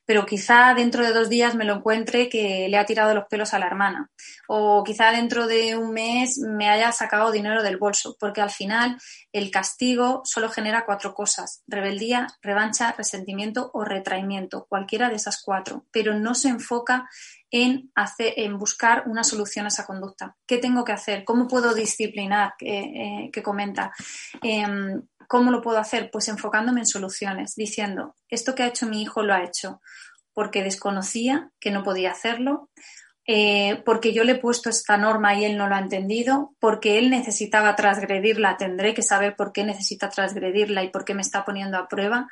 pero 0.06 0.26
quizá 0.26 0.74
dentro 0.74 1.04
de 1.04 1.14
dos 1.14 1.30
días 1.30 1.56
me 1.56 1.66
lo 1.66 1.76
encuentre 1.76 2.30
que 2.30 2.68
le 2.70 2.78
ha 2.78 2.86
tirado 2.86 3.14
los 3.14 3.26
pelos 3.30 3.54
a 3.54 3.60
la 3.60 3.68
hermana 3.68 4.12
o 4.48 4.84
quizá 4.84 5.12
dentro 5.12 5.48
de 5.48 5.76
un 5.76 5.92
mes 5.92 6.38
me 6.38 6.70
haya 6.70 6.92
sacado 6.92 7.32
dinero 7.32 7.64
del 7.64 7.78
bolso, 7.78 8.16
porque 8.20 8.42
al 8.42 8.52
final 8.52 8.98
el 9.32 9.52
castigo 9.52 10.22
solo 10.24 10.50
genera 10.50 10.86
cuatro 10.86 11.14
cosas, 11.14 11.64
rebeldía, 11.68 12.28
revancha, 12.42 12.94
resentimiento 12.98 13.72
o 13.74 13.84
retraimiento, 13.84 14.66
cualquiera 14.70 15.10
de 15.10 15.16
esas 15.16 15.42
cuatro, 15.44 15.86
pero 15.92 16.14
no 16.14 16.36
se 16.36 16.50
enfoca 16.50 17.10
en, 17.52 17.92
hacer, 17.96 18.34
en 18.38 18.58
buscar 18.58 19.04
una 19.08 19.24
solución 19.24 19.66
a 19.66 19.70
esa 19.70 19.86
conducta. 19.86 20.36
¿Qué 20.46 20.58
tengo 20.58 20.84
que 20.84 20.92
hacer? 20.92 21.24
¿Cómo 21.24 21.48
puedo 21.48 21.74
disciplinar? 21.74 22.54
Eh, 22.60 23.30
que 23.32 23.44
comenta. 23.44 23.94
Em, 24.42 25.02
¿Cómo 25.28 25.52
lo 25.52 25.62
puedo 25.62 25.78
hacer? 25.78 26.10
Pues 26.12 26.28
enfocándome 26.28 26.82
en 26.82 26.88
soluciones, 26.88 27.56
diciendo, 27.56 28.16
esto 28.30 28.56
que 28.56 28.64
ha 28.64 28.68
hecho 28.68 28.88
mi 28.88 29.02
hijo 29.02 29.24
lo 29.24 29.34
ha 29.34 29.44
hecho 29.44 29.82
porque 30.34 30.64
desconocía 30.64 31.50
que 31.60 31.72
no 31.72 31.84
podía 31.84 32.12
hacerlo, 32.12 32.70
eh, 33.26 33.82
porque 33.86 34.14
yo 34.14 34.24
le 34.24 34.34
he 34.34 34.40
puesto 34.40 34.70
esta 34.70 34.98
norma 34.98 35.34
y 35.34 35.46
él 35.46 35.58
no 35.58 35.68
lo 35.68 35.76
ha 35.76 35.80
entendido, 35.80 36.54
porque 36.60 37.00
él 37.00 37.10
necesitaba 37.10 37.76
transgredirla, 37.76 38.58
tendré 38.58 38.94
que 38.94 39.02
saber 39.02 39.36
por 39.36 39.52
qué 39.52 39.64
necesita 39.64 40.10
transgredirla 40.10 40.84
y 40.84 40.90
por 40.90 41.06
qué 41.06 41.16
me 41.16 41.22
está 41.22 41.44
poniendo 41.44 41.78
a 41.78 41.88
prueba, 41.88 42.28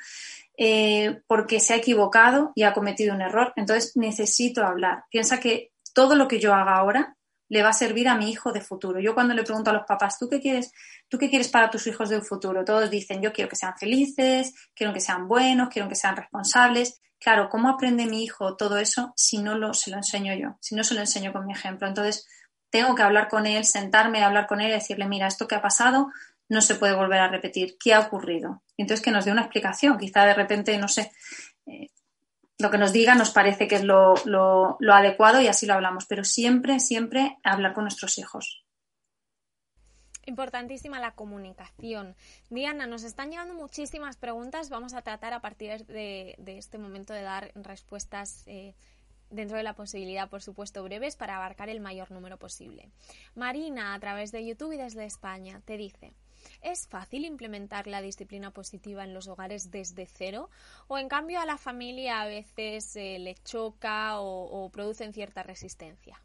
eh, 0.57 1.21
porque 1.25 1.59
se 1.59 1.73
ha 1.73 1.77
equivocado 1.77 2.51
y 2.55 2.63
ha 2.63 2.73
cometido 2.73 3.15
un 3.15 3.21
error. 3.21 3.53
Entonces 3.55 3.93
necesito 3.95 4.63
hablar. 4.63 5.05
Piensa 5.09 5.39
que 5.39 5.71
todo 5.93 6.15
lo 6.15 6.27
que 6.27 6.39
yo 6.39 6.53
haga 6.53 6.75
ahora 6.75 7.15
le 7.53 7.61
va 7.61 7.69
a 7.69 7.73
servir 7.73 8.07
a 8.07 8.15
mi 8.15 8.31
hijo 8.31 8.51
de 8.51 8.61
futuro. 8.61 8.99
Yo 8.99 9.13
cuando 9.13 9.35
le 9.35 9.43
pregunto 9.43 9.69
a 9.69 9.73
los 9.73 9.85
papás, 9.85 10.17
¿tú 10.17 10.27
qué 10.27 10.41
quieres? 10.41 10.71
¿Tú 11.07 11.19
qué 11.19 11.29
quieres 11.29 11.49
para 11.49 11.69
tus 11.69 11.85
hijos 11.85 12.09
de 12.09 12.19
futuro? 12.19 12.65
Todos 12.65 12.89
dicen, 12.89 13.21
yo 13.21 13.31
quiero 13.31 13.47
que 13.47 13.55
sean 13.55 13.77
felices, 13.77 14.55
quiero 14.73 14.91
que 14.91 14.99
sean 14.99 15.27
buenos, 15.27 15.69
quiero 15.69 15.87
que 15.87 15.93
sean 15.93 16.15
responsables. 16.15 16.99
Claro, 17.19 17.49
¿cómo 17.49 17.69
aprende 17.69 18.07
mi 18.07 18.23
hijo 18.23 18.55
todo 18.55 18.79
eso 18.79 19.13
si 19.15 19.37
no 19.37 19.55
lo, 19.55 19.75
se 19.75 19.91
lo 19.91 19.97
enseño 19.97 20.33
yo? 20.33 20.57
Si 20.61 20.73
no 20.73 20.83
se 20.83 20.95
lo 20.95 21.01
enseño 21.01 21.31
con 21.31 21.45
mi 21.45 21.53
ejemplo. 21.53 21.87
Entonces, 21.87 22.27
tengo 22.71 22.95
que 22.95 23.03
hablar 23.03 23.27
con 23.27 23.45
él, 23.45 23.65
sentarme, 23.65 24.23
hablar 24.23 24.47
con 24.47 24.59
él 24.59 24.69
y 24.69 24.73
decirle, 24.73 25.07
mira, 25.07 25.27
esto 25.27 25.47
que 25.47 25.53
ha 25.53 25.61
pasado 25.61 26.07
no 26.49 26.59
se 26.59 26.73
puede 26.73 26.95
volver 26.95 27.19
a 27.19 27.27
repetir. 27.27 27.77
¿Qué 27.79 27.93
ha 27.93 27.99
ocurrido? 27.99 28.63
Y 28.75 28.81
entonces 28.81 29.05
que 29.05 29.11
nos 29.11 29.25
dé 29.25 29.31
una 29.31 29.43
explicación. 29.43 29.99
Quizá 29.99 30.25
de 30.25 30.33
repente, 30.33 30.75
no 30.79 30.87
sé, 30.87 31.11
eh, 31.67 31.91
lo 32.63 32.71
que 32.71 32.77
nos 32.77 32.93
diga 32.93 33.15
nos 33.15 33.31
parece 33.31 33.67
que 33.67 33.75
es 33.75 33.83
lo, 33.83 34.15
adecuado 34.91 35.41
y 35.41 35.47
así 35.47 35.65
lo 35.65 35.73
hablamos, 35.73 36.05
pero 36.05 36.23
siempre, 36.23 36.79
siempre 36.79 37.37
hablar 37.43 37.73
con 37.73 37.83
nuestros 37.83 38.17
hijos. 38.17 38.65
Importantísima 40.25 40.99
la 40.99 41.11
comunicación. 41.11 42.15
Diana, 42.49 42.87
nos 42.87 43.03
están 43.03 43.29
llegando 43.29 43.53
muchísimas 43.53 44.15
preguntas. 44.15 44.69
Vamos 44.69 44.93
a 44.93 45.01
tratar 45.01 45.33
a 45.33 45.41
partir 45.41 45.85
de, 45.85 46.35
este 46.47 46.77
momento 46.77 47.13
de 47.13 47.23
dar 47.23 47.51
respuestas 47.55 48.43
eh, 48.47 48.73
dentro 49.29 49.57
de 49.57 49.63
la 49.63 49.75
posibilidad, 49.75 50.29
por 50.29 50.41
supuesto, 50.41 50.83
breves 50.83 51.17
para 51.17 51.35
abarcar 51.35 51.69
el 51.69 51.81
mayor 51.81 52.11
número 52.11 52.37
posible. 52.37 52.89
Marina, 53.35 53.93
a 53.93 53.99
través 53.99 54.31
de 54.31 54.45
YouTube 54.45 54.73
y 54.73 54.77
desde 54.77 55.05
España, 55.05 55.61
te 55.65 55.75
dice, 55.75 56.13
¿Es 56.61 56.87
fácil 56.87 57.25
implementar 57.25 57.87
la 57.87 58.01
disciplina 58.01 58.51
positiva 58.51 59.03
en 59.03 59.13
los 59.13 59.27
hogares 59.27 59.71
desde 59.71 60.05
cero? 60.05 60.49
¿O 60.87 60.97
en 60.97 61.09
cambio 61.09 61.39
a 61.39 61.45
la 61.45 61.57
familia 61.57 62.21
a 62.21 62.27
veces 62.27 62.95
eh, 62.95 63.17
le 63.19 63.35
choca 63.35 64.19
o, 64.19 64.69
producen 64.71 65.13
cierta 65.13 65.43
resistencia? 65.43 66.21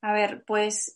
A 0.00 0.12
ver, 0.12 0.44
pues 0.44 0.94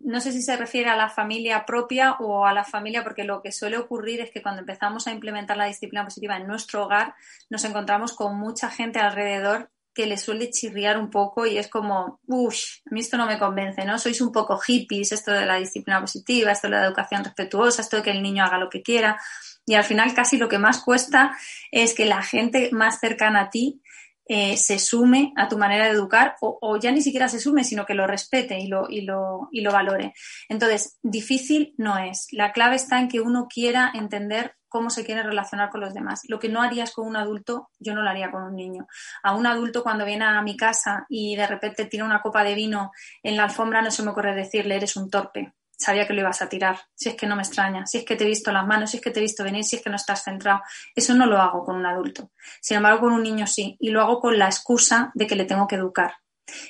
no 0.00 0.20
sé 0.20 0.32
si 0.32 0.42
se 0.42 0.56
refiere 0.56 0.90
a 0.90 0.96
la 0.96 1.08
familia 1.08 1.64
propia 1.64 2.14
o 2.18 2.44
a 2.44 2.52
la 2.52 2.64
familia, 2.64 3.04
porque 3.04 3.22
lo 3.22 3.40
que 3.40 3.52
suele 3.52 3.78
ocurrir 3.78 4.20
es 4.20 4.32
que 4.32 4.42
cuando 4.42 4.60
empezamos 4.60 5.06
a 5.06 5.12
implementar 5.12 5.56
la 5.56 5.66
disciplina 5.66 6.04
positiva 6.04 6.36
en 6.36 6.48
nuestro 6.48 6.84
hogar, 6.84 7.14
nos 7.50 7.64
encontramos 7.64 8.14
con 8.14 8.36
mucha 8.36 8.68
gente 8.68 8.98
alrededor 8.98 9.70
que 9.94 10.06
le 10.06 10.16
suele 10.16 10.50
chirriar 10.50 10.98
un 10.98 11.10
poco 11.10 11.46
y 11.46 11.58
es 11.58 11.68
como, 11.68 12.20
uff, 12.26 12.56
a 12.86 12.94
mí 12.94 13.00
esto 13.00 13.16
no 13.16 13.26
me 13.26 13.38
convence, 13.38 13.84
¿no? 13.84 13.98
Sois 13.98 14.20
un 14.20 14.32
poco 14.32 14.58
hippies, 14.58 15.12
esto 15.12 15.32
de 15.32 15.46
la 15.46 15.56
disciplina 15.56 16.00
positiva, 16.00 16.52
esto 16.52 16.68
de 16.68 16.76
la 16.76 16.86
educación 16.86 17.24
respetuosa, 17.24 17.82
esto 17.82 17.98
de 17.98 18.02
que 18.02 18.10
el 18.10 18.22
niño 18.22 18.44
haga 18.44 18.58
lo 18.58 18.70
que 18.70 18.82
quiera. 18.82 19.20
Y 19.66 19.74
al 19.74 19.84
final 19.84 20.14
casi 20.14 20.38
lo 20.38 20.48
que 20.48 20.58
más 20.58 20.82
cuesta 20.82 21.36
es 21.70 21.94
que 21.94 22.06
la 22.06 22.22
gente 22.22 22.70
más 22.72 22.98
cercana 23.00 23.42
a 23.42 23.50
ti 23.50 23.80
eh, 24.26 24.56
se 24.56 24.78
sume 24.78 25.32
a 25.36 25.48
tu 25.48 25.58
manera 25.58 25.86
de 25.86 25.92
educar 25.92 26.36
o, 26.40 26.58
o, 26.60 26.78
ya 26.78 26.92
ni 26.92 27.02
siquiera 27.02 27.28
se 27.28 27.40
sume, 27.40 27.64
sino 27.64 27.84
que 27.84 27.94
lo 27.94 28.06
respete 28.06 28.58
y 28.58 28.66
lo, 28.66 28.88
y, 28.88 29.02
lo, 29.02 29.48
y 29.50 29.60
lo 29.60 29.72
valore. 29.72 30.14
Entonces, 30.48 30.98
difícil 31.02 31.74
no 31.76 31.98
es. 31.98 32.28
La 32.32 32.52
clave 32.52 32.76
está 32.76 33.00
en 33.00 33.08
que 33.08 33.20
uno 33.20 33.48
quiera 33.48 33.90
entender 33.94 34.54
cómo 34.68 34.88
se 34.88 35.04
quiere 35.04 35.22
relacionar 35.22 35.68
con 35.68 35.82
los 35.82 35.92
demás. 35.92 36.22
Lo 36.28 36.38
que 36.38 36.48
no 36.48 36.62
harías 36.62 36.92
con 36.92 37.06
un 37.06 37.16
adulto, 37.16 37.68
yo 37.78 37.94
no 37.94 38.02
lo 38.02 38.08
haría 38.08 38.30
con 38.30 38.42
un 38.42 38.56
niño. 38.56 38.86
A 39.22 39.34
un 39.36 39.46
adulto 39.46 39.82
cuando 39.82 40.06
viene 40.06 40.24
a 40.24 40.40
mi 40.40 40.56
casa 40.56 41.04
y 41.10 41.36
de 41.36 41.46
repente 41.46 41.84
tira 41.84 42.06
una 42.06 42.22
copa 42.22 42.42
de 42.42 42.54
vino 42.54 42.90
en 43.22 43.36
la 43.36 43.44
alfombra, 43.44 43.82
no 43.82 43.90
se 43.90 44.02
me 44.02 44.12
ocurre 44.12 44.34
decirle, 44.34 44.76
eres 44.76 44.96
un 44.96 45.10
torpe. 45.10 45.52
Sabía 45.76 46.06
que 46.06 46.12
lo 46.12 46.20
ibas 46.20 46.42
a 46.42 46.48
tirar. 46.48 46.80
Si 46.94 47.08
es 47.08 47.16
que 47.16 47.26
no 47.26 47.36
me 47.36 47.42
extraña, 47.42 47.86
si 47.86 47.98
es 47.98 48.04
que 48.04 48.16
te 48.16 48.24
he 48.24 48.26
visto 48.26 48.52
las 48.52 48.66
manos, 48.66 48.90
si 48.90 48.98
es 48.98 49.02
que 49.02 49.10
te 49.10 49.18
he 49.18 49.22
visto 49.22 49.42
venir, 49.44 49.64
si 49.64 49.76
es 49.76 49.82
que 49.82 49.90
no 49.90 49.96
estás 49.96 50.24
centrado. 50.24 50.62
Eso 50.94 51.14
no 51.14 51.26
lo 51.26 51.38
hago 51.38 51.64
con 51.64 51.76
un 51.76 51.86
adulto. 51.86 52.30
Sin 52.60 52.76
embargo, 52.76 53.00
con 53.00 53.12
un 53.12 53.22
niño 53.22 53.46
sí. 53.46 53.76
Y 53.80 53.90
lo 53.90 54.00
hago 54.00 54.20
con 54.20 54.38
la 54.38 54.46
excusa 54.46 55.10
de 55.14 55.26
que 55.26 55.36
le 55.36 55.44
tengo 55.44 55.66
que 55.66 55.76
educar. 55.76 56.14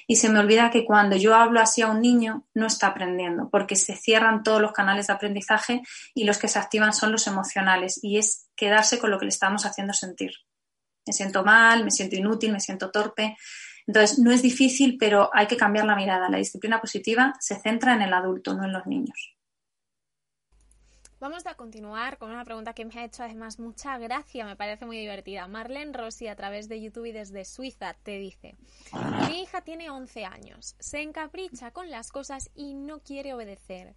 Y 0.07 0.17
se 0.17 0.29
me 0.29 0.39
olvida 0.39 0.71
que 0.71 0.85
cuando 0.85 1.17
yo 1.17 1.35
hablo 1.35 1.61
así 1.61 1.83
a 1.83 1.89
un 1.89 2.01
niño, 2.01 2.47
no 2.55 2.67
está 2.67 2.89
aprendiendo, 2.89 3.49
porque 3.51 3.77
se 3.77 3.97
cierran 3.97 4.43
todos 4.43 4.61
los 4.61 4.73
canales 4.73 5.07
de 5.07 5.15
aprendizaje 5.15 5.83
y 6.15 6.25
los 6.25 6.39
que 6.39 6.49
se 6.49 6.59
activan 6.59 6.93
son 6.93 7.13
los 7.13 7.27
emocionales, 7.27 7.99
y 8.03 8.19
es 8.19 8.49
quedarse 8.55 8.99
con 8.99 9.11
lo 9.11 9.19
que 9.19 9.27
le 9.27 9.31
estamos 9.31 9.67
haciendo 9.67 9.93
sentir. 9.93 10.33
Me 11.07 11.13
siento 11.13 11.45
mal, 11.45 11.85
me 11.85 11.91
siento 11.91 12.17
inútil, 12.17 12.53
me 12.53 12.61
siento 12.61 12.91
torpe. 12.91 13.37
Entonces, 13.87 14.19
no 14.19 14.31
es 14.31 14.43
difícil, 14.43 14.97
pero 14.99 15.31
hay 15.33 15.47
que 15.47 15.57
cambiar 15.57 15.87
la 15.87 15.97
mirada. 15.97 16.29
La 16.29 16.39
disciplina 16.39 16.81
positiva 16.81 17.35
se 17.41 17.59
centra 17.61 17.95
en 17.95 18.03
el 18.03 18.13
adulto, 18.13 18.55
no 18.55 18.65
en 18.65 18.73
los 18.73 18.87
niños. 18.87 19.35
Vamos 21.23 21.47
a 21.47 21.55
continuar 21.55 22.19
con 22.19 22.33
una 22.33 22.45
pregunta 22.45 22.75
que 22.75 22.85
me 22.85 22.99
ha 22.99 23.05
hecho 23.05 23.23
además 23.23 23.61
mucha 23.61 23.97
gracia, 23.97 24.45
me 24.45 24.57
parece 24.57 24.87
muy 24.87 24.99
divertida. 24.99 25.47
Marlene 25.47 25.93
Rossi 25.93 26.27
a 26.27 26.35
través 26.35 26.69
de 26.69 26.83
YouTube 26.83 27.05
y 27.05 27.13
desde 27.13 27.45
Suiza 27.45 27.95
te 27.95 28.19
dice, 28.19 28.57
mi 29.29 29.43
hija 29.43 29.61
tiene 29.61 29.89
11 29.89 30.25
años, 30.25 30.75
se 30.81 31.01
encapricha 31.01 31.71
con 31.71 31.91
las 31.91 32.11
cosas 32.11 32.51
y 32.57 32.75
no 32.75 33.05
quiere 33.05 33.35
obedecer. 33.35 33.95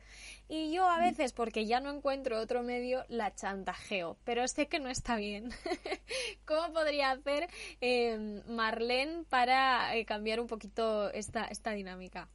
Y 0.49 0.71
yo 0.71 0.87
a 0.87 0.99
veces, 0.99 1.33
porque 1.33 1.65
ya 1.65 1.79
no 1.79 1.89
encuentro 1.89 2.39
otro 2.39 2.61
medio, 2.61 3.03
la 3.09 3.33
chantajeo, 3.33 4.17
pero 4.23 4.47
sé 4.47 4.67
que 4.67 4.77
no 4.77 4.89
está 4.89 5.15
bien. 5.15 5.49
¿Cómo 6.45 6.73
podría 6.73 7.09
hacer 7.09 7.49
eh, 7.81 8.43
Marlene 8.47 9.23
para 9.29 9.95
eh, 9.95 10.05
cambiar 10.05 10.39
un 10.39 10.45
poquito 10.45 11.09
esta, 11.09 11.45
esta 11.45 11.71
dinámica? 11.71 12.29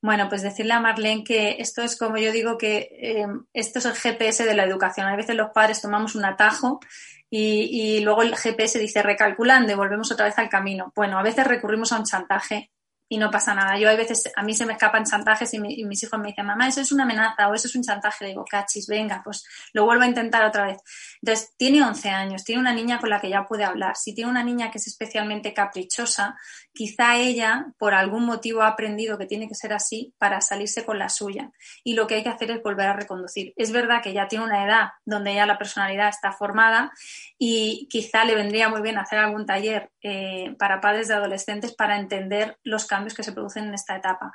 Bueno, 0.00 0.28
pues 0.28 0.42
decirle 0.42 0.74
a 0.74 0.80
Marlene 0.80 1.24
que 1.24 1.56
esto 1.58 1.82
es 1.82 1.96
como 1.98 2.18
yo 2.18 2.30
digo 2.30 2.56
que 2.56 2.88
eh, 2.92 3.26
esto 3.52 3.80
es 3.80 3.84
el 3.84 3.94
GPS 3.94 4.44
de 4.44 4.54
la 4.54 4.64
educación. 4.64 5.06
A 5.08 5.16
veces 5.16 5.34
los 5.34 5.50
padres 5.50 5.82
tomamos 5.82 6.14
un 6.14 6.24
atajo 6.24 6.78
y, 7.28 7.96
y, 7.96 8.00
luego 8.00 8.22
el 8.22 8.36
GPS 8.36 8.78
dice 8.78 9.02
recalculando 9.02 9.72
y 9.72 9.76
volvemos 9.76 10.10
otra 10.12 10.26
vez 10.26 10.38
al 10.38 10.48
camino. 10.48 10.92
Bueno, 10.94 11.18
a 11.18 11.22
veces 11.22 11.46
recurrimos 11.46 11.92
a 11.92 11.98
un 11.98 12.04
chantaje 12.04 12.70
y 13.08 13.16
no 13.16 13.30
pasa 13.30 13.54
nada. 13.54 13.78
Yo 13.78 13.88
hay 13.88 13.96
veces, 13.96 14.30
a 14.36 14.42
mí 14.42 14.54
se 14.54 14.66
me 14.66 14.74
escapan 14.74 15.04
chantajes 15.04 15.54
y, 15.54 15.58
mis 15.58 16.02
hijos 16.02 16.20
me 16.20 16.28
dicen, 16.28 16.46
mamá, 16.46 16.68
eso 16.68 16.80
es 16.80 16.92
una 16.92 17.04
amenaza 17.04 17.48
o 17.48 17.54
eso 17.54 17.66
es 17.66 17.74
un 17.74 17.82
chantaje. 17.82 18.24
Le 18.24 18.30
digo, 18.30 18.44
cachis, 18.44 18.86
venga, 18.86 19.22
pues 19.24 19.44
lo 19.72 19.84
vuelvo 19.84 20.04
a 20.04 20.06
intentar 20.06 20.44
otra 20.44 20.66
vez. 20.66 20.78
Entonces, 21.22 21.54
tiene 21.56 21.82
11 21.82 22.10
años, 22.10 22.44
tiene 22.44 22.60
una 22.60 22.74
niña 22.74 22.98
con 22.98 23.08
la 23.08 23.20
que 23.20 23.30
ya 23.30 23.46
puede 23.46 23.64
hablar. 23.64 23.96
Si 23.96 24.14
tiene 24.14 24.30
una 24.30 24.44
niña 24.44 24.70
que 24.70 24.78
es 24.78 24.86
especialmente 24.86 25.54
caprichosa, 25.54 26.36
quizá 26.78 27.16
ella, 27.16 27.72
por 27.78 27.94
algún 27.94 28.24
motivo, 28.24 28.62
ha 28.62 28.68
aprendido 28.68 29.18
que 29.18 29.26
tiene 29.26 29.48
que 29.48 29.54
ser 29.54 29.72
así 29.72 30.14
para 30.18 30.40
salirse 30.40 30.84
con 30.84 30.98
la 30.98 31.08
suya. 31.08 31.50
Y 31.82 31.94
lo 31.94 32.06
que 32.06 32.16
hay 32.16 32.22
que 32.22 32.28
hacer 32.28 32.50
es 32.50 32.62
volver 32.62 32.86
a 32.86 32.92
reconducir. 32.92 33.52
Es 33.56 33.72
verdad 33.72 34.02
que 34.02 34.12
ya 34.12 34.28
tiene 34.28 34.44
una 34.44 34.64
edad 34.64 34.90
donde 35.04 35.34
ya 35.34 35.46
la 35.46 35.58
personalidad 35.58 36.08
está 36.08 36.32
formada 36.32 36.92
y 37.38 37.88
quizá 37.90 38.24
le 38.24 38.34
vendría 38.34 38.68
muy 38.68 38.82
bien 38.82 38.98
hacer 38.98 39.18
algún 39.18 39.46
taller 39.46 39.90
eh, 40.02 40.54
para 40.58 40.80
padres 40.80 41.08
de 41.08 41.14
adolescentes 41.14 41.74
para 41.74 41.98
entender 41.98 42.58
los 42.62 42.84
cambios 42.84 42.98
cambios 42.98 43.14
que 43.14 43.22
se 43.22 43.32
producen 43.32 43.68
en 43.68 43.74
esta 43.74 43.96
etapa. 43.96 44.32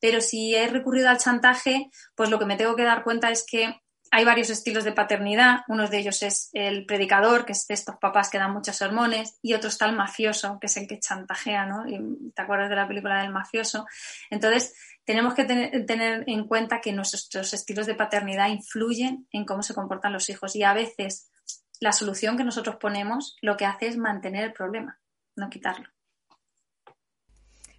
Pero 0.00 0.20
si 0.20 0.54
he 0.54 0.68
recurrido 0.68 1.08
al 1.08 1.18
chantaje, 1.18 1.90
pues 2.14 2.30
lo 2.30 2.38
que 2.38 2.46
me 2.46 2.56
tengo 2.56 2.76
que 2.76 2.84
dar 2.84 3.02
cuenta 3.02 3.30
es 3.30 3.44
que 3.44 3.80
hay 4.14 4.24
varios 4.24 4.48
estilos 4.48 4.84
de 4.84 4.92
paternidad. 4.92 5.62
Uno 5.66 5.88
de 5.88 5.98
ellos 5.98 6.22
es 6.22 6.48
el 6.52 6.86
predicador, 6.86 7.44
que 7.44 7.50
es 7.50 7.66
de 7.66 7.74
estos 7.74 7.96
papás 7.96 8.30
que 8.30 8.38
dan 8.38 8.52
muchos 8.52 8.76
sermones, 8.76 9.40
y 9.42 9.54
otro 9.54 9.68
está 9.68 9.86
el 9.86 9.96
mafioso, 9.96 10.58
que 10.60 10.68
es 10.68 10.76
el 10.76 10.86
que 10.86 11.00
chantajea, 11.00 11.66
¿no? 11.66 11.84
¿Te 12.32 12.40
acuerdas 12.42 12.70
de 12.70 12.76
la 12.76 12.86
película 12.86 13.20
del 13.20 13.32
mafioso? 13.32 13.86
Entonces, 14.30 14.72
tenemos 15.04 15.34
que 15.34 15.42
tener, 15.44 16.22
en 16.28 16.46
cuenta 16.46 16.80
que 16.80 16.92
nuestros 16.92 17.52
estilos 17.52 17.86
de 17.86 17.96
paternidad 17.96 18.50
influyen 18.50 19.26
en 19.32 19.44
cómo 19.44 19.64
se 19.64 19.74
comportan 19.74 20.12
los 20.12 20.30
hijos 20.30 20.54
y 20.54 20.62
a 20.62 20.74
veces 20.74 21.32
la 21.80 21.90
solución 21.90 22.36
que 22.36 22.44
nosotros 22.44 22.76
ponemos 22.76 23.36
lo 23.42 23.56
que 23.56 23.66
hace 23.66 23.88
es 23.88 23.96
mantener 23.96 24.44
el 24.44 24.52
problema, 24.52 25.00
no 25.34 25.50
quitarlo. 25.50 25.88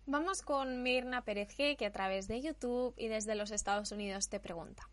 Vamos 0.05 0.41
con 0.41 0.83
Mirna 0.83 1.23
Pérez 1.23 1.55
G, 1.57 1.77
que 1.77 1.85
a 1.85 1.93
través 1.93 2.27
de 2.27 2.41
YouTube 2.41 2.93
y 2.97 3.07
desde 3.07 3.35
los 3.35 3.51
Estados 3.51 3.93
Unidos 3.93 4.27
te 4.27 4.41
pregunta, 4.41 4.83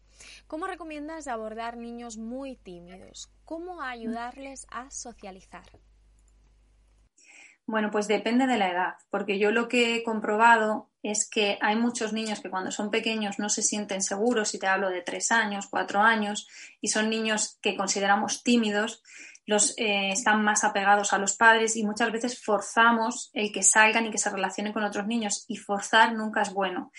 ¿cómo 0.47 0.67
recomiendas 0.67 1.29
abordar 1.29 1.77
niños 1.77 2.19
muy 2.19 2.57
tímidos? 2.57 3.31
¿Cómo 3.45 3.83
ayudarles 3.83 4.67
a 4.71 4.91
socializar? 4.91 5.65
Bueno, 7.67 7.91
pues 7.91 8.09
depende 8.09 8.47
de 8.47 8.59
la 8.59 8.71
edad, 8.71 8.95
porque 9.11 9.39
yo 9.39 9.53
lo 9.53 9.69
que 9.69 9.95
he 9.95 10.03
comprobado 10.03 10.91
es 11.03 11.29
que 11.29 11.59
hay 11.61 11.77
muchos 11.77 12.13
niños 12.13 12.41
que 12.41 12.51
cuando 12.51 12.73
son 12.73 12.91
pequeños 12.91 13.39
no 13.39 13.49
se 13.49 13.63
sienten 13.63 14.03
seguros, 14.03 14.51
si 14.51 14.59
te 14.59 14.67
hablo 14.67 14.91
de 14.91 15.01
tres 15.03 15.31
años, 15.31 15.69
cuatro 15.71 16.01
años, 16.01 16.49
y 16.81 16.89
son 16.89 17.09
niños 17.09 17.59
que 17.63 17.77
consideramos 17.77 18.43
tímidos, 18.43 19.03
los 19.47 19.75
eh, 19.77 20.13
están 20.13 20.45
más 20.45 20.65
apegados 20.65 21.13
a 21.13 21.19
los 21.19 21.37
padres 21.37 21.77
y 21.77 21.85
muchas 21.85 22.13
veces 22.13 22.43
forzamos 22.43 23.31
el 23.33 23.51
que 23.53 23.63
salgan 23.63 24.07
y 24.07 24.11
que 24.11 24.19
se 24.19 24.31
relacionen 24.31 24.73
con 24.73 24.85
otros 24.85 25.07
niños 25.07 25.45
y 25.49 25.57
forzar 25.57 26.15
nunca 26.15 26.43
es 26.43 26.53
bueno. 26.53 26.93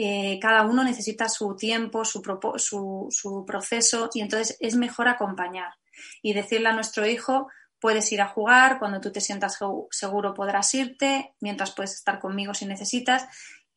Eh, 0.00 0.38
cada 0.40 0.62
uno 0.62 0.84
necesita 0.84 1.28
su 1.28 1.56
tiempo, 1.56 2.04
su, 2.04 2.22
su, 2.56 3.08
su 3.10 3.44
proceso 3.44 4.08
y 4.14 4.20
entonces 4.20 4.56
es 4.60 4.76
mejor 4.76 5.08
acompañar 5.08 5.72
y 6.22 6.34
decirle 6.34 6.68
a 6.68 6.72
nuestro 6.72 7.04
hijo, 7.04 7.48
puedes 7.80 8.12
ir 8.12 8.20
a 8.20 8.28
jugar, 8.28 8.78
cuando 8.78 9.00
tú 9.00 9.10
te 9.10 9.20
sientas 9.20 9.58
seguro 9.90 10.34
podrás 10.34 10.72
irte, 10.74 11.34
mientras 11.40 11.74
puedes 11.74 11.94
estar 11.94 12.20
conmigo 12.20 12.54
si 12.54 12.64
necesitas. 12.64 13.26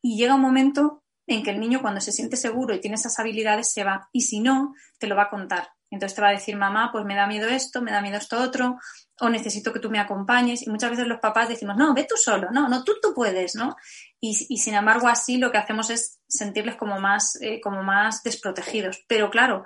Y 0.00 0.16
llega 0.16 0.36
un 0.36 0.42
momento 0.42 1.02
en 1.26 1.42
que 1.42 1.50
el 1.50 1.58
niño 1.58 1.80
cuando 1.82 2.00
se 2.00 2.12
siente 2.12 2.36
seguro 2.36 2.72
y 2.72 2.80
tiene 2.80 2.94
esas 2.94 3.18
habilidades 3.18 3.72
se 3.72 3.82
va 3.82 4.08
y 4.12 4.20
si 4.20 4.38
no, 4.38 4.74
te 5.00 5.08
lo 5.08 5.16
va 5.16 5.24
a 5.24 5.30
contar. 5.30 5.70
Entonces 5.94 6.16
te 6.16 6.22
va 6.22 6.28
a 6.28 6.32
decir, 6.32 6.56
mamá, 6.56 6.90
pues 6.90 7.04
me 7.04 7.14
da 7.14 7.26
miedo 7.26 7.48
esto, 7.48 7.82
me 7.82 7.92
da 7.92 8.00
miedo 8.00 8.16
esto 8.16 8.40
otro, 8.40 8.78
o 9.20 9.28
necesito 9.28 9.72
que 9.72 9.78
tú 9.78 9.90
me 9.90 10.00
acompañes. 10.00 10.62
Y 10.66 10.70
muchas 10.70 10.90
veces 10.90 11.06
los 11.06 11.20
papás 11.20 11.48
decimos, 11.48 11.76
no, 11.76 11.92
ve 11.94 12.06
tú 12.08 12.16
solo, 12.16 12.50
no, 12.50 12.68
no, 12.68 12.82
tú, 12.82 12.94
tú 13.00 13.12
puedes, 13.14 13.54
¿no? 13.54 13.76
Y, 14.18 14.34
sin 14.34 14.74
embargo, 14.74 15.08
así 15.08 15.36
lo 15.36 15.52
que 15.52 15.58
hacemos 15.58 15.90
es 15.90 16.20
sentirles 16.26 16.76
como 16.76 16.98
más, 16.98 17.36
eh, 17.40 17.60
como 17.60 17.82
más 17.82 18.22
desprotegidos. 18.22 19.04
Pero 19.06 19.30
claro, 19.30 19.64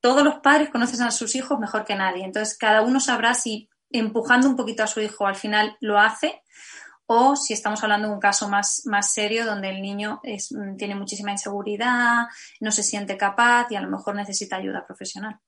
todos 0.00 0.22
los 0.24 0.36
padres 0.36 0.70
conocen 0.70 1.02
a 1.02 1.10
sus 1.10 1.34
hijos 1.34 1.58
mejor 1.58 1.84
que 1.84 1.94
nadie. 1.94 2.24
Entonces, 2.24 2.56
cada 2.56 2.82
uno 2.82 3.00
sabrá 3.00 3.34
si 3.34 3.68
empujando 3.90 4.48
un 4.48 4.56
poquito 4.56 4.82
a 4.82 4.88
su 4.88 5.00
hijo 5.00 5.26
al 5.26 5.36
final 5.36 5.76
lo 5.80 5.98
hace 5.98 6.42
o 7.06 7.36
si 7.36 7.52
estamos 7.52 7.82
hablando 7.82 8.08
de 8.08 8.14
un 8.14 8.20
caso 8.20 8.48
más, 8.48 8.82
más 8.86 9.12
serio 9.12 9.44
donde 9.44 9.70
el 9.70 9.82
niño 9.82 10.20
mm, 10.24 10.76
tiene 10.76 10.94
muchísima 10.94 11.32
inseguridad, 11.32 12.26
no 12.60 12.70
se 12.70 12.82
siente 12.82 13.16
capaz 13.16 13.66
y 13.70 13.76
a 13.76 13.80
lo 13.80 13.90
mejor 13.90 14.14
necesita 14.14 14.56
ayuda 14.56 14.86
profesional. 14.86 15.40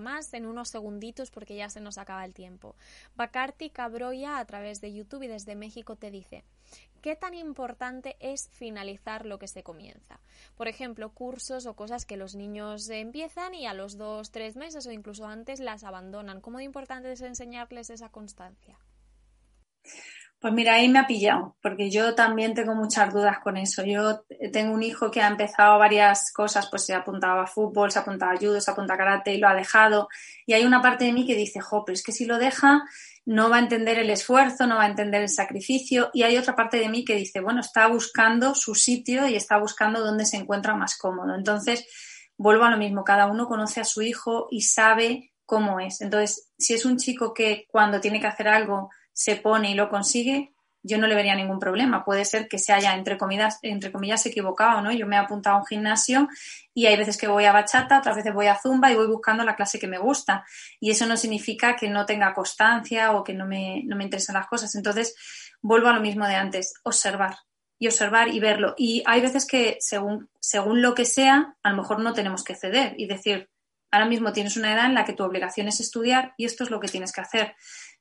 Más 0.00 0.32
en 0.32 0.46
unos 0.46 0.68
segunditos 0.68 1.32
porque 1.32 1.56
ya 1.56 1.68
se 1.70 1.80
nos 1.80 1.98
acaba 1.98 2.24
el 2.24 2.32
tiempo. 2.32 2.76
Bacarti 3.16 3.70
Cabroya 3.70 4.38
a 4.38 4.44
través 4.44 4.80
de 4.80 4.94
YouTube 4.94 5.24
y 5.24 5.26
desde 5.26 5.56
México 5.56 5.96
te 5.96 6.12
dice, 6.12 6.44
¿qué 7.02 7.16
tan 7.16 7.34
importante 7.34 8.16
es 8.20 8.48
finalizar 8.52 9.26
lo 9.26 9.40
que 9.40 9.48
se 9.48 9.64
comienza? 9.64 10.20
Por 10.54 10.68
ejemplo, 10.68 11.12
cursos 11.12 11.66
o 11.66 11.74
cosas 11.74 12.06
que 12.06 12.16
los 12.16 12.36
niños 12.36 12.88
empiezan 12.90 13.54
y 13.54 13.66
a 13.66 13.74
los 13.74 13.96
dos, 13.96 14.30
tres 14.30 14.54
meses 14.54 14.86
o 14.86 14.92
incluso 14.92 15.26
antes 15.26 15.58
las 15.58 15.82
abandonan. 15.82 16.40
¿Cómo 16.40 16.58
de 16.58 16.64
importante 16.64 17.10
es 17.10 17.20
enseñarles 17.20 17.90
esa 17.90 18.08
constancia? 18.08 18.78
Pues 20.40 20.54
mira, 20.54 20.74
ahí 20.74 20.88
me 20.88 21.00
ha 21.00 21.06
pillado, 21.08 21.56
porque 21.60 21.90
yo 21.90 22.14
también 22.14 22.54
tengo 22.54 22.72
muchas 22.72 23.12
dudas 23.12 23.40
con 23.42 23.56
eso. 23.56 23.84
Yo 23.84 24.22
tengo 24.52 24.72
un 24.72 24.84
hijo 24.84 25.10
que 25.10 25.20
ha 25.20 25.26
empezado 25.26 25.78
varias 25.80 26.32
cosas, 26.32 26.68
pues 26.70 26.84
se 26.84 26.94
ha 26.94 26.98
apuntado 26.98 27.40
a 27.40 27.48
fútbol, 27.48 27.90
se 27.90 27.98
ha 27.98 28.02
apuntado 28.02 28.30
a 28.30 28.36
judo, 28.36 28.60
se 28.60 28.70
ha 28.70 28.72
apuntado 28.72 28.94
a 28.94 29.04
karate 29.04 29.34
y 29.34 29.38
lo 29.38 29.48
ha 29.48 29.54
dejado. 29.54 30.08
Y 30.46 30.52
hay 30.52 30.64
una 30.64 30.80
parte 30.80 31.06
de 31.06 31.12
mí 31.12 31.26
que 31.26 31.34
dice, 31.34 31.60
jo, 31.60 31.84
pero 31.84 31.94
es 31.94 32.04
que 32.04 32.12
si 32.12 32.24
lo 32.24 32.38
deja, 32.38 32.84
no 33.26 33.50
va 33.50 33.56
a 33.56 33.60
entender 33.60 33.98
el 33.98 34.10
esfuerzo, 34.10 34.68
no 34.68 34.76
va 34.76 34.84
a 34.84 34.88
entender 34.88 35.22
el 35.22 35.28
sacrificio. 35.28 36.10
Y 36.14 36.22
hay 36.22 36.38
otra 36.38 36.54
parte 36.54 36.76
de 36.78 36.88
mí 36.88 37.04
que 37.04 37.16
dice, 37.16 37.40
bueno, 37.40 37.60
está 37.60 37.88
buscando 37.88 38.54
su 38.54 38.76
sitio 38.76 39.26
y 39.26 39.34
está 39.34 39.58
buscando 39.58 40.04
dónde 40.04 40.24
se 40.24 40.36
encuentra 40.36 40.76
más 40.76 40.96
cómodo. 40.96 41.34
Entonces, 41.34 41.84
vuelvo 42.36 42.62
a 42.62 42.70
lo 42.70 42.76
mismo, 42.76 43.02
cada 43.02 43.26
uno 43.26 43.48
conoce 43.48 43.80
a 43.80 43.84
su 43.84 44.02
hijo 44.02 44.46
y 44.52 44.62
sabe 44.62 45.32
cómo 45.44 45.80
es. 45.80 46.00
Entonces, 46.00 46.48
si 46.56 46.74
es 46.74 46.84
un 46.84 46.96
chico 46.96 47.34
que 47.34 47.66
cuando 47.68 48.00
tiene 48.00 48.20
que 48.20 48.28
hacer 48.28 48.46
algo 48.46 48.90
se 49.18 49.34
pone 49.34 49.72
y 49.72 49.74
lo 49.74 49.88
consigue, 49.88 50.52
yo 50.84 50.96
no 50.96 51.08
le 51.08 51.16
vería 51.16 51.34
ningún 51.34 51.58
problema. 51.58 52.04
Puede 52.04 52.24
ser 52.24 52.46
que 52.46 52.60
se 52.60 52.72
haya, 52.72 52.94
entre 52.94 53.18
comillas, 53.18 53.58
entre 53.62 53.90
comillas 53.90 54.24
equivocado, 54.24 54.80
¿no? 54.80 54.92
Yo 54.92 55.08
me 55.08 55.16
he 55.16 55.18
apuntado 55.18 55.56
a 55.56 55.58
un 55.58 55.66
gimnasio 55.66 56.28
y 56.72 56.86
hay 56.86 56.96
veces 56.96 57.18
que 57.18 57.26
voy 57.26 57.44
a 57.44 57.52
bachata, 57.52 57.98
otras 57.98 58.14
veces 58.14 58.32
voy 58.32 58.46
a 58.46 58.54
zumba 58.54 58.92
y 58.92 58.94
voy 58.94 59.08
buscando 59.08 59.42
la 59.42 59.56
clase 59.56 59.80
que 59.80 59.88
me 59.88 59.98
gusta. 59.98 60.44
Y 60.78 60.92
eso 60.92 61.04
no 61.06 61.16
significa 61.16 61.74
que 61.74 61.90
no 61.90 62.06
tenga 62.06 62.32
constancia 62.32 63.10
o 63.10 63.24
que 63.24 63.34
no 63.34 63.44
me, 63.44 63.82
no 63.86 63.96
me 63.96 64.04
interesen 64.04 64.36
las 64.36 64.46
cosas. 64.46 64.76
Entonces, 64.76 65.16
vuelvo 65.60 65.88
a 65.88 65.94
lo 65.94 66.00
mismo 66.00 66.24
de 66.28 66.36
antes, 66.36 66.74
observar 66.84 67.38
y 67.76 67.88
observar 67.88 68.28
y 68.28 68.38
verlo. 68.38 68.74
Y 68.78 69.02
hay 69.04 69.20
veces 69.20 69.46
que 69.46 69.78
según, 69.80 70.30
según 70.38 70.80
lo 70.80 70.94
que 70.94 71.04
sea, 71.04 71.56
a 71.64 71.70
lo 71.70 71.76
mejor 71.76 71.98
no 71.98 72.12
tenemos 72.12 72.44
que 72.44 72.54
ceder 72.54 72.94
y 72.96 73.08
decir, 73.08 73.50
ahora 73.90 74.06
mismo 74.06 74.32
tienes 74.32 74.56
una 74.56 74.72
edad 74.72 74.86
en 74.86 74.94
la 74.94 75.04
que 75.04 75.12
tu 75.12 75.24
obligación 75.24 75.66
es 75.66 75.80
estudiar 75.80 76.34
y 76.36 76.44
esto 76.44 76.62
es 76.62 76.70
lo 76.70 76.78
que 76.78 76.88
tienes 76.88 77.10
que 77.10 77.20
hacer 77.20 77.56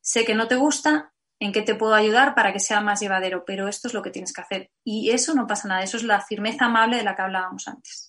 sé 0.07 0.23
que 0.23 0.35
no 0.35 0.47
te 0.47 0.55
gusta, 0.55 1.13
en 1.37 1.51
qué 1.51 1.61
te 1.61 1.75
puedo 1.75 1.93
ayudar 1.93 2.33
para 2.33 2.53
que 2.53 2.61
sea 2.61 2.79
más 2.79 3.01
llevadero, 3.01 3.43
pero 3.45 3.67
esto 3.67 3.89
es 3.89 3.93
lo 3.93 4.01
que 4.01 4.09
tienes 4.09 4.31
que 4.31 4.39
hacer. 4.39 4.71
Y 4.85 5.11
eso 5.11 5.35
no 5.35 5.47
pasa 5.47 5.67
nada, 5.67 5.83
eso 5.83 5.97
es 5.97 6.03
la 6.03 6.21
firmeza 6.21 6.65
amable 6.65 6.95
de 6.95 7.03
la 7.03 7.13
que 7.13 7.23
hablábamos 7.23 7.67
antes. 7.67 8.06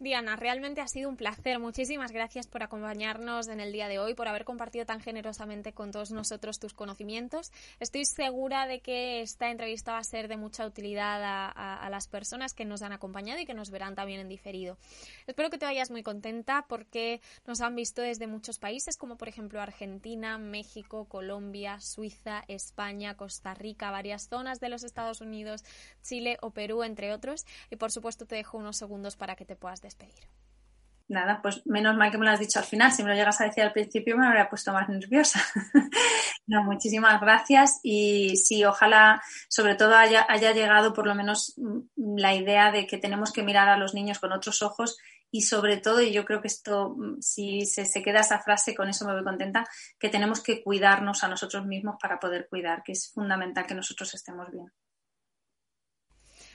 Diana, 0.00 0.34
realmente 0.34 0.80
ha 0.80 0.88
sido 0.88 1.10
un 1.10 1.18
placer. 1.18 1.58
Muchísimas 1.58 2.10
gracias 2.10 2.46
por 2.46 2.62
acompañarnos 2.62 3.48
en 3.48 3.60
el 3.60 3.70
día 3.70 3.86
de 3.86 3.98
hoy, 3.98 4.14
por 4.14 4.28
haber 4.28 4.46
compartido 4.46 4.86
tan 4.86 5.02
generosamente 5.02 5.74
con 5.74 5.90
todos 5.90 6.10
nosotros 6.10 6.58
tus 6.58 6.72
conocimientos. 6.72 7.52
Estoy 7.80 8.06
segura 8.06 8.66
de 8.66 8.80
que 8.80 9.20
esta 9.20 9.50
entrevista 9.50 9.92
va 9.92 9.98
a 9.98 10.04
ser 10.04 10.28
de 10.28 10.38
mucha 10.38 10.64
utilidad 10.64 11.20
a, 11.22 11.90
las 11.90 12.08
personas 12.08 12.54
que 12.54 12.64
nos 12.64 12.80
han 12.80 12.92
acompañado 12.92 13.40
y 13.40 13.44
que 13.44 13.52
nos 13.52 13.70
verán 13.70 13.94
también 13.94 14.20
en 14.20 14.28
diferido. 14.28 14.78
Espero 15.26 15.50
que 15.50 15.58
te 15.58 15.66
vayas 15.66 15.90
muy 15.90 16.02
contenta 16.02 16.64
porque 16.66 17.20
nos 17.46 17.60
han 17.60 17.74
visto 17.74 18.00
desde 18.00 18.26
muchos 18.26 18.58
países, 18.58 18.96
como 18.96 19.18
por 19.18 19.28
ejemplo 19.28 19.60
Argentina, 19.60 20.38
México, 20.38 21.04
Colombia, 21.10 21.78
Suiza, 21.78 22.42
España, 22.48 23.18
Costa 23.18 23.52
Rica, 23.52 23.90
varias 23.90 24.28
zonas 24.28 24.60
de 24.60 24.70
los 24.70 24.82
Estados 24.82 25.20
Unidos, 25.20 25.62
Chile 26.02 26.38
o 26.40 26.52
Perú, 26.52 26.84
entre 26.84 27.12
otros. 27.12 27.44
Y 27.68 27.76
por 27.76 27.92
supuesto 27.92 28.24
te 28.24 28.36
dejo 28.36 28.56
unos 28.56 28.78
segundos 28.78 29.16
para 29.16 29.36
que 29.36 29.44
te 29.44 29.56
puedas 29.56 29.82
despedir. 29.82 29.89
Nada, 31.10 31.42
pues 31.42 31.66
menos 31.66 31.96
mal 31.96 32.12
que 32.12 32.18
me 32.18 32.24
lo 32.24 32.30
has 32.30 32.38
dicho 32.38 32.60
al 32.60 32.64
final. 32.64 32.92
Si 32.92 33.02
me 33.02 33.08
lo 33.08 33.16
llegas 33.16 33.40
a 33.40 33.44
decir 33.44 33.64
al 33.64 33.72
principio 33.72 34.16
me 34.16 34.28
habría 34.28 34.48
puesto 34.48 34.72
más 34.72 34.88
nerviosa. 34.88 35.42
no, 36.46 36.62
muchísimas 36.62 37.20
gracias 37.20 37.80
y 37.82 38.36
sí, 38.36 38.64
ojalá 38.64 39.20
sobre 39.48 39.74
todo 39.74 39.96
haya, 39.96 40.24
haya 40.28 40.52
llegado 40.52 40.92
por 40.92 41.08
lo 41.08 41.16
menos 41.16 41.54
mm, 41.56 42.16
la 42.16 42.32
idea 42.36 42.70
de 42.70 42.86
que 42.86 42.96
tenemos 42.96 43.32
que 43.32 43.42
mirar 43.42 43.68
a 43.68 43.76
los 43.76 43.92
niños 43.92 44.20
con 44.20 44.30
otros 44.30 44.62
ojos 44.62 44.98
y 45.32 45.42
sobre 45.42 45.78
todo, 45.78 46.00
y 46.00 46.12
yo 46.12 46.24
creo 46.24 46.40
que 46.40 46.46
esto, 46.46 46.94
mm, 46.96 47.20
si 47.20 47.66
se, 47.66 47.86
se, 47.86 48.02
queda 48.04 48.20
esa 48.20 48.38
frase, 48.38 48.76
con 48.76 48.88
eso 48.88 49.04
me 49.04 49.12
voy 49.12 49.24
contenta, 49.24 49.66
que 49.98 50.10
tenemos 50.10 50.40
que 50.40 50.62
cuidarnos 50.62 51.24
a 51.24 51.28
nosotros 51.28 51.66
mismos 51.66 51.96
para 52.00 52.20
poder 52.20 52.46
cuidar, 52.48 52.84
que 52.84 52.92
es 52.92 53.10
fundamental 53.12 53.66
que 53.66 53.74
nosotros 53.74 54.14
estemos 54.14 54.48
bien. 54.52 54.70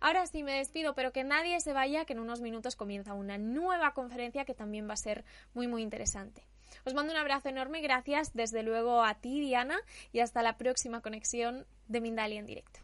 Ahora 0.00 0.26
sí 0.26 0.42
me 0.42 0.54
despido, 0.54 0.94
pero 0.94 1.12
que 1.12 1.22
nadie 1.24 1.60
se 1.60 1.72
vaya, 1.72 2.04
que 2.04 2.12
en 2.12 2.18
unos 2.18 2.40
minutos 2.40 2.74
comienza 2.76 3.14
una 3.14 3.38
nueva 3.38 3.94
conferencia 3.94 4.44
que 4.44 4.54
también 4.54 4.88
va 4.88 4.94
a 4.94 4.96
ser 4.96 5.24
muy 5.54 5.68
muy 5.68 5.82
interesante. 5.82 6.42
Os 6.84 6.94
mando 6.94 7.12
un 7.12 7.18
abrazo 7.18 7.48
enorme, 7.48 7.80
gracias 7.80 8.34
desde 8.34 8.62
luego 8.62 9.02
a 9.02 9.14
ti 9.14 9.40
Diana 9.40 9.78
y 10.12 10.20
hasta 10.20 10.42
la 10.42 10.56
próxima 10.56 11.00
conexión 11.00 11.66
de 11.86 12.00
Mindalia 12.00 12.38
en 12.38 12.46
directo. 12.46 12.80